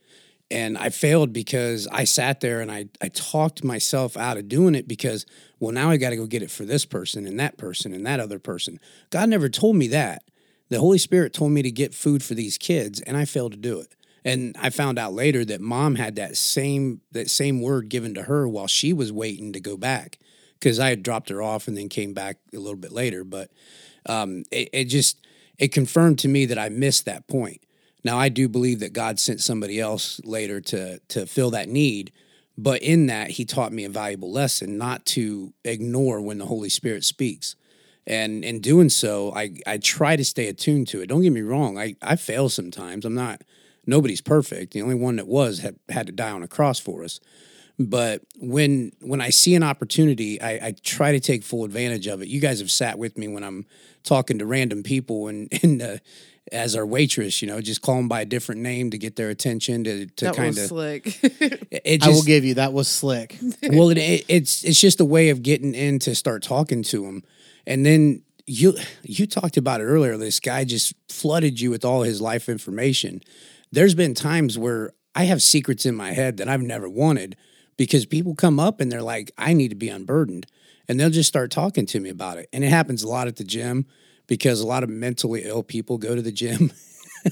and 0.54 0.78
I 0.78 0.90
failed 0.90 1.34
because 1.34 1.88
I 1.88 2.04
sat 2.04 2.40
there 2.40 2.62
and 2.62 2.72
I, 2.72 2.86
I 3.02 3.08
talked 3.08 3.64
myself 3.64 4.16
out 4.16 4.38
of 4.38 4.48
doing 4.48 4.76
it 4.76 4.88
because, 4.88 5.26
well, 5.60 5.72
now 5.72 5.90
I 5.90 5.98
got 5.98 6.12
to 6.12 6.16
go 6.16 6.28
get 6.28 6.44
it 6.44 6.52
for 6.52 6.64
this 6.64 6.86
person 6.86 7.26
and 7.26 7.40
that 7.40 7.58
person 7.58 7.92
and 7.92 8.06
that 8.06 8.20
other 8.20 8.38
person. 8.38 8.80
God 9.10 9.30
never 9.30 9.50
told 9.50 9.76
me 9.76 9.88
that. 9.88 10.24
The 10.70 10.80
Holy 10.80 11.00
Spirit 11.00 11.34
told 11.34 11.52
me 11.52 11.64
to 11.64 11.72
get 11.72 11.96
food 11.96 12.24
for 12.24 12.36
these 12.36 12.58
kids, 12.58 13.02
and 13.02 13.18
I 13.18 13.26
failed 13.26 13.52
to 13.54 13.58
do 13.58 13.80
it. 13.80 13.96
And 14.24 14.56
I 14.60 14.70
found 14.70 15.00
out 15.00 15.14
later 15.14 15.44
that 15.46 15.60
mom 15.60 15.96
had 15.96 16.16
that 16.16 16.38
same 16.38 17.02
that 17.12 17.30
same 17.30 17.62
word 17.62 17.90
given 17.90 18.14
to 18.14 18.24
her 18.24 18.48
while 18.48 18.68
she 18.68 18.94
was 18.94 19.12
waiting 19.12 19.52
to 19.54 19.60
go 19.60 19.76
back 19.76 20.18
because 20.60 20.80
I 20.80 20.90
had 20.90 21.04
dropped 21.04 21.30
her 21.30 21.42
off 21.42 21.68
and 21.68 21.78
then 21.78 21.90
came 21.90 22.14
back 22.14 22.38
a 22.54 22.58
little 22.58 22.78
bit 22.78 22.94
later. 22.94 23.24
But 23.24 23.52
um, 24.06 24.44
it, 24.52 24.70
it 24.74 24.86
just 24.86 25.26
it 25.58 25.72
confirmed 25.72 26.20
to 26.20 26.28
me 26.28 26.46
that 26.46 26.58
I 26.58 26.70
missed 26.70 27.06
that 27.06 27.28
point. 27.28 27.62
Now 28.04 28.18
I 28.18 28.30
do 28.30 28.50
believe 28.50 28.80
that 28.80 28.94
God 28.94 29.20
sent 29.20 29.42
somebody 29.42 29.80
else 29.80 30.20
later 30.24 30.60
to 30.62 31.00
to 31.00 31.26
fill 31.26 31.52
that 31.52 31.70
need, 31.70 32.12
but 32.58 32.82
in 32.82 33.08
that 33.08 33.32
he 33.32 33.46
taught 33.46 33.74
me 33.74 33.86
a 33.86 33.89
valuable 33.89 34.32
lesson 34.32 34.78
not 34.78 35.06
to 35.08 35.54
ignore 35.63 36.22
when 36.22 36.38
the 36.38 36.46
Holy 36.46 36.70
Spirit 36.70 37.04
speaks. 37.04 37.56
And 38.06 38.44
in 38.44 38.60
doing 38.60 38.89
so, 38.89 39.34
I 39.34 39.56
I 39.66 39.78
try 39.78 40.16
to 40.16 40.26
stay 40.26 40.48
attuned 40.48 40.88
to 40.89 41.02
it. 41.02 41.08
Don't 41.08 41.22
get 41.22 41.32
me 41.32 41.42
wrong, 41.42 41.78
I 41.78 41.96
I 42.02 42.16
fail 42.18 42.50
sometimes. 42.50 43.06
I'm 43.06 43.16
not 43.16 43.42
nobody's 43.86 44.22
perfect. 44.22 44.74
The 44.74 44.82
only 44.82 44.96
one 44.96 45.16
that 45.18 45.28
was 45.28 45.60
had 45.60 45.78
had 45.89 46.08
to 46.08 46.13
die 46.13 46.32
on 46.32 46.44
a 46.44 46.48
cross 46.48 46.80
for 46.80 47.04
us. 47.04 47.20
But 47.80 48.22
when 48.38 48.92
when 49.02 49.20
I 49.20 49.30
see 49.30 49.56
an 49.56 49.64
opportunity, 49.64 50.40
I, 50.40 50.68
I 50.68 50.76
try 50.84 51.12
to 51.12 51.20
take 51.20 51.44
full 51.44 51.66
advantage 51.66 52.08
of 52.08 52.22
it. 52.22 52.28
You 52.28 52.40
guys 52.40 52.60
have 52.60 52.70
sat 52.70 53.00
with 53.00 53.18
me 53.18 53.28
when 53.28 53.44
I'm 53.44 53.66
talking 54.04 54.38
to 54.40 54.46
random 54.46 54.84
people 54.84 55.28
and 55.28 55.48
and 55.64 55.82
uh, 55.82 55.98
as 56.52 56.76
our 56.76 56.86
waitress, 56.86 57.42
you 57.42 57.48
know, 57.48 57.62
just 57.62 57.82
call 57.82 57.96
them 57.96 58.08
by 58.08 58.22
a 58.22 58.26
different 58.26 58.62
name 58.62 58.92
to 58.92 58.98
get 58.98 59.16
their 59.16 59.30
attention 59.30 59.84
to 59.86 60.06
to 60.06 60.32
kind 60.34 60.58
of. 60.58 60.66
slick. 60.66 61.20
It 61.86 62.04
I 62.04 62.10
will 62.10 62.24
give 62.24 62.46
you 62.46 62.54
that 62.56 62.72
was 62.72 62.88
slick 62.88 63.38
well, 63.64 63.90
it, 63.90 63.98
it, 63.98 64.26
it's 64.28 64.64
it's 64.64 64.80
just 64.80 65.02
a 65.02 65.06
way 65.06 65.30
of 65.30 65.42
getting 65.44 65.74
in 65.74 66.00
to 66.00 66.16
start 66.16 66.44
talking 66.44 66.84
to 66.84 67.04
them, 67.04 67.24
and 67.66 67.86
then 67.86 68.22
you 68.46 68.76
you 69.02 69.26
talked 69.26 69.58
about 69.58 69.82
it 69.82 69.86
earlier. 69.86 70.16
This 70.16 70.40
guy 70.40 70.64
just 70.64 70.94
flooded 71.10 71.60
you 71.60 71.72
with 71.72 71.84
all 71.84 72.04
his 72.04 72.22
life 72.22 72.48
information. 72.48 73.22
There's 73.72 73.96
been 73.96 74.14
times 74.14 74.58
where 74.58 74.94
I 75.16 75.26
have 75.26 75.42
secrets 75.42 75.86
in 75.86 75.96
my 75.96 76.14
head 76.14 76.38
that 76.38 76.48
I've 76.48 76.62
never 76.62 76.88
wanted 76.88 77.36
because 77.84 78.06
people 78.06 78.36
come 78.36 78.60
up 78.60 78.80
and 78.80 78.91
they're 78.91 79.02
like, 79.02 79.32
"I 79.38 79.54
need 79.54 79.69
to 79.69 79.76
be 79.76 79.89
unburdened," 79.89 80.48
and 80.88 81.00
they'll 81.00 81.10
just 81.10 81.28
start 81.28 81.52
talking 81.52 81.86
to 81.88 82.00
me 82.00 82.10
about 82.10 82.38
it. 82.38 82.50
And 82.54 82.63
it 82.63 82.69
happens 82.69 83.04
a 83.04 83.08
lot 83.08 83.28
at 83.28 83.36
the 83.36 83.43
gym 83.43 83.86
because 84.28 84.62
a 84.62 84.67
lot 84.67 84.84
of 84.84 84.89
mentally 84.89 85.43
ill 85.43 85.63
people 85.63 85.98
go 85.98 86.15
to 86.15 86.22
the 86.22 86.32
gym. 86.32 86.72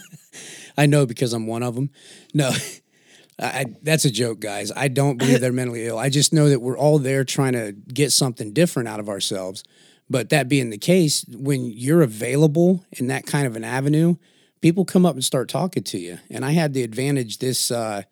I 0.77 0.85
know 0.85 1.05
because 1.05 1.33
I'm 1.33 1.47
one 1.47 1.63
of 1.63 1.75
them. 1.75 1.89
No, 2.33 2.51
I, 3.39 3.65
that's 3.81 4.05
a 4.05 4.11
joke, 4.11 4.39
guys. 4.39 4.71
I 4.75 4.87
don't 4.87 5.17
believe 5.17 5.41
they're 5.41 5.51
mentally 5.51 5.87
ill. 5.87 5.97
I 5.97 6.09
just 6.09 6.33
know 6.33 6.49
that 6.49 6.61
we're 6.61 6.77
all 6.77 6.99
there 6.99 7.23
trying 7.23 7.53
to 7.53 7.71
get 7.71 8.11
something 8.11 8.53
different 8.53 8.89
out 8.89 8.99
of 8.99 9.09
ourselves. 9.09 9.63
But 10.09 10.29
that 10.29 10.49
being 10.49 10.69
the 10.69 10.77
case, 10.77 11.25
when 11.29 11.65
you're 11.65 12.01
available 12.01 12.85
in 12.91 13.07
that 13.07 13.25
kind 13.25 13.47
of 13.47 13.55
an 13.55 13.63
avenue, 13.63 14.15
people 14.59 14.83
come 14.85 15.05
up 15.05 15.15
and 15.15 15.23
start 15.23 15.47
talking 15.49 15.83
to 15.83 15.97
you. 15.97 16.19
And 16.29 16.43
I 16.43 16.51
had 16.51 16.73
the 16.73 16.83
advantage 16.83 17.39
this 17.39 17.71
uh 17.71 18.03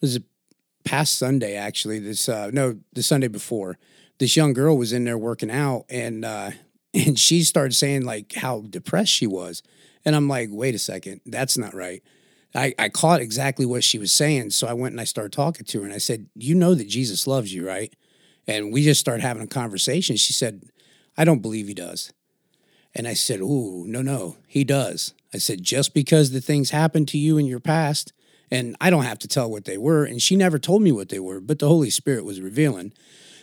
this 0.00 0.16
is 0.16 0.20
past 0.88 1.18
Sunday 1.18 1.54
actually. 1.54 1.98
This 1.98 2.28
uh 2.28 2.50
no, 2.52 2.78
the 2.92 3.02
Sunday 3.02 3.28
before. 3.28 3.78
This 4.18 4.36
young 4.36 4.52
girl 4.52 4.76
was 4.76 4.92
in 4.92 5.04
there 5.04 5.18
working 5.18 5.50
out 5.50 5.84
and 5.88 6.24
uh 6.24 6.50
and 6.94 7.18
she 7.18 7.42
started 7.44 7.74
saying 7.74 8.04
like 8.04 8.32
how 8.34 8.62
depressed 8.68 9.12
she 9.12 9.26
was. 9.26 9.62
And 10.04 10.16
I'm 10.16 10.28
like, 10.28 10.48
wait 10.50 10.74
a 10.74 10.78
second, 10.78 11.20
that's 11.26 11.58
not 11.58 11.74
right. 11.74 12.02
I, 12.54 12.74
I 12.78 12.88
caught 12.88 13.20
exactly 13.20 13.66
what 13.66 13.84
she 13.84 13.98
was 13.98 14.10
saying. 14.10 14.50
So 14.50 14.66
I 14.66 14.72
went 14.72 14.92
and 14.92 15.00
I 15.00 15.04
started 15.04 15.32
talking 15.32 15.66
to 15.66 15.80
her 15.80 15.84
and 15.84 15.94
I 15.94 15.98
said, 15.98 16.28
You 16.34 16.54
know 16.54 16.74
that 16.74 16.88
Jesus 16.88 17.26
loves 17.26 17.52
you, 17.52 17.66
right? 17.66 17.94
And 18.46 18.72
we 18.72 18.82
just 18.82 19.00
started 19.00 19.22
having 19.22 19.42
a 19.42 19.48
conversation. 19.48 20.16
She 20.16 20.32
said, 20.32 20.62
I 21.16 21.24
don't 21.24 21.42
believe 21.42 21.68
he 21.68 21.74
does. 21.74 22.12
And 22.94 23.06
I 23.06 23.14
said, 23.14 23.40
Ooh, 23.40 23.84
no, 23.86 24.00
no, 24.00 24.38
he 24.46 24.64
does. 24.64 25.12
I 25.34 25.38
said, 25.38 25.62
Just 25.62 25.92
because 25.92 26.30
the 26.30 26.40
things 26.40 26.70
happened 26.70 27.08
to 27.08 27.18
you 27.18 27.36
in 27.36 27.46
your 27.46 27.60
past, 27.60 28.12
and 28.50 28.76
I 28.80 28.90
don't 28.90 29.04
have 29.04 29.18
to 29.20 29.28
tell 29.28 29.50
what 29.50 29.64
they 29.64 29.78
were. 29.78 30.04
And 30.04 30.20
she 30.20 30.36
never 30.36 30.58
told 30.58 30.82
me 30.82 30.92
what 30.92 31.08
they 31.08 31.20
were, 31.20 31.40
but 31.40 31.58
the 31.58 31.68
Holy 31.68 31.90
Spirit 31.90 32.24
was 32.24 32.40
revealing. 32.40 32.92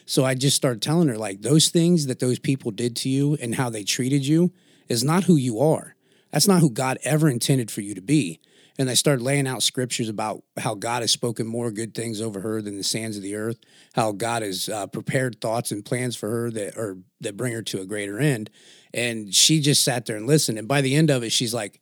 So 0.05 0.23
I 0.23 0.35
just 0.35 0.55
started 0.55 0.81
telling 0.81 1.07
her, 1.07 1.17
like, 1.17 1.41
those 1.41 1.69
things 1.69 2.05
that 2.07 2.19
those 2.19 2.39
people 2.39 2.71
did 2.71 2.95
to 2.97 3.09
you 3.09 3.37
and 3.41 3.55
how 3.55 3.69
they 3.69 3.83
treated 3.83 4.25
you 4.25 4.51
is 4.87 5.03
not 5.03 5.23
who 5.23 5.35
you 5.35 5.59
are. 5.59 5.95
That's 6.31 6.47
not 6.47 6.59
who 6.59 6.69
God 6.69 6.99
ever 7.03 7.29
intended 7.29 7.71
for 7.71 7.81
you 7.81 7.95
to 7.95 8.01
be. 8.01 8.39
And 8.77 8.89
I 8.89 8.93
started 8.93 9.23
laying 9.23 9.47
out 9.47 9.63
scriptures 9.63 10.09
about 10.09 10.43
how 10.57 10.75
God 10.75 11.01
has 11.01 11.11
spoken 11.11 11.47
more 11.47 11.71
good 11.71 11.93
things 11.93 12.21
over 12.21 12.41
her 12.41 12.61
than 12.61 12.75
the 12.75 12.83
sands 12.83 13.15
of 13.15 13.23
the 13.23 13.35
earth, 13.35 13.57
how 13.93 14.11
God 14.11 14.41
has 14.41 14.67
uh, 14.67 14.87
prepared 14.87 15.39
thoughts 15.39 15.71
and 15.71 15.85
plans 15.85 16.15
for 16.17 16.29
her 16.29 16.51
that 16.51 16.77
are 16.77 16.97
that 17.21 17.37
bring 17.37 17.53
her 17.53 17.61
to 17.61 17.79
a 17.79 17.85
greater 17.85 18.19
end. 18.19 18.49
And 18.93 19.33
she 19.33 19.61
just 19.61 19.83
sat 19.83 20.05
there 20.05 20.17
and 20.17 20.27
listened. 20.27 20.59
And 20.59 20.67
by 20.67 20.81
the 20.81 20.93
end 20.93 21.09
of 21.09 21.23
it, 21.23 21.31
she's 21.31 21.53
like, 21.53 21.79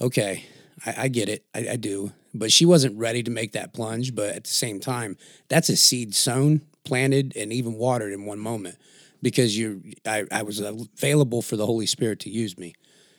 "Okay, 0.00 0.44
I, 0.84 0.94
I 1.04 1.08
get 1.08 1.28
it, 1.28 1.44
I, 1.54 1.68
I 1.70 1.76
do." 1.76 2.12
But 2.36 2.52
she 2.52 2.64
wasn't 2.64 2.98
ready 2.98 3.22
to 3.22 3.30
make 3.30 3.52
that 3.52 3.72
plunge. 3.72 4.14
But 4.14 4.34
at 4.34 4.44
the 4.44 4.50
same 4.50 4.80
time, 4.80 5.16
that's 5.48 5.68
a 5.68 5.76
seed 5.76 6.14
sown, 6.14 6.62
planted, 6.84 7.36
and 7.36 7.52
even 7.52 7.74
watered 7.74 8.12
in 8.12 8.24
one 8.24 8.38
moment 8.38 8.76
because 9.22 9.56
you, 9.58 9.82
I, 10.06 10.24
I 10.30 10.42
was 10.42 10.60
available 10.60 11.42
for 11.42 11.56
the 11.56 11.66
Holy 11.66 11.86
Spirit 11.86 12.20
to 12.20 12.30
use 12.30 12.56
me. 12.58 12.74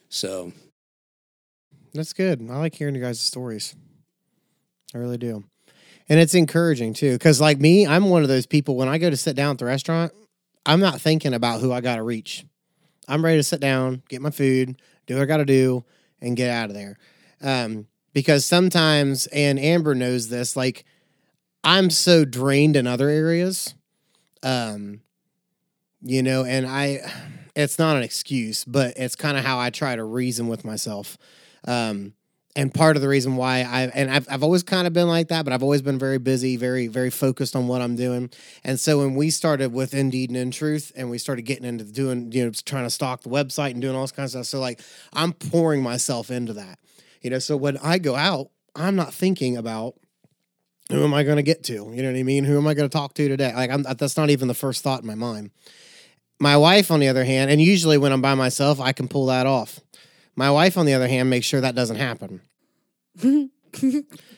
So 0.10 0.54
That's 1.94 2.14
good. 2.14 2.48
I 2.50 2.58
like 2.58 2.76
hearing 2.76 2.96
you 2.96 3.02
guys' 3.02 3.20
stories. 3.20 3.76
I 4.94 5.00
really 5.00 5.18
do. 5.18 5.44
And 6.10 6.20
it's 6.20 6.34
encouraging 6.34 6.94
too. 6.94 7.14
Because, 7.14 7.42
like 7.42 7.60
me, 7.60 7.86
I'm 7.86 8.10
one 8.10 8.22
of 8.22 8.30
those 8.30 8.46
people 8.46 8.78
when 8.78 8.88
I 8.88 8.98
go 8.98 9.10
to 9.10 9.18
sit 9.18 9.36
down 9.36 9.52
at 9.52 9.58
the 9.58 9.66
restaurant, 9.66 10.14
I'm 10.66 10.80
not 10.80 11.02
thinking 11.02 11.34
about 11.34 11.60
who 11.60 11.74
I 11.74 11.82
got 11.82 11.98
to 11.98 12.04
reach. 12.04 12.46
I'm 13.08 13.24
ready 13.24 13.38
to 13.38 13.44
sit 13.44 13.60
down, 13.60 14.04
get 14.10 14.22
my 14.22 14.30
food, 14.32 14.82
do 15.06 15.16
what 15.16 15.24
I 15.24 15.26
got 15.26 15.38
to 15.38 15.46
do, 15.46 15.84
and 16.22 16.38
get 16.38 16.50
out 16.50 16.70
of 16.70 16.76
there. 16.76 16.98
Um, 17.42 17.88
because 18.18 18.46
sometimes, 18.46 19.28
and 19.28 19.60
Amber 19.60 19.94
knows 19.94 20.30
this, 20.30 20.56
like 20.56 20.86
I'm 21.64 21.92
so 21.92 22.26
drained 22.26 22.76
in 22.76 22.88
other 22.88 23.10
areas. 23.10 23.76
Um, 24.42 25.02
you 26.02 26.24
know, 26.24 26.44
and 26.44 26.66
I, 26.66 27.02
it's 27.56 27.78
not 27.78 27.96
an 27.96 28.02
excuse, 28.02 28.66
but 28.66 28.98
it's 28.98 29.16
kind 29.16 29.38
of 29.38 29.46
how 29.46 29.60
I 29.60 29.70
try 29.70 29.96
to 29.96 30.04
reason 30.04 30.48
with 30.48 30.66
myself. 30.66 31.20
Um, 31.68 32.14
and 32.56 32.74
part 32.74 32.96
of 32.96 33.04
the 33.04 33.08
reason 33.08 33.36
why 33.36 33.58
I 33.58 33.82
and 33.94 34.10
I've 34.10 34.28
I've 34.32 34.42
always 34.42 34.64
kind 34.64 34.88
of 34.88 34.94
been 34.94 35.08
like 35.08 35.28
that, 35.28 35.46
but 35.46 35.54
I've 35.54 35.62
always 35.62 35.84
been 35.84 36.00
very 36.00 36.18
busy, 36.18 36.58
very 36.58 36.88
very 36.88 37.12
focused 37.12 37.56
on 37.56 37.68
what 37.68 37.84
I'm 37.84 37.96
doing. 37.96 38.32
And 38.64 38.80
so 38.80 38.98
when 38.98 39.14
we 39.14 39.30
started 39.30 39.74
with 39.74 39.94
Indeed 39.94 40.32
and 40.32 40.38
In 40.38 40.50
Truth, 40.50 40.92
and 40.96 41.12
we 41.12 41.20
started 41.20 41.44
getting 41.44 41.66
into 41.66 41.84
doing 41.84 42.32
you 42.32 42.46
know 42.46 42.52
trying 42.66 42.86
to 42.86 42.90
stock 42.90 43.22
the 43.22 43.30
website 43.30 43.74
and 43.74 43.82
doing 43.82 43.96
all 43.96 44.02
this 44.02 44.12
kind 44.12 44.26
of 44.26 44.32
stuff, 44.32 44.48
so 44.48 44.60
like 44.60 44.82
I'm 45.14 45.34
pouring 45.34 45.84
myself 45.84 46.32
into 46.32 46.54
that, 46.54 46.80
you 47.28 47.32
know. 47.32 47.40
So 47.40 47.58
when 47.58 47.78
I 47.78 47.98
go 47.98 48.16
out, 48.16 48.48
I'm 48.76 48.96
not 48.96 49.14
thinking 49.14 49.58
about 49.58 49.96
who 50.90 51.04
am 51.04 51.14
I 51.14 51.24
going 51.24 51.36
to 51.36 51.44
get 51.44 51.64
to, 51.66 51.74
you 51.74 52.02
know 52.02 52.12
what 52.12 52.18
I 52.18 52.24
mean? 52.24 52.46
Who 52.46 52.58
am 52.58 52.66
I 52.66 52.74
going 52.74 52.90
to 52.90 52.98
talk 52.98 53.14
to 53.16 53.28
today? 53.28 53.54
Like 53.54 53.70
I'm 53.70 53.84
that's 53.84 54.16
not 54.16 54.30
even 54.30 54.48
the 54.48 54.54
first 54.54 54.84
thought 54.84 55.02
in 55.02 55.08
my 55.08 55.16
mind. 55.16 55.52
My 56.40 56.56
wife, 56.56 56.92
on 56.92 57.00
the 57.00 57.08
other 57.08 57.26
hand, 57.26 57.52
and 57.52 57.60
usually 57.60 57.98
when 57.98 58.12
I'm 58.12 58.22
by 58.22 58.36
myself, 58.36 58.80
I 58.80 58.94
can 58.94 59.08
pull 59.08 59.26
that 59.26 59.46
off. 59.48 59.80
My 60.36 60.52
wife, 60.52 60.78
on 60.78 60.86
the 60.86 60.94
other 60.94 61.08
hand, 61.08 61.30
makes 61.30 61.48
sure 61.48 61.62
that 61.62 61.76
doesn't 61.76 61.98
happen. 61.98 62.42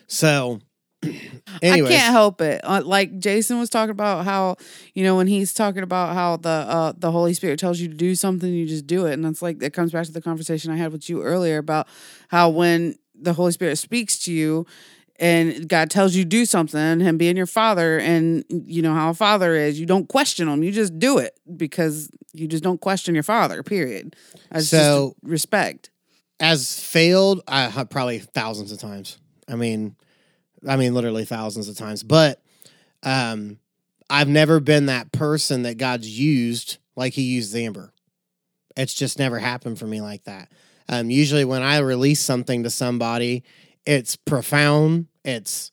So, 0.06 0.60
anyways, 1.62 1.90
I 1.90 1.96
can't 1.96 2.12
help 2.12 2.40
it. 2.40 2.60
Uh, 2.62 2.82
like 2.84 3.18
Jason 3.18 3.58
was 3.58 3.70
talking 3.70 3.90
about 3.90 4.24
how 4.24 4.56
you 4.94 5.02
know 5.04 5.16
when 5.16 5.26
he's 5.26 5.54
talking 5.54 5.82
about 5.82 6.14
how 6.14 6.36
the 6.36 6.48
uh, 6.48 6.92
the 6.96 7.10
Holy 7.10 7.34
Spirit 7.34 7.58
tells 7.58 7.80
you 7.80 7.88
to 7.88 7.94
do 7.94 8.14
something, 8.14 8.52
you 8.52 8.66
just 8.66 8.86
do 8.86 9.06
it, 9.06 9.14
and 9.14 9.24
it's 9.26 9.42
like 9.42 9.62
it 9.62 9.72
comes 9.72 9.92
back 9.92 10.06
to 10.06 10.12
the 10.12 10.20
conversation 10.22 10.70
I 10.70 10.76
had 10.76 10.92
with 10.92 11.08
you 11.08 11.22
earlier 11.22 11.58
about 11.58 11.88
how 12.28 12.50
when 12.50 12.96
the 13.14 13.32
Holy 13.32 13.52
Spirit 13.52 13.76
speaks 13.76 14.18
to 14.20 14.32
you. 14.32 14.66
And 15.22 15.68
God 15.68 15.90
tells 15.90 16.14
you 16.14 16.22
to 16.22 16.28
do 16.30 16.46
something, 16.46 16.98
Him 17.00 17.18
being 17.18 17.36
your 17.36 17.44
father, 17.44 17.98
and 17.98 18.42
you 18.48 18.80
know 18.80 18.94
how 18.94 19.10
a 19.10 19.14
father 19.14 19.54
is. 19.54 19.78
You 19.78 19.84
don't 19.84 20.08
question 20.08 20.48
him; 20.48 20.62
you 20.62 20.72
just 20.72 20.98
do 20.98 21.18
it 21.18 21.38
because 21.58 22.10
you 22.32 22.46
just 22.48 22.64
don't 22.64 22.80
question 22.80 23.12
your 23.14 23.22
father. 23.22 23.62
Period. 23.62 24.16
That's 24.50 24.68
So- 24.68 25.14
just 25.20 25.30
respect. 25.30 25.90
as 26.40 26.80
failed, 26.80 27.42
I 27.46 27.68
have 27.68 27.90
probably 27.90 28.18
thousands 28.20 28.72
of 28.72 28.78
times. 28.78 29.18
I 29.46 29.56
mean, 29.56 29.94
I 30.66 30.76
mean, 30.76 30.94
literally 30.94 31.24
thousands 31.24 31.68
of 31.68 31.76
times. 31.76 32.02
But 32.02 32.42
um, 33.02 33.58
I've 34.08 34.28
never 34.28 34.60
been 34.60 34.86
that 34.86 35.12
person 35.12 35.62
that 35.62 35.78
God's 35.78 36.08
used 36.08 36.78
like 36.96 37.14
He 37.14 37.22
used 37.22 37.54
Amber. 37.54 37.92
It's 38.76 38.94
just 38.94 39.18
never 39.18 39.38
happened 39.38 39.78
for 39.78 39.86
me 39.86 40.00
like 40.00 40.24
that. 40.24 40.50
Um, 40.88 41.10
usually, 41.10 41.44
when 41.44 41.62
I 41.62 41.78
release 41.78 42.20
something 42.20 42.62
to 42.64 42.70
somebody, 42.70 43.44
it's 43.86 44.16
profound. 44.16 45.06
It's 45.24 45.70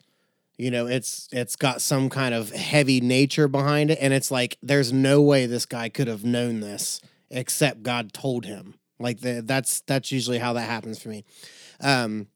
you 0.57 0.71
know, 0.71 0.87
it's 0.87 1.27
it's 1.31 1.55
got 1.55 1.81
some 1.81 2.09
kind 2.09 2.33
of 2.33 2.51
heavy 2.51 2.99
nature 2.99 3.47
behind 3.47 3.91
it, 3.91 3.99
and 4.01 4.13
it's 4.13 4.31
like 4.31 4.57
there's 4.61 4.91
no 4.91 5.21
way 5.21 5.45
this 5.45 5.65
guy 5.65 5.89
could 5.89 6.07
have 6.07 6.25
known 6.25 6.59
this 6.59 6.99
except 7.29 7.83
God 7.83 8.13
told 8.13 8.45
him. 8.45 8.75
Like 8.99 9.19
the, 9.19 9.41
that's 9.43 9.81
that's 9.81 10.11
usually 10.11 10.39
how 10.39 10.53
that 10.53 10.67
happens 10.67 11.01
for 11.01 11.09
me. 11.09 11.25
Um, 11.79 12.27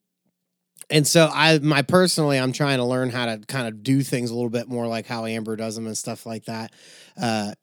and 0.92 1.08
so 1.08 1.30
I 1.34 1.60
my 1.60 1.82
personally 1.82 2.38
I'm 2.38 2.52
trying 2.52 2.78
to 2.78 2.86
learn 2.86 3.10
how 3.10 3.26
to 3.26 3.40
kind 3.48 3.68
of 3.68 3.84
do 3.84 4.02
things 4.04 4.30
a 4.30 4.36
little 4.36 4.50
bit 4.50 4.68
more 4.68 4.88
like 4.88 5.08
how 5.08 5.26
Amber 5.26 5.56
does 5.56 5.76
them 5.76 5.88
and 5.88 5.98
stuff 5.98 6.26
like 6.26 6.46
that. 6.46 6.72
Uh, 7.20 7.54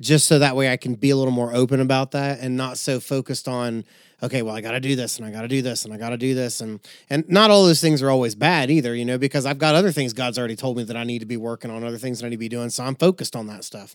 just 0.00 0.26
so 0.26 0.38
that 0.38 0.54
way 0.54 0.70
I 0.70 0.76
can 0.76 0.94
be 0.94 1.10
a 1.10 1.16
little 1.16 1.32
more 1.32 1.54
open 1.54 1.80
about 1.80 2.10
that 2.10 2.40
and 2.40 2.56
not 2.56 2.76
so 2.76 3.00
focused 3.00 3.48
on 3.48 3.84
okay, 4.22 4.42
well 4.42 4.54
I 4.54 4.60
got 4.60 4.72
to 4.72 4.80
do 4.80 4.96
this 4.96 5.18
and 5.18 5.26
I 5.26 5.30
got 5.30 5.42
to 5.42 5.48
do 5.48 5.62
this 5.62 5.84
and 5.84 5.94
I 5.94 5.96
got 5.96 6.10
to 6.10 6.16
do 6.16 6.34
this 6.34 6.60
and 6.60 6.80
and 7.08 7.28
not 7.28 7.50
all 7.50 7.64
those 7.64 7.80
things 7.80 8.02
are 8.02 8.10
always 8.10 8.34
bad 8.34 8.70
either, 8.70 8.94
you 8.94 9.04
know, 9.04 9.18
because 9.18 9.46
I've 9.46 9.58
got 9.58 9.74
other 9.74 9.92
things 9.92 10.12
God's 10.12 10.38
already 10.38 10.56
told 10.56 10.76
me 10.76 10.82
that 10.84 10.96
I 10.96 11.04
need 11.04 11.20
to 11.20 11.26
be 11.26 11.36
working 11.36 11.70
on, 11.70 11.84
other 11.84 11.98
things 11.98 12.20
that 12.20 12.26
I 12.26 12.28
need 12.30 12.36
to 12.36 12.40
be 12.40 12.48
doing, 12.48 12.70
so 12.70 12.84
I'm 12.84 12.96
focused 12.96 13.36
on 13.36 13.46
that 13.46 13.64
stuff. 13.64 13.94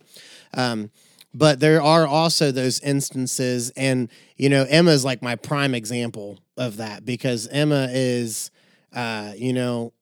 Um, 0.54 0.92
but 1.34 1.60
there 1.60 1.82
are 1.82 2.06
also 2.08 2.52
those 2.52 2.80
instances 2.82 3.72
and 3.72 4.10
you 4.38 4.50
know 4.50 4.66
emma's 4.70 5.04
like 5.04 5.22
my 5.22 5.36
prime 5.36 5.74
example 5.74 6.40
of 6.58 6.78
that 6.78 7.06
because 7.06 7.48
emma 7.48 7.88
is 7.92 8.52
uh 8.96 9.32
you 9.36 9.54
know 9.54 9.94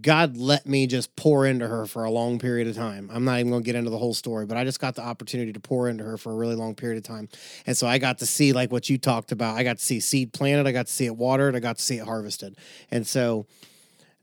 god 0.00 0.36
let 0.36 0.66
me 0.66 0.86
just 0.86 1.14
pour 1.16 1.46
into 1.46 1.66
her 1.66 1.86
for 1.86 2.04
a 2.04 2.10
long 2.10 2.38
period 2.40 2.66
of 2.66 2.74
time. 2.74 3.08
I'm 3.12 3.24
not 3.24 3.38
even 3.38 3.50
going 3.50 3.62
to 3.62 3.66
get 3.66 3.76
into 3.76 3.90
the 3.90 3.98
whole 3.98 4.14
story 4.14 4.46
but 4.46 4.56
i 4.56 4.64
just 4.64 4.80
got 4.80 4.94
the 4.96 5.02
opportunity 5.02 5.52
to 5.52 5.60
pour 5.60 5.88
into 5.88 6.04
her 6.04 6.16
for 6.16 6.32
a 6.32 6.34
really 6.34 6.56
long 6.56 6.74
period 6.74 6.98
of 6.98 7.04
time. 7.04 7.28
And 7.66 7.76
so 7.76 7.86
i 7.86 7.98
got 7.98 8.18
to 8.18 8.26
see 8.26 8.52
like 8.52 8.72
what 8.72 8.88
you 8.88 8.98
talked 8.98 9.32
about. 9.32 9.56
I 9.56 9.62
got 9.62 9.78
to 9.78 9.84
see 9.84 10.00
seed 10.00 10.32
planted 10.32 10.66
i 10.66 10.72
got 10.72 10.86
to 10.86 10.92
see 10.92 11.06
it 11.06 11.16
watered 11.16 11.54
i 11.54 11.60
got 11.60 11.78
to 11.78 11.82
see 11.82 11.98
it 11.98 12.04
harvested. 12.04 12.56
And 12.90 13.06
so 13.06 13.46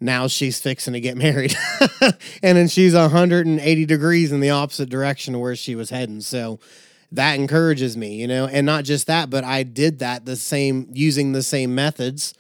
now 0.04 0.28
she's 0.28 0.60
fixing 0.60 0.94
to 0.94 1.00
get 1.00 1.18
married 1.18 1.56
and 2.44 2.58
then 2.58 2.68
she's 2.68 2.94
180 2.94 3.86
degrees 3.86 4.32
in 4.32 4.40
the 4.40 4.50
opposite 4.50 4.90
direction 4.90 5.34
of 5.34 5.42
where 5.42 5.56
she 5.56 5.76
was 5.76 5.90
heading 5.90 6.22
so 6.22 6.60
that 7.12 7.36
encourages 7.36 7.96
me 7.96 8.16
you 8.16 8.28
know 8.28 8.46
and 8.48 8.66
not 8.66 8.84
just 8.84 9.08
that 9.08 9.30
but 9.30 9.44
i 9.44 9.64
did 9.64 10.00
that 10.00 10.26
the 10.26 10.36
same 10.36 10.88
using 10.92 11.32
the 11.32 11.44
same 11.44 11.74
methods 11.74 12.34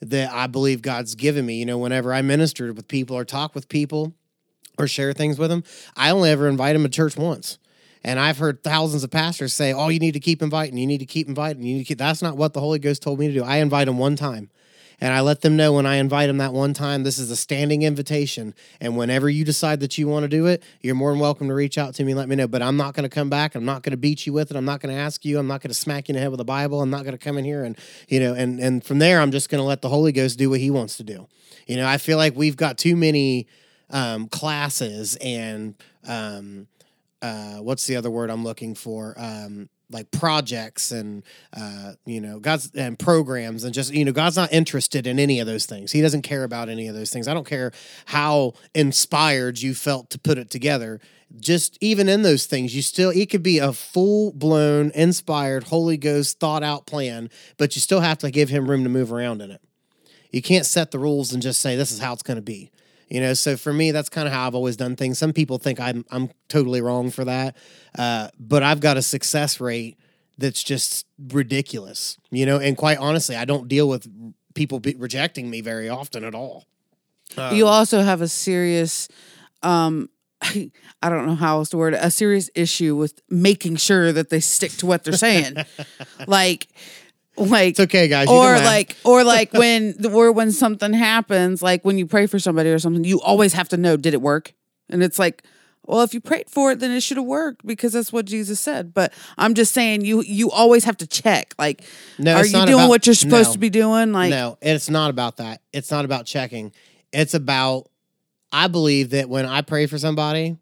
that 0.00 0.30
i 0.32 0.46
believe 0.46 0.80
god's 0.80 1.14
given 1.14 1.44
me 1.44 1.58
you 1.58 1.66
know 1.66 1.78
whenever 1.78 2.14
i 2.14 2.22
ministered 2.22 2.76
with 2.76 2.86
people 2.88 3.16
or 3.16 3.24
talk 3.24 3.54
with 3.54 3.68
people 3.68 4.14
or 4.78 4.86
share 4.86 5.12
things 5.12 5.38
with 5.38 5.50
them 5.50 5.64
i 5.96 6.10
only 6.10 6.30
ever 6.30 6.48
invite 6.48 6.74
them 6.74 6.84
to 6.84 6.88
church 6.88 7.16
once 7.16 7.58
and 8.04 8.20
I've 8.20 8.38
heard 8.38 8.62
thousands 8.62 9.04
of 9.04 9.10
pastors 9.10 9.52
say, 9.52 9.72
"Oh, 9.72 9.88
you 9.88 9.98
need 9.98 10.12
to 10.12 10.20
keep 10.20 10.40
inviting. 10.40 10.78
You 10.78 10.86
need 10.86 10.98
to 10.98 11.06
keep 11.06 11.28
inviting. 11.28 11.62
You 11.62 11.74
need 11.74 11.80
to 11.80 11.84
keep." 11.84 11.98
That's 11.98 12.22
not 12.22 12.36
what 12.36 12.52
the 12.54 12.60
Holy 12.60 12.78
Ghost 12.78 13.02
told 13.02 13.18
me 13.18 13.26
to 13.28 13.34
do. 13.34 13.44
I 13.44 13.56
invite 13.56 13.86
them 13.86 13.98
one 13.98 14.16
time, 14.16 14.50
and 15.00 15.14
I 15.14 15.20
let 15.20 15.42
them 15.42 15.56
know 15.56 15.72
when 15.74 15.86
I 15.86 15.96
invite 15.96 16.26
them 16.26 16.38
that 16.38 16.52
one 16.52 16.74
time, 16.74 17.04
this 17.04 17.18
is 17.18 17.30
a 17.30 17.36
standing 17.36 17.82
invitation. 17.82 18.54
And 18.80 18.96
whenever 18.96 19.28
you 19.30 19.44
decide 19.44 19.80
that 19.80 19.96
you 19.96 20.08
want 20.08 20.24
to 20.24 20.28
do 20.28 20.46
it, 20.46 20.62
you're 20.80 20.96
more 20.96 21.12
than 21.12 21.20
welcome 21.20 21.48
to 21.48 21.54
reach 21.54 21.78
out 21.78 21.94
to 21.94 22.04
me 22.04 22.12
and 22.12 22.18
let 22.18 22.28
me 22.28 22.34
know. 22.34 22.48
But 22.48 22.62
I'm 22.62 22.76
not 22.76 22.94
going 22.94 23.04
to 23.04 23.08
come 23.08 23.30
back. 23.30 23.54
I'm 23.54 23.64
not 23.64 23.82
going 23.82 23.92
to 23.92 23.96
beat 23.96 24.26
you 24.26 24.32
with 24.32 24.50
it. 24.50 24.56
I'm 24.56 24.64
not 24.64 24.80
going 24.80 24.94
to 24.94 25.00
ask 25.00 25.24
you. 25.24 25.38
I'm 25.38 25.46
not 25.46 25.60
going 25.60 25.70
to 25.70 25.74
smack 25.74 26.08
you 26.08 26.12
in 26.12 26.16
the 26.16 26.20
head 26.20 26.32
with 26.32 26.40
a 26.40 26.44
Bible. 26.44 26.82
I'm 26.82 26.90
not 26.90 27.04
going 27.04 27.16
to 27.16 27.24
come 27.24 27.38
in 27.38 27.44
here 27.44 27.62
and, 27.62 27.78
you 28.08 28.18
know, 28.18 28.34
and, 28.34 28.58
and 28.58 28.84
from 28.84 28.98
there, 28.98 29.20
I'm 29.20 29.30
just 29.30 29.50
going 29.50 29.60
to 29.60 29.66
let 29.66 29.82
the 29.82 29.88
Holy 29.88 30.10
Ghost 30.10 30.36
do 30.36 30.50
what 30.50 30.58
he 30.58 30.70
wants 30.70 30.96
to 30.96 31.04
do. 31.04 31.28
You 31.66 31.76
know, 31.76 31.86
I 31.86 31.98
feel 31.98 32.16
like 32.16 32.34
we've 32.34 32.56
got 32.56 32.76
too 32.76 32.96
many 32.96 33.46
um, 33.90 34.26
classes 34.28 35.16
and, 35.20 35.76
um, 36.06 36.66
uh, 37.20 37.56
what's 37.56 37.86
the 37.86 37.96
other 37.96 38.10
word 38.10 38.30
I'm 38.30 38.44
looking 38.44 38.74
for? 38.74 39.14
Um, 39.16 39.68
like 39.90 40.10
projects 40.10 40.92
and 40.92 41.22
uh, 41.56 41.92
you 42.04 42.20
know 42.20 42.38
God's 42.38 42.70
and 42.74 42.98
programs 42.98 43.64
and 43.64 43.72
just 43.72 43.92
you 43.92 44.04
know 44.04 44.12
God's 44.12 44.36
not 44.36 44.52
interested 44.52 45.06
in 45.06 45.18
any 45.18 45.40
of 45.40 45.46
those 45.46 45.66
things. 45.66 45.92
He 45.92 46.00
doesn't 46.00 46.22
care 46.22 46.44
about 46.44 46.68
any 46.68 46.88
of 46.88 46.94
those 46.94 47.10
things. 47.10 47.28
I 47.28 47.34
don't 47.34 47.46
care 47.46 47.72
how 48.06 48.54
inspired 48.74 49.60
you 49.60 49.74
felt 49.74 50.10
to 50.10 50.18
put 50.18 50.38
it 50.38 50.50
together. 50.50 51.00
Just 51.38 51.76
even 51.80 52.08
in 52.08 52.22
those 52.22 52.46
things, 52.46 52.74
you 52.74 52.82
still 52.82 53.10
it 53.10 53.30
could 53.30 53.42
be 53.42 53.58
a 53.58 53.72
full 53.72 54.32
blown 54.32 54.90
inspired 54.94 55.64
Holy 55.64 55.96
Ghost 55.96 56.40
thought 56.40 56.62
out 56.62 56.86
plan, 56.86 57.30
but 57.56 57.76
you 57.76 57.80
still 57.80 58.00
have 58.00 58.18
to 58.18 58.30
give 58.30 58.48
him 58.48 58.68
room 58.68 58.82
to 58.84 58.90
move 58.90 59.12
around 59.12 59.42
in 59.42 59.50
it. 59.50 59.60
You 60.30 60.42
can't 60.42 60.66
set 60.66 60.90
the 60.90 60.98
rules 60.98 61.32
and 61.32 61.42
just 61.42 61.60
say 61.60 61.76
this 61.76 61.90
is 61.90 62.00
how 62.00 62.12
it's 62.12 62.22
going 62.22 62.36
to 62.36 62.42
be. 62.42 62.70
You 63.08 63.20
know, 63.20 63.34
so 63.34 63.56
for 63.56 63.72
me, 63.72 63.90
that's 63.90 64.08
kind 64.08 64.28
of 64.28 64.34
how 64.34 64.46
I've 64.46 64.54
always 64.54 64.76
done 64.76 64.94
things. 64.96 65.18
Some 65.18 65.32
people 65.32 65.58
think 65.58 65.80
I'm 65.80 66.04
I'm 66.10 66.30
totally 66.48 66.80
wrong 66.80 67.10
for 67.10 67.24
that, 67.24 67.56
uh, 67.98 68.28
but 68.38 68.62
I've 68.62 68.80
got 68.80 68.96
a 68.96 69.02
success 69.02 69.60
rate 69.60 69.96
that's 70.36 70.62
just 70.62 71.06
ridiculous. 71.18 72.18
You 72.30 72.46
know, 72.46 72.58
and 72.58 72.76
quite 72.76 72.98
honestly, 72.98 73.34
I 73.34 73.44
don't 73.44 73.66
deal 73.68 73.88
with 73.88 74.06
people 74.54 74.80
be 74.80 74.94
rejecting 74.98 75.48
me 75.50 75.60
very 75.60 75.88
often 75.88 76.24
at 76.24 76.34
all. 76.34 76.66
you 77.52 77.66
also 77.66 78.02
have 78.02 78.20
a 78.20 78.28
serious 78.28 79.08
um 79.62 80.08
I 80.42 81.08
don't 81.08 81.26
know 81.26 81.34
how 81.34 81.58
else 81.58 81.70
to 81.70 81.76
word 81.76 81.94
it, 81.94 82.00
a 82.02 82.10
serious 82.10 82.50
issue 82.54 82.94
with 82.94 83.20
making 83.28 83.76
sure 83.76 84.12
that 84.12 84.30
they 84.30 84.40
stick 84.40 84.72
to 84.78 84.86
what 84.86 85.04
they're 85.04 85.14
saying. 85.14 85.56
like 86.26 86.68
like 87.38 87.70
It's 87.70 87.80
okay, 87.80 88.08
guys. 88.08 88.28
You 88.28 88.34
or 88.34 88.54
like 88.58 88.96
or 89.04 89.24
like 89.36 89.52
when 89.52 89.94
or 90.06 90.32
when 90.32 90.52
something 90.52 90.92
happens, 90.92 91.62
like 91.62 91.84
when 91.84 91.98
you 91.98 92.06
pray 92.06 92.26
for 92.26 92.38
somebody 92.38 92.70
or 92.70 92.78
something, 92.78 93.04
you 93.04 93.20
always 93.20 93.52
have 93.52 93.68
to 93.70 93.76
know 93.76 93.96
did 93.96 94.14
it 94.14 94.22
work? 94.22 94.52
And 94.88 95.02
it's 95.02 95.18
like 95.18 95.42
well, 95.88 96.02
if 96.02 96.12
you 96.12 96.20
prayed 96.20 96.50
for 96.50 96.72
it, 96.72 96.80
then 96.80 96.90
it 96.90 97.00
should 97.02 97.16
have 97.16 97.24
worked 97.24 97.66
because 97.66 97.94
that's 97.94 98.12
what 98.12 98.26
Jesus 98.26 98.60
said. 98.60 98.92
But 98.92 99.10
I'm 99.38 99.54
just 99.54 99.72
saying, 99.72 100.04
you 100.04 100.22
you 100.22 100.50
always 100.50 100.84
have 100.84 100.98
to 100.98 101.06
check. 101.06 101.54
Like, 101.58 101.82
No, 102.18 102.34
are 102.34 102.44
you 102.44 102.52
doing 102.52 102.74
about- 102.74 102.88
what 102.90 103.06
you're 103.06 103.14
supposed 103.14 103.48
no. 103.48 103.52
to 103.54 103.58
be 103.58 103.70
doing? 103.70 104.12
Like, 104.12 104.28
no, 104.28 104.58
it's 104.60 104.90
not 104.90 105.08
about 105.08 105.38
that. 105.38 105.62
It's 105.72 105.90
not 105.90 106.04
about 106.04 106.26
checking. 106.26 106.72
It's 107.10 107.32
about 107.32 107.88
I 108.52 108.68
believe 108.68 109.10
that 109.10 109.30
when 109.30 109.46
I 109.46 109.62
pray 109.62 109.86
for 109.86 109.96
somebody, 109.96 110.58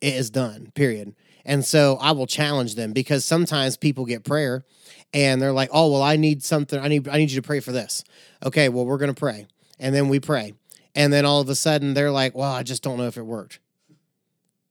it 0.00 0.14
is 0.14 0.30
done. 0.30 0.72
Period. 0.74 1.14
And 1.44 1.64
so 1.64 1.98
I 2.00 2.12
will 2.12 2.26
challenge 2.26 2.74
them 2.74 2.92
because 2.92 3.26
sometimes 3.26 3.76
people 3.76 4.06
get 4.06 4.24
prayer 4.24 4.64
and 5.12 5.40
they're 5.40 5.52
like, 5.52 5.70
"Oh, 5.72 5.90
well, 5.92 6.02
I 6.02 6.16
need 6.16 6.42
something. 6.42 6.78
I 6.78 6.88
need 6.88 7.08
I 7.08 7.18
need 7.18 7.30
you 7.30 7.40
to 7.40 7.46
pray 7.46 7.60
for 7.60 7.72
this." 7.72 8.04
Okay, 8.44 8.68
well, 8.68 8.84
we're 8.84 8.98
going 8.98 9.14
to 9.14 9.18
pray. 9.18 9.46
And 9.78 9.94
then 9.94 10.08
we 10.08 10.20
pray. 10.20 10.54
And 10.94 11.12
then 11.12 11.24
all 11.24 11.40
of 11.40 11.48
a 11.48 11.54
sudden 11.54 11.94
they're 11.94 12.10
like, 12.10 12.34
"Well, 12.34 12.50
I 12.52 12.62
just 12.62 12.82
don't 12.82 12.98
know 12.98 13.06
if 13.06 13.16
it 13.16 13.22
worked." 13.22 13.58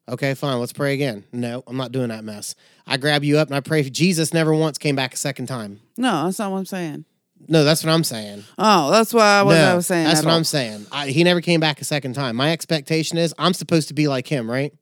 Okay, 0.10 0.34
fine. 0.34 0.60
Let's 0.60 0.74
pray 0.74 0.94
again. 0.94 1.24
No, 1.32 1.64
I'm 1.68 1.78
not 1.78 1.92
doing 1.92 2.10
that 2.10 2.24
mess. 2.24 2.56
I 2.86 2.98
grab 2.98 3.24
you 3.24 3.38
up 3.38 3.48
and 3.48 3.56
I 3.56 3.62
pray. 3.62 3.84
Jesus 3.84 4.34
never 4.34 4.54
once 4.54 4.78
came 4.78 4.96
back 4.96 5.14
a 5.14 5.18
second 5.18 5.46
time. 5.46 5.80
no, 5.98 6.26
that's 6.26 6.40
not 6.40 6.52
what 6.52 6.58
I'm 6.58 6.66
saying. 6.66 7.06
No, 7.48 7.64
that's 7.64 7.84
what 7.84 7.92
I'm 7.92 8.04
saying. 8.04 8.44
Oh, 8.58 8.92
that's 8.92 9.14
what 9.14 9.24
I 9.24 9.42
was, 9.42 9.56
no, 9.56 9.72
I 9.72 9.74
was 9.74 9.88
saying. 9.88 10.06
That's 10.06 10.24
what 10.24 10.32
all. 10.32 10.38
I'm 10.38 10.44
saying. 10.44 10.86
I, 10.92 11.08
he 11.08 11.24
never 11.24 11.42
came 11.42 11.60
back 11.60 11.82
a 11.82 11.86
second 11.86 12.14
time. 12.14 12.36
My 12.36 12.52
expectation 12.52 13.18
is 13.18 13.34
I'm 13.40 13.54
supposed 13.54 13.88
to 13.88 13.94
be 13.94 14.08
like 14.08 14.28
him, 14.28 14.50
right? 14.50 14.74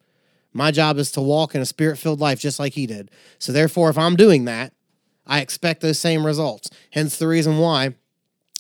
My 0.52 0.72
job 0.72 0.98
is 0.98 1.12
to 1.14 1.22
walk 1.22 1.56
in 1.56 1.62
a 1.62 1.66
spirit 1.66 1.98
filled 1.98 2.20
life 2.20 2.40
just 2.40 2.60
like 2.60 2.74
he 2.74 2.86
did. 2.86 3.12
So, 3.38 3.52
therefore, 3.52 3.90
if 3.90 3.98
I'm 3.98 4.16
doing 4.16 4.46
that, 4.46 4.74
I 5.30 5.42
expect 5.42 5.82
those 5.82 6.00
same 6.00 6.26
results. 6.26 6.70
Hence 6.92 7.18
the 7.18 7.28
reason 7.28 7.60
why 7.60 7.94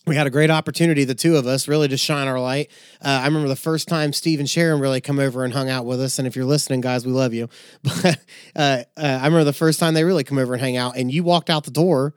we 0.05 0.15
had 0.15 0.27
a 0.27 0.29
great 0.29 0.49
opportunity, 0.49 1.03
the 1.03 1.15
two 1.15 1.35
of 1.35 1.45
us, 1.45 1.67
really 1.67 1.87
to 1.87 1.97
shine 1.97 2.27
our 2.27 2.39
light. 2.39 2.71
Uh, 3.03 3.21
I 3.21 3.25
remember 3.25 3.47
the 3.47 3.55
first 3.55 3.87
time 3.87 4.13
Steve 4.13 4.39
and 4.39 4.49
Sharon 4.49 4.79
really 4.79 5.01
come 5.01 5.19
over 5.19 5.43
and 5.43 5.53
hung 5.53 5.69
out 5.69 5.85
with 5.85 5.99
us. 5.99 6.19
And 6.19 6.27
if 6.27 6.35
you're 6.35 6.45
listening, 6.45 6.81
guys, 6.81 7.05
we 7.05 7.11
love 7.11 7.33
you. 7.33 7.49
But 7.83 8.19
uh, 8.55 8.83
uh, 8.97 9.19
I 9.21 9.25
remember 9.25 9.43
the 9.43 9.53
first 9.53 9.79
time 9.79 9.93
they 9.93 10.03
really 10.03 10.23
come 10.23 10.37
over 10.37 10.53
and 10.53 10.61
hang 10.61 10.77
out, 10.77 10.95
and 10.95 11.11
you 11.11 11.23
walked 11.23 11.49
out 11.49 11.63
the 11.63 11.71
door 11.71 12.15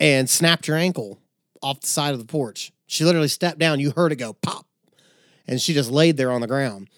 and 0.00 0.30
snapped 0.30 0.68
your 0.68 0.76
ankle 0.76 1.18
off 1.62 1.80
the 1.80 1.86
side 1.86 2.12
of 2.12 2.18
the 2.20 2.24
porch. 2.24 2.72
She 2.86 3.04
literally 3.04 3.28
stepped 3.28 3.58
down. 3.58 3.80
You 3.80 3.90
heard 3.90 4.12
it 4.12 4.16
go 4.16 4.32
pop, 4.32 4.66
and 5.46 5.60
she 5.60 5.74
just 5.74 5.90
laid 5.90 6.16
there 6.16 6.30
on 6.30 6.40
the 6.40 6.46
ground. 6.46 6.88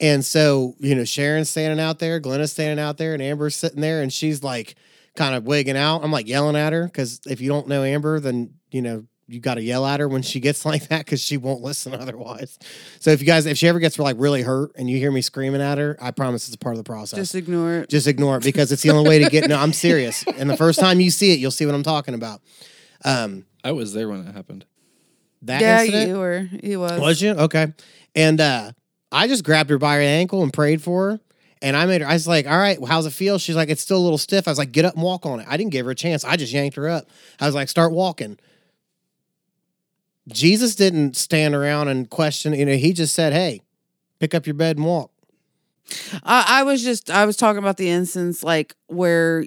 And 0.00 0.24
so, 0.24 0.74
you 0.78 0.94
know, 0.94 1.04
Sharon's 1.04 1.50
standing 1.50 1.80
out 1.80 1.98
there, 1.98 2.20
Glenna's 2.20 2.52
standing 2.52 2.82
out 2.82 2.98
there, 2.98 3.14
and 3.14 3.22
Amber's 3.22 3.54
sitting 3.54 3.80
there, 3.80 4.02
and 4.02 4.12
she's 4.12 4.42
like 4.42 4.76
kind 5.14 5.34
of 5.34 5.44
wigging 5.44 5.76
out. 5.76 6.02
I'm 6.04 6.12
like 6.12 6.28
yelling 6.28 6.56
at 6.56 6.72
her 6.72 6.84
because 6.84 7.20
if 7.26 7.40
you 7.40 7.48
don't 7.48 7.68
know 7.68 7.82
Amber, 7.82 8.20
then, 8.20 8.54
you 8.70 8.82
know, 8.82 9.06
you 9.26 9.40
got 9.40 9.54
to 9.54 9.62
yell 9.62 9.86
at 9.86 10.00
her 10.00 10.08
when 10.08 10.22
she 10.22 10.38
gets 10.40 10.66
like 10.66 10.88
that 10.88 11.04
because 11.04 11.20
she 11.20 11.36
won't 11.36 11.62
listen 11.62 11.94
otherwise. 12.00 12.58
So 13.00 13.10
if 13.10 13.20
you 13.20 13.26
guys, 13.26 13.46
if 13.46 13.56
she 13.58 13.68
ever 13.68 13.78
gets 13.78 13.98
like 13.98 14.16
really 14.18 14.42
hurt 14.42 14.72
and 14.76 14.88
you 14.88 14.98
hear 14.98 15.10
me 15.10 15.22
screaming 15.22 15.60
at 15.60 15.78
her, 15.78 15.96
I 16.00 16.10
promise 16.10 16.46
it's 16.46 16.54
a 16.54 16.58
part 16.58 16.74
of 16.74 16.78
the 16.78 16.84
process. 16.84 17.18
Just 17.18 17.34
ignore 17.34 17.74
it. 17.78 17.88
Just 17.88 18.06
ignore 18.06 18.36
it 18.36 18.42
because 18.42 18.70
it's 18.72 18.82
the 18.82 18.90
only 18.90 19.08
way 19.08 19.18
to 19.20 19.30
get. 19.30 19.48
No, 19.48 19.58
I'm 19.58 19.72
serious. 19.72 20.24
And 20.36 20.50
the 20.50 20.56
first 20.56 20.80
time 20.80 21.00
you 21.00 21.10
see 21.10 21.32
it, 21.32 21.38
you'll 21.38 21.52
see 21.52 21.64
what 21.64 21.74
I'm 21.74 21.84
talking 21.84 22.12
about. 22.12 22.40
Um, 23.04 23.46
I 23.62 23.72
was 23.72 23.92
there 23.94 24.08
when 24.08 24.26
it 24.26 24.34
happened. 24.34 24.66
that 25.42 25.60
yeah, 25.60 25.80
incident. 25.82 26.08
you 26.08 26.18
were. 26.18 26.48
He 26.60 26.76
was. 26.76 27.00
Was 27.00 27.22
you? 27.22 27.30
Okay. 27.30 27.72
And 28.14 28.40
uh 28.40 28.72
I 29.12 29.28
just 29.28 29.44
grabbed 29.44 29.70
her 29.70 29.78
by 29.78 29.94
her 29.94 30.00
ankle 30.00 30.42
and 30.42 30.52
prayed 30.52 30.82
for 30.82 31.12
her. 31.12 31.20
And 31.64 31.78
I 31.78 31.86
made 31.86 32.02
her, 32.02 32.06
I 32.06 32.12
was 32.12 32.28
like, 32.28 32.46
all 32.46 32.58
right, 32.58 32.78
well, 32.78 32.92
how's 32.92 33.06
it 33.06 33.14
feel? 33.14 33.38
She's 33.38 33.56
like, 33.56 33.70
it's 33.70 33.80
still 33.80 33.96
a 33.96 34.04
little 34.04 34.18
stiff. 34.18 34.46
I 34.46 34.50
was 34.50 34.58
like, 34.58 34.70
get 34.70 34.84
up 34.84 34.94
and 34.94 35.02
walk 35.02 35.24
on 35.24 35.40
it. 35.40 35.46
I 35.48 35.56
didn't 35.56 35.72
give 35.72 35.86
her 35.86 35.92
a 35.92 35.94
chance. 35.94 36.22
I 36.22 36.36
just 36.36 36.52
yanked 36.52 36.76
her 36.76 36.90
up. 36.90 37.08
I 37.40 37.46
was 37.46 37.54
like, 37.54 37.70
start 37.70 37.92
walking. 37.92 38.38
Jesus 40.28 40.74
didn't 40.74 41.16
stand 41.16 41.54
around 41.54 41.88
and 41.88 42.10
question, 42.10 42.52
you 42.52 42.66
know, 42.66 42.76
he 42.76 42.92
just 42.92 43.14
said, 43.14 43.32
hey, 43.32 43.62
pick 44.20 44.34
up 44.34 44.46
your 44.46 44.52
bed 44.52 44.76
and 44.76 44.84
walk. 44.84 45.10
I, 46.22 46.44
I 46.60 46.62
was 46.64 46.82
just 46.84 47.10
I 47.10 47.24
was 47.24 47.36
talking 47.36 47.58
about 47.58 47.78
the 47.78 47.88
instance 47.88 48.42
like 48.42 48.74
where 48.88 49.44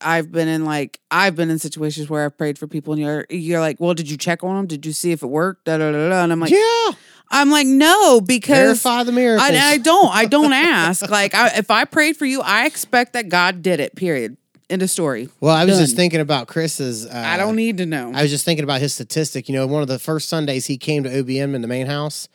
I've 0.00 0.32
been 0.32 0.48
in 0.48 0.64
like 0.64 0.98
I've 1.12 1.36
been 1.36 1.50
in 1.50 1.60
situations 1.60 2.10
where 2.10 2.24
I've 2.24 2.36
prayed 2.36 2.58
for 2.58 2.66
people 2.66 2.92
and 2.92 3.02
you're 3.02 3.26
you're 3.30 3.60
like, 3.60 3.80
well, 3.80 3.94
did 3.94 4.10
you 4.10 4.16
check 4.16 4.42
on 4.42 4.56
them? 4.56 4.66
Did 4.66 4.84
you 4.84 4.92
see 4.92 5.12
if 5.12 5.22
it 5.22 5.28
worked? 5.28 5.66
Da, 5.66 5.78
da, 5.78 5.92
da, 5.92 6.08
da. 6.08 6.24
And 6.24 6.32
I'm 6.32 6.40
like, 6.40 6.50
yeah. 6.50 6.90
I'm 7.32 7.50
like, 7.50 7.66
no, 7.66 8.20
because 8.20 8.82
Verify 8.84 9.04
the 9.04 9.12
miracles. 9.12 9.50
I, 9.50 9.72
I 9.72 9.78
don't 9.78 10.14
I 10.14 10.26
don't 10.26 10.52
ask. 10.52 11.08
Like, 11.08 11.34
I, 11.34 11.48
if 11.56 11.70
I 11.70 11.84
prayed 11.86 12.16
for 12.16 12.26
you, 12.26 12.40
I 12.42 12.66
expect 12.66 13.14
that 13.14 13.28
God 13.28 13.62
did 13.62 13.80
it. 13.80 13.96
Period. 13.96 14.36
End 14.70 14.82
of 14.82 14.90
story. 14.90 15.28
well, 15.40 15.54
I 15.54 15.64
was 15.64 15.78
just 15.78 15.96
thinking 15.96 16.20
about 16.20 16.46
Chris's. 16.46 17.04
Uh, 17.06 17.10
I 17.12 17.36
don't 17.36 17.56
need 17.56 17.78
to 17.78 17.86
know. 17.86 18.12
I 18.14 18.22
was 18.22 18.30
just 18.30 18.44
thinking 18.44 18.64
about 18.64 18.80
his 18.80 18.94
statistic. 18.94 19.48
You 19.48 19.54
know, 19.54 19.66
one 19.66 19.82
of 19.82 19.88
the 19.88 19.98
first 19.98 20.28
Sundays 20.28 20.66
he 20.66 20.78
came 20.78 21.02
to 21.02 21.10
OBM 21.10 21.54
in 21.54 21.60
the 21.60 21.68
main 21.68 21.86
house, 21.86 22.28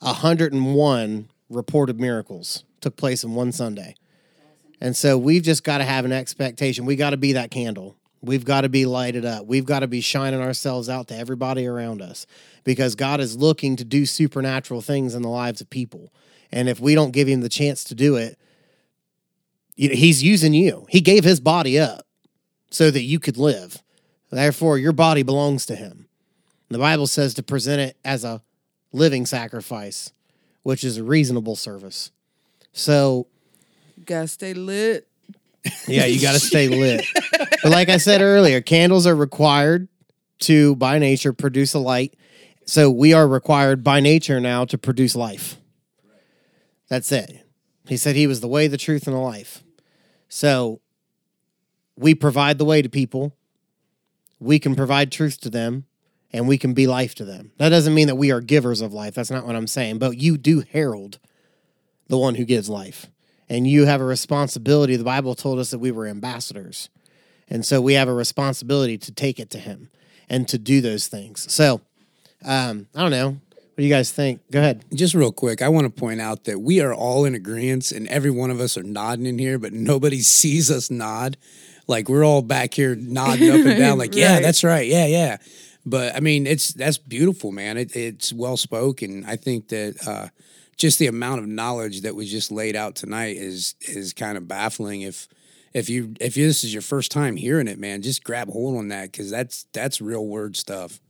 101 0.00 1.28
reported 1.50 2.00
miracles 2.00 2.64
took 2.80 2.96
place 2.96 3.24
in 3.24 3.34
one 3.34 3.52
Sunday. 3.52 3.94
And 4.80 4.96
so 4.96 5.16
we've 5.16 5.42
just 5.42 5.64
got 5.64 5.78
to 5.78 5.84
have 5.84 6.04
an 6.04 6.12
expectation. 6.12 6.86
We 6.86 6.96
got 6.96 7.10
to 7.10 7.16
be 7.16 7.34
that 7.34 7.50
candle. 7.50 7.96
We've 8.22 8.44
got 8.44 8.60
to 8.60 8.68
be 8.68 8.86
lighted 8.86 9.24
up. 9.24 9.46
We've 9.46 9.64
got 9.64 9.80
to 9.80 9.88
be 9.88 10.00
shining 10.00 10.40
ourselves 10.40 10.88
out 10.88 11.08
to 11.08 11.16
everybody 11.16 11.66
around 11.66 12.00
us 12.00 12.26
because 12.62 12.94
God 12.94 13.20
is 13.20 13.36
looking 13.36 13.74
to 13.76 13.84
do 13.84 14.06
supernatural 14.06 14.80
things 14.80 15.14
in 15.14 15.22
the 15.22 15.28
lives 15.28 15.60
of 15.60 15.68
people. 15.68 16.12
And 16.52 16.68
if 16.68 16.78
we 16.78 16.94
don't 16.94 17.10
give 17.10 17.26
him 17.26 17.40
the 17.40 17.48
chance 17.48 17.82
to 17.84 17.96
do 17.96 18.14
it, 18.14 18.38
he's 19.74 20.22
using 20.22 20.54
you. 20.54 20.86
He 20.88 21.00
gave 21.00 21.24
his 21.24 21.40
body 21.40 21.78
up 21.80 22.06
so 22.70 22.90
that 22.92 23.02
you 23.02 23.18
could 23.18 23.36
live. 23.36 23.82
Therefore, 24.30 24.78
your 24.78 24.92
body 24.92 25.22
belongs 25.22 25.66
to 25.66 25.74
him. 25.74 26.06
The 26.68 26.78
Bible 26.78 27.06
says 27.06 27.34
to 27.34 27.42
present 27.42 27.80
it 27.80 27.96
as 28.04 28.24
a 28.24 28.42
living 28.92 29.26
sacrifice, 29.26 30.12
which 30.62 30.84
is 30.84 30.96
a 30.96 31.04
reasonable 31.04 31.56
service. 31.56 32.12
So, 32.72 33.26
Gotta 34.06 34.28
stay 34.28 34.54
lit. 34.54 35.06
Yeah, 35.86 36.04
you 36.06 36.20
got 36.20 36.32
to 36.32 36.40
stay 36.40 36.68
lit. 36.68 37.06
But 37.62 37.70
like 37.70 37.88
I 37.88 37.96
said 37.96 38.20
earlier, 38.20 38.60
candles 38.60 39.06
are 39.06 39.14
required 39.14 39.88
to, 40.40 40.74
by 40.76 40.98
nature, 40.98 41.32
produce 41.32 41.74
a 41.74 41.78
light. 41.78 42.14
So 42.66 42.90
we 42.90 43.12
are 43.12 43.26
required 43.26 43.84
by 43.84 44.00
nature 44.00 44.40
now 44.40 44.64
to 44.66 44.78
produce 44.78 45.14
life. 45.14 45.56
That's 46.88 47.10
it. 47.12 47.46
He 47.86 47.96
said 47.96 48.16
he 48.16 48.26
was 48.26 48.40
the 48.40 48.48
way, 48.48 48.68
the 48.68 48.76
truth, 48.76 49.06
and 49.06 49.14
the 49.14 49.20
life. 49.20 49.62
So 50.28 50.80
we 51.96 52.14
provide 52.14 52.58
the 52.58 52.64
way 52.64 52.82
to 52.82 52.88
people. 52.88 53.36
We 54.40 54.58
can 54.58 54.74
provide 54.74 55.12
truth 55.12 55.40
to 55.42 55.50
them 55.50 55.84
and 56.32 56.48
we 56.48 56.58
can 56.58 56.72
be 56.74 56.86
life 56.86 57.14
to 57.16 57.24
them. 57.24 57.52
That 57.58 57.68
doesn't 57.68 57.94
mean 57.94 58.06
that 58.08 58.16
we 58.16 58.32
are 58.32 58.40
givers 58.40 58.80
of 58.80 58.92
life. 58.92 59.14
That's 59.14 59.30
not 59.30 59.46
what 59.46 59.56
I'm 59.56 59.66
saying. 59.66 59.98
But 59.98 60.18
you 60.18 60.38
do 60.38 60.60
herald 60.60 61.18
the 62.08 62.18
one 62.18 62.34
who 62.34 62.44
gives 62.44 62.68
life. 62.68 63.06
And 63.52 63.66
you 63.68 63.84
have 63.84 64.00
a 64.00 64.04
responsibility. 64.04 64.96
The 64.96 65.04
Bible 65.04 65.34
told 65.34 65.58
us 65.58 65.70
that 65.72 65.78
we 65.78 65.90
were 65.90 66.06
ambassadors. 66.06 66.88
And 67.50 67.66
so 67.66 67.82
we 67.82 67.92
have 67.92 68.08
a 68.08 68.14
responsibility 68.14 68.96
to 68.96 69.12
take 69.12 69.38
it 69.38 69.50
to 69.50 69.58
him 69.58 69.90
and 70.26 70.48
to 70.48 70.56
do 70.56 70.80
those 70.80 71.06
things. 71.06 71.52
So, 71.52 71.82
um, 72.42 72.86
I 72.94 73.02
don't 73.02 73.10
know. 73.10 73.28
What 73.28 73.76
do 73.76 73.84
you 73.84 73.90
guys 73.90 74.10
think? 74.10 74.40
Go 74.50 74.58
ahead. 74.60 74.86
Just 74.94 75.14
real 75.14 75.32
quick, 75.32 75.60
I 75.60 75.68
want 75.68 75.84
to 75.84 76.00
point 76.00 76.18
out 76.22 76.44
that 76.44 76.60
we 76.60 76.80
are 76.80 76.94
all 76.94 77.26
in 77.26 77.34
agreement 77.34 77.92
and 77.92 78.08
every 78.08 78.30
one 78.30 78.50
of 78.50 78.58
us 78.58 78.78
are 78.78 78.82
nodding 78.82 79.26
in 79.26 79.38
here, 79.38 79.58
but 79.58 79.74
nobody 79.74 80.20
sees 80.22 80.70
us 80.70 80.90
nod. 80.90 81.36
Like 81.86 82.08
we're 82.08 82.24
all 82.24 82.40
back 82.40 82.72
here 82.72 82.94
nodding 82.94 83.50
up 83.50 83.66
and 83.66 83.78
down, 83.78 83.98
like, 84.04 84.14
yeah, 84.14 84.34
Right. 84.34 84.42
that's 84.42 84.64
right. 84.64 84.86
Yeah, 84.86 85.04
yeah. 85.06 85.36
But 85.84 86.16
I 86.16 86.20
mean, 86.20 86.46
it's 86.46 86.72
that's 86.72 86.96
beautiful, 86.96 87.52
man. 87.52 87.76
It, 87.76 87.94
it's 87.94 88.32
well 88.32 88.56
spoken. 88.56 89.24
I 89.26 89.36
think 89.36 89.68
that 89.68 89.96
uh, 90.06 90.28
just 90.82 90.98
the 90.98 91.06
amount 91.06 91.40
of 91.40 91.46
knowledge 91.46 92.00
that 92.00 92.16
was 92.16 92.28
just 92.28 92.50
laid 92.50 92.74
out 92.74 92.96
tonight 92.96 93.36
is 93.36 93.76
is 93.82 94.12
kind 94.12 94.36
of 94.36 94.48
baffling. 94.48 95.02
If 95.02 95.28
if 95.72 95.88
you 95.88 96.14
if 96.20 96.34
this 96.34 96.64
is 96.64 96.74
your 96.74 96.82
first 96.82 97.12
time 97.12 97.36
hearing 97.36 97.68
it, 97.68 97.78
man, 97.78 98.02
just 98.02 98.24
grab 98.24 98.48
hold 98.48 98.76
on 98.76 98.88
that 98.88 99.12
because 99.12 99.30
that's 99.30 99.64
that's 99.72 100.00
real 100.00 100.26
word 100.26 100.56
stuff. 100.56 101.00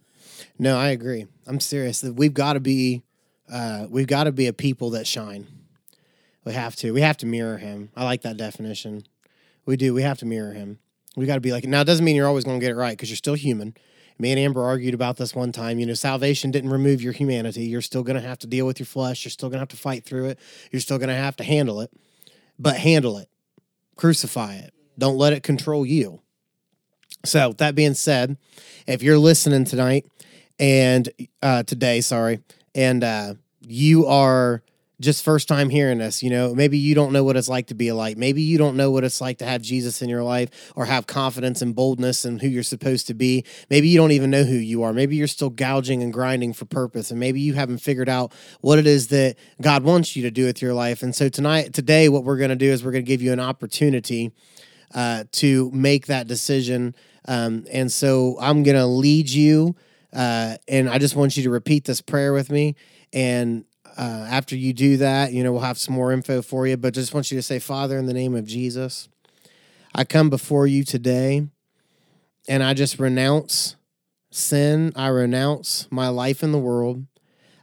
No, 0.58 0.76
I 0.76 0.90
agree. 0.90 1.26
I'm 1.46 1.58
serious. 1.58 2.02
We've 2.02 2.34
got 2.34 2.52
to 2.52 2.60
be, 2.60 3.02
uh, 3.50 3.86
we've 3.88 4.06
got 4.06 4.24
to 4.24 4.32
be 4.32 4.46
a 4.46 4.52
people 4.52 4.90
that 4.90 5.06
shine. 5.06 5.46
We 6.44 6.52
have 6.52 6.76
to. 6.76 6.92
We 6.92 7.00
have 7.00 7.16
to 7.18 7.26
mirror 7.26 7.56
him. 7.56 7.90
I 7.96 8.04
like 8.04 8.22
that 8.22 8.36
definition. 8.36 9.04
We 9.64 9.76
do. 9.76 9.94
We 9.94 10.02
have 10.02 10.18
to 10.18 10.26
mirror 10.26 10.52
him. 10.52 10.80
We 11.16 11.24
got 11.24 11.36
to 11.36 11.40
be 11.40 11.52
like. 11.52 11.64
Now, 11.64 11.80
it 11.80 11.84
doesn't 11.84 12.04
mean 12.04 12.16
you're 12.16 12.26
always 12.26 12.44
going 12.44 12.60
to 12.60 12.64
get 12.64 12.72
it 12.72 12.76
right 12.76 12.92
because 12.92 13.08
you're 13.08 13.16
still 13.16 13.34
human. 13.34 13.74
Me 14.18 14.30
and 14.30 14.38
Amber 14.38 14.62
argued 14.62 14.94
about 14.94 15.16
this 15.16 15.34
one 15.34 15.52
time. 15.52 15.78
You 15.78 15.86
know, 15.86 15.94
salvation 15.94 16.50
didn't 16.50 16.70
remove 16.70 17.02
your 17.02 17.12
humanity. 17.12 17.64
You're 17.64 17.80
still 17.80 18.02
going 18.02 18.20
to 18.20 18.26
have 18.26 18.38
to 18.40 18.46
deal 18.46 18.66
with 18.66 18.78
your 18.78 18.86
flesh. 18.86 19.24
You're 19.24 19.30
still 19.30 19.48
going 19.48 19.58
to 19.58 19.62
have 19.62 19.68
to 19.68 19.76
fight 19.76 20.04
through 20.04 20.26
it. 20.26 20.38
You're 20.70 20.80
still 20.80 20.98
going 20.98 21.08
to 21.08 21.14
have 21.14 21.36
to 21.36 21.44
handle 21.44 21.80
it, 21.80 21.90
but 22.58 22.76
handle 22.76 23.18
it. 23.18 23.28
Crucify 23.96 24.56
it. 24.56 24.72
Don't 24.98 25.16
let 25.16 25.32
it 25.32 25.42
control 25.42 25.86
you. 25.86 26.20
So, 27.24 27.52
that 27.58 27.74
being 27.74 27.94
said, 27.94 28.36
if 28.86 29.02
you're 29.02 29.18
listening 29.18 29.64
tonight 29.64 30.06
and 30.58 31.08
uh, 31.40 31.62
today, 31.62 32.00
sorry, 32.00 32.40
and 32.74 33.04
uh, 33.04 33.34
you 33.60 34.06
are 34.06 34.62
just 35.02 35.24
first 35.24 35.48
time 35.48 35.68
hearing 35.68 35.98
this, 35.98 36.22
you 36.22 36.30
know, 36.30 36.54
maybe 36.54 36.78
you 36.78 36.94
don't 36.94 37.12
know 37.12 37.24
what 37.24 37.36
it's 37.36 37.48
like 37.48 37.66
to 37.66 37.74
be 37.74 37.88
a 37.88 37.94
light. 37.94 38.16
Maybe 38.16 38.40
you 38.40 38.56
don't 38.56 38.76
know 38.76 38.90
what 38.90 39.02
it's 39.02 39.20
like 39.20 39.38
to 39.38 39.44
have 39.44 39.60
Jesus 39.60 40.00
in 40.00 40.08
your 40.08 40.22
life 40.22 40.72
or 40.76 40.84
have 40.84 41.06
confidence 41.06 41.60
and 41.60 41.74
boldness 41.74 42.24
and 42.24 42.40
who 42.40 42.46
you're 42.48 42.62
supposed 42.62 43.08
to 43.08 43.14
be. 43.14 43.44
Maybe 43.68 43.88
you 43.88 43.98
don't 43.98 44.12
even 44.12 44.30
know 44.30 44.44
who 44.44 44.54
you 44.54 44.84
are. 44.84 44.92
Maybe 44.92 45.16
you're 45.16 45.26
still 45.26 45.50
gouging 45.50 46.02
and 46.02 46.12
grinding 46.12 46.52
for 46.52 46.66
purpose, 46.66 47.10
and 47.10 47.18
maybe 47.18 47.40
you 47.40 47.54
haven't 47.54 47.78
figured 47.78 48.08
out 48.08 48.32
what 48.60 48.78
it 48.78 48.86
is 48.86 49.08
that 49.08 49.36
God 49.60 49.82
wants 49.82 50.14
you 50.14 50.22
to 50.22 50.30
do 50.30 50.46
with 50.46 50.62
your 50.62 50.72
life. 50.72 51.02
And 51.02 51.14
so 51.14 51.28
tonight, 51.28 51.74
today, 51.74 52.08
what 52.08 52.24
we're 52.24 52.38
going 52.38 52.50
to 52.50 52.56
do 52.56 52.70
is 52.70 52.84
we're 52.84 52.92
going 52.92 53.04
to 53.04 53.08
give 53.08 53.22
you 53.22 53.32
an 53.32 53.40
opportunity 53.40 54.32
uh, 54.94 55.24
to 55.32 55.70
make 55.72 56.06
that 56.06 56.28
decision. 56.28 56.94
Um, 57.26 57.64
and 57.72 57.90
so 57.90 58.36
I'm 58.40 58.62
going 58.62 58.76
to 58.76 58.86
lead 58.86 59.28
you. 59.28 59.74
Uh, 60.12 60.56
and 60.68 60.88
I 60.88 60.98
just 60.98 61.16
want 61.16 61.36
you 61.36 61.42
to 61.44 61.50
repeat 61.50 61.84
this 61.84 62.00
prayer 62.00 62.32
with 62.32 62.50
me. 62.50 62.76
And 63.12 63.64
uh, 63.96 64.26
after 64.28 64.56
you 64.56 64.72
do 64.72 64.96
that, 64.98 65.32
you 65.32 65.42
know, 65.42 65.52
we'll 65.52 65.62
have 65.62 65.78
some 65.78 65.94
more 65.94 66.12
info 66.12 66.42
for 66.42 66.66
you. 66.66 66.76
But 66.76 66.94
just 66.94 67.14
want 67.14 67.30
you 67.30 67.38
to 67.38 67.42
say, 67.42 67.58
Father, 67.58 67.98
in 67.98 68.06
the 68.06 68.14
name 68.14 68.34
of 68.34 68.46
Jesus, 68.46 69.08
I 69.94 70.04
come 70.04 70.30
before 70.30 70.66
you 70.66 70.84
today 70.84 71.46
and 72.48 72.62
I 72.62 72.74
just 72.74 72.98
renounce 72.98 73.76
sin. 74.30 74.92
I 74.96 75.08
renounce 75.08 75.86
my 75.90 76.08
life 76.08 76.42
in 76.42 76.52
the 76.52 76.58
world. 76.58 77.06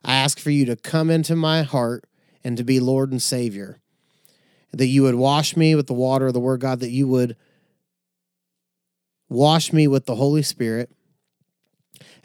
I 0.03 0.15
ask 0.15 0.39
for 0.39 0.51
you 0.51 0.65
to 0.65 0.75
come 0.75 1.09
into 1.09 1.35
my 1.35 1.63
heart 1.63 2.05
and 2.43 2.55
to 2.57 2.63
be 2.63 2.79
Lord 2.79 3.11
and 3.11 3.21
Savior 3.21 3.79
that 4.71 4.87
you 4.87 5.03
would 5.03 5.15
wash 5.15 5.57
me 5.57 5.75
with 5.75 5.87
the 5.87 5.93
water 5.93 6.27
of 6.27 6.33
the 6.33 6.39
word 6.39 6.61
God, 6.61 6.79
that 6.79 6.91
you 6.91 7.07
would 7.07 7.35
wash 9.27 9.73
me 9.73 9.87
with 9.87 10.05
the 10.05 10.15
Holy 10.15 10.41
Spirit. 10.41 10.91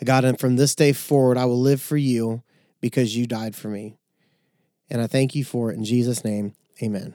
God, 0.03 0.25
and 0.25 0.39
from 0.39 0.57
this 0.57 0.75
day 0.75 0.93
forward, 0.93 1.39
I 1.39 1.47
will 1.47 1.61
live 1.61 1.81
for 1.81 1.97
you 1.97 2.43
because 2.85 3.17
you 3.17 3.27
died 3.27 3.57
for 3.57 3.69
me. 3.69 3.97
And 4.91 5.01
I 5.01 5.07
thank 5.07 5.35
you 5.35 5.43
for 5.43 5.71
it 5.71 5.77
in 5.79 5.85
Jesus' 5.85 6.23
name. 6.23 6.53
Amen. 6.83 7.15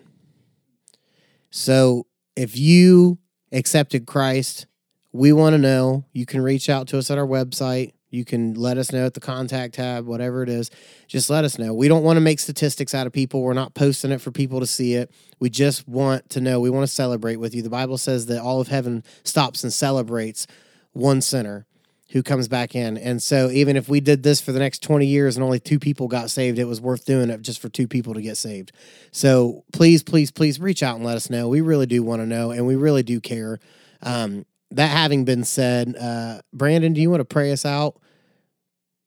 So 1.52 2.08
if 2.36 2.58
you 2.58 3.20
accepted 3.52 4.08
Christ, 4.08 4.66
we 5.12 5.32
want 5.32 5.54
to 5.54 5.60
know. 5.60 6.06
You 6.12 6.26
can 6.26 6.42
reach 6.42 6.72
out 6.72 6.88
to 6.88 6.98
us 6.98 7.12
at 7.12 7.20
our 7.20 7.28
website. 7.28 7.92
You 8.10 8.26
can 8.26 8.56
let 8.56 8.80
us 8.80 8.92
know 8.92 9.06
at 9.06 9.14
the 9.14 9.20
contact 9.20 9.76
tab, 9.76 10.08
whatever 10.08 10.42
it 10.42 10.50
is. 10.50 10.72
Just 11.08 11.30
let 11.30 11.46
us 11.46 11.60
know. 11.60 11.72
We 11.76 11.88
don't 11.88 12.04
want 12.04 12.18
to 12.18 12.22
make 12.22 12.40
statistics 12.40 12.96
out 12.96 13.06
of 13.06 13.14
people. 13.14 13.44
We're 13.44 13.54
not 13.54 13.76
posting 13.76 14.10
it 14.10 14.22
for 14.22 14.32
people 14.32 14.62
to 14.62 14.66
see 14.66 14.96
it. 14.96 15.12
We 15.40 15.52
just 15.52 15.88
want 15.88 16.32
to 16.32 16.42
know. 16.42 16.60
We 16.60 16.72
want 16.72 16.88
to 16.88 16.92
celebrate 16.92 17.36
with 17.36 17.54
you. 17.54 17.62
The 17.62 17.70
Bible 17.70 18.00
says 18.00 18.26
that 18.26 18.42
all 18.42 18.60
of 18.60 18.70
heaven 18.70 19.04
stops 19.24 19.64
and 19.64 19.72
celebrates 19.72 20.48
one 20.94 21.22
sinner 21.22 21.68
who 22.12 22.24
comes 22.24 22.48
back 22.48 22.76
in. 22.76 22.98
And 22.98 23.22
so 23.22 23.50
even 23.50 23.76
if 23.78 23.88
we 23.88 24.00
did 24.00 24.24
this 24.24 24.42
for 24.42 24.52
the 24.52 24.60
next 24.60 24.82
20 24.82 25.06
years 25.06 25.36
and 25.36 25.44
only 25.44 25.60
two 25.60 25.80
people 25.80 26.08
got 26.08 26.32
saved, 26.32 26.58
it 26.60 26.66
was 26.66 26.82
worth 26.82 27.06
doing 27.06 27.30
it 27.30 27.42
just 27.42 27.62
for 27.62 27.70
two 27.70 27.88
people 27.88 28.14
to 28.14 28.22
get 28.22 28.38
saved. 28.38 28.72
So 29.12 29.64
please, 29.74 30.02
please, 30.04 30.32
please 30.32 30.60
reach 30.60 30.82
out 30.82 30.96
and 30.96 31.06
let 31.06 31.18
us 31.18 31.30
know. 31.30 31.48
We 31.48 31.62
really 31.62 31.86
do 31.86 32.02
want 32.04 32.22
to 32.22 32.26
know 32.26 32.52
and 32.52 32.66
we 32.66 32.76
really 32.76 33.04
do 33.04 33.20
care. 33.20 33.60
Um, 34.02 34.46
that 34.72 34.88
having 34.88 35.26
been 35.26 35.44
said, 35.44 35.96
uh, 36.00 36.42
Brandon, 36.54 36.94
do 36.94 37.02
you 37.02 37.10
want 37.10 37.22
to 37.22 37.26
pray 37.26 37.52
us 37.52 37.66
out 37.66 38.00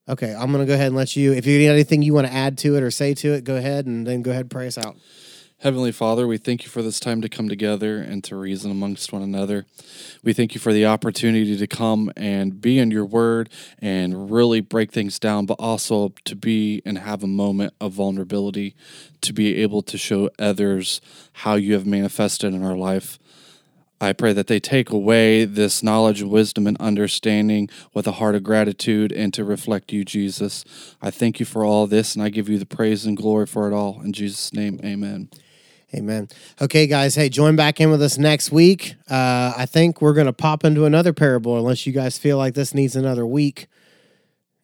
Okay, 0.09 0.35
I'm 0.35 0.51
gonna 0.51 0.67
go 0.67 0.75
ahead 0.75 0.89
and 0.89 0.97
let 0.97 1.15
you. 1.15 1.33
If 1.33 1.47
you 1.47 1.59
need 1.59 1.69
anything 1.69 2.03
you 2.03 2.13
want 2.13 2.27
to 2.27 2.33
add 2.33 2.59
to 2.59 2.77
it 2.77 2.83
or 2.83 2.91
say 2.91 3.15
to 3.15 3.35
it, 3.35 3.45
go 3.45 3.57
ahead 3.57 3.87
and 3.87 4.05
then 4.05 4.23
go 4.23 4.33
ahead 4.33 4.43
and 4.43 4.51
pray 4.51 4.67
us 4.67 4.77
out. 4.77 4.97
Heavenly 5.63 5.93
Father, 5.93 6.27
we 6.27 6.39
thank 6.39 6.65
you 6.65 6.69
for 6.69 6.83
this 6.83 6.99
time 6.99 7.21
to 7.21 7.29
come 7.29 7.49
together 7.49 7.99
and 7.99 8.25
to 8.25 8.35
reason 8.35 8.73
amongst 8.73 9.13
one 9.13 9.23
another. 9.23 9.65
We 10.25 10.33
thank 10.33 10.57
you 10.57 10.61
for 10.61 10.73
the 10.73 10.87
opportunity 10.87 11.57
to 11.57 11.67
come 11.69 12.11
and 12.17 12.61
be 12.61 12.81
in 12.81 12.91
your 12.91 13.05
word 13.05 13.49
and 13.79 14.29
really 14.29 14.61
break 14.61 14.91
things 14.91 15.21
down, 15.21 15.47
but 15.47 15.61
also 15.61 16.15
to 16.25 16.35
be 16.35 16.83
and 16.85 16.99
have 16.99 17.23
a 17.23 17.29
moment 17.29 17.75
of 17.81 17.93
vulnerability 17.93 18.75
to 19.21 19.33
be 19.33 19.63
able 19.63 19.83
to 19.83 19.97
show 19.97 20.31
others 20.37 21.01
how 21.33 21.55
you 21.55 21.75
have 21.75 21.87
manifested 21.87 22.53
in 22.53 22.65
our 22.65 22.77
life. 22.77 23.21
I 24.01 24.13
pray 24.13 24.33
that 24.33 24.49
they 24.49 24.59
take 24.59 24.91
away 24.91 25.45
this 25.45 25.81
knowledge, 25.81 26.25
wisdom, 26.25 26.67
and 26.67 26.77
understanding 26.79 27.71
with 27.95 28.09
a 28.09 28.13
heart 28.19 28.35
of 28.35 28.43
gratitude 28.43 29.13
and 29.13 29.33
to 29.35 29.45
reflect 29.45 29.93
you, 29.93 30.05
Jesus. 30.05 30.65
I 31.01 31.13
thank 31.13 31.39
you 31.39 31.47
for 31.47 31.65
all 31.65 31.87
this, 31.87 32.17
and 32.17 32.25
I 32.25 32.31
give 32.31 32.49
you 32.49 32.59
the 32.59 32.67
praise 32.67 33.07
and 33.07 33.17
glory 33.17 33.47
for 33.47 33.71
it 33.71 33.73
all. 33.73 34.01
In 34.03 34.13
Jesus' 34.13 34.53
name, 34.53 34.81
amen. 34.85 35.31
Amen. 35.95 36.29
Okay, 36.61 36.87
guys. 36.87 37.15
Hey, 37.15 37.29
join 37.29 37.55
back 37.55 37.81
in 37.81 37.91
with 37.91 38.01
us 38.01 38.17
next 38.17 38.51
week. 38.51 38.95
Uh, 39.11 39.53
I 39.57 39.67
think 39.67 40.01
we're 40.01 40.15
going 40.15 40.27
to 40.27 40.33
pop 40.33 40.65
into 40.65 40.87
another 40.87 41.13
parable, 41.13 41.59
unless 41.59 41.87
you 41.87 41.93
guys 41.93 42.17
feel 42.17 42.39
like 42.39 42.55
this 42.55 42.73
needs 42.73 42.97
another 42.97 43.27
week. 43.27 43.67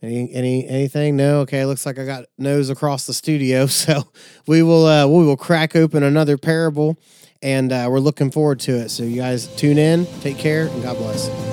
Any, 0.00 0.32
any, 0.32 0.66
anything? 0.66 1.16
No. 1.16 1.40
Okay. 1.40 1.64
Looks 1.64 1.84
like 1.84 1.98
I 1.98 2.06
got 2.06 2.26
nose 2.38 2.70
across 2.70 3.06
the 3.06 3.14
studio, 3.14 3.66
so 3.66 4.10
we 4.46 4.62
will, 4.62 4.86
uh, 4.86 5.06
we 5.06 5.24
will 5.24 5.36
crack 5.36 5.76
open 5.76 6.02
another 6.02 6.38
parable, 6.38 6.98
and 7.42 7.72
uh, 7.72 7.88
we're 7.90 8.00
looking 8.00 8.30
forward 8.30 8.60
to 8.60 8.72
it. 8.72 8.90
So 8.90 9.02
you 9.02 9.16
guys 9.16 9.54
tune 9.56 9.76
in, 9.76 10.06
take 10.20 10.38
care, 10.38 10.68
and 10.68 10.82
God 10.82 10.96
bless. 10.96 11.47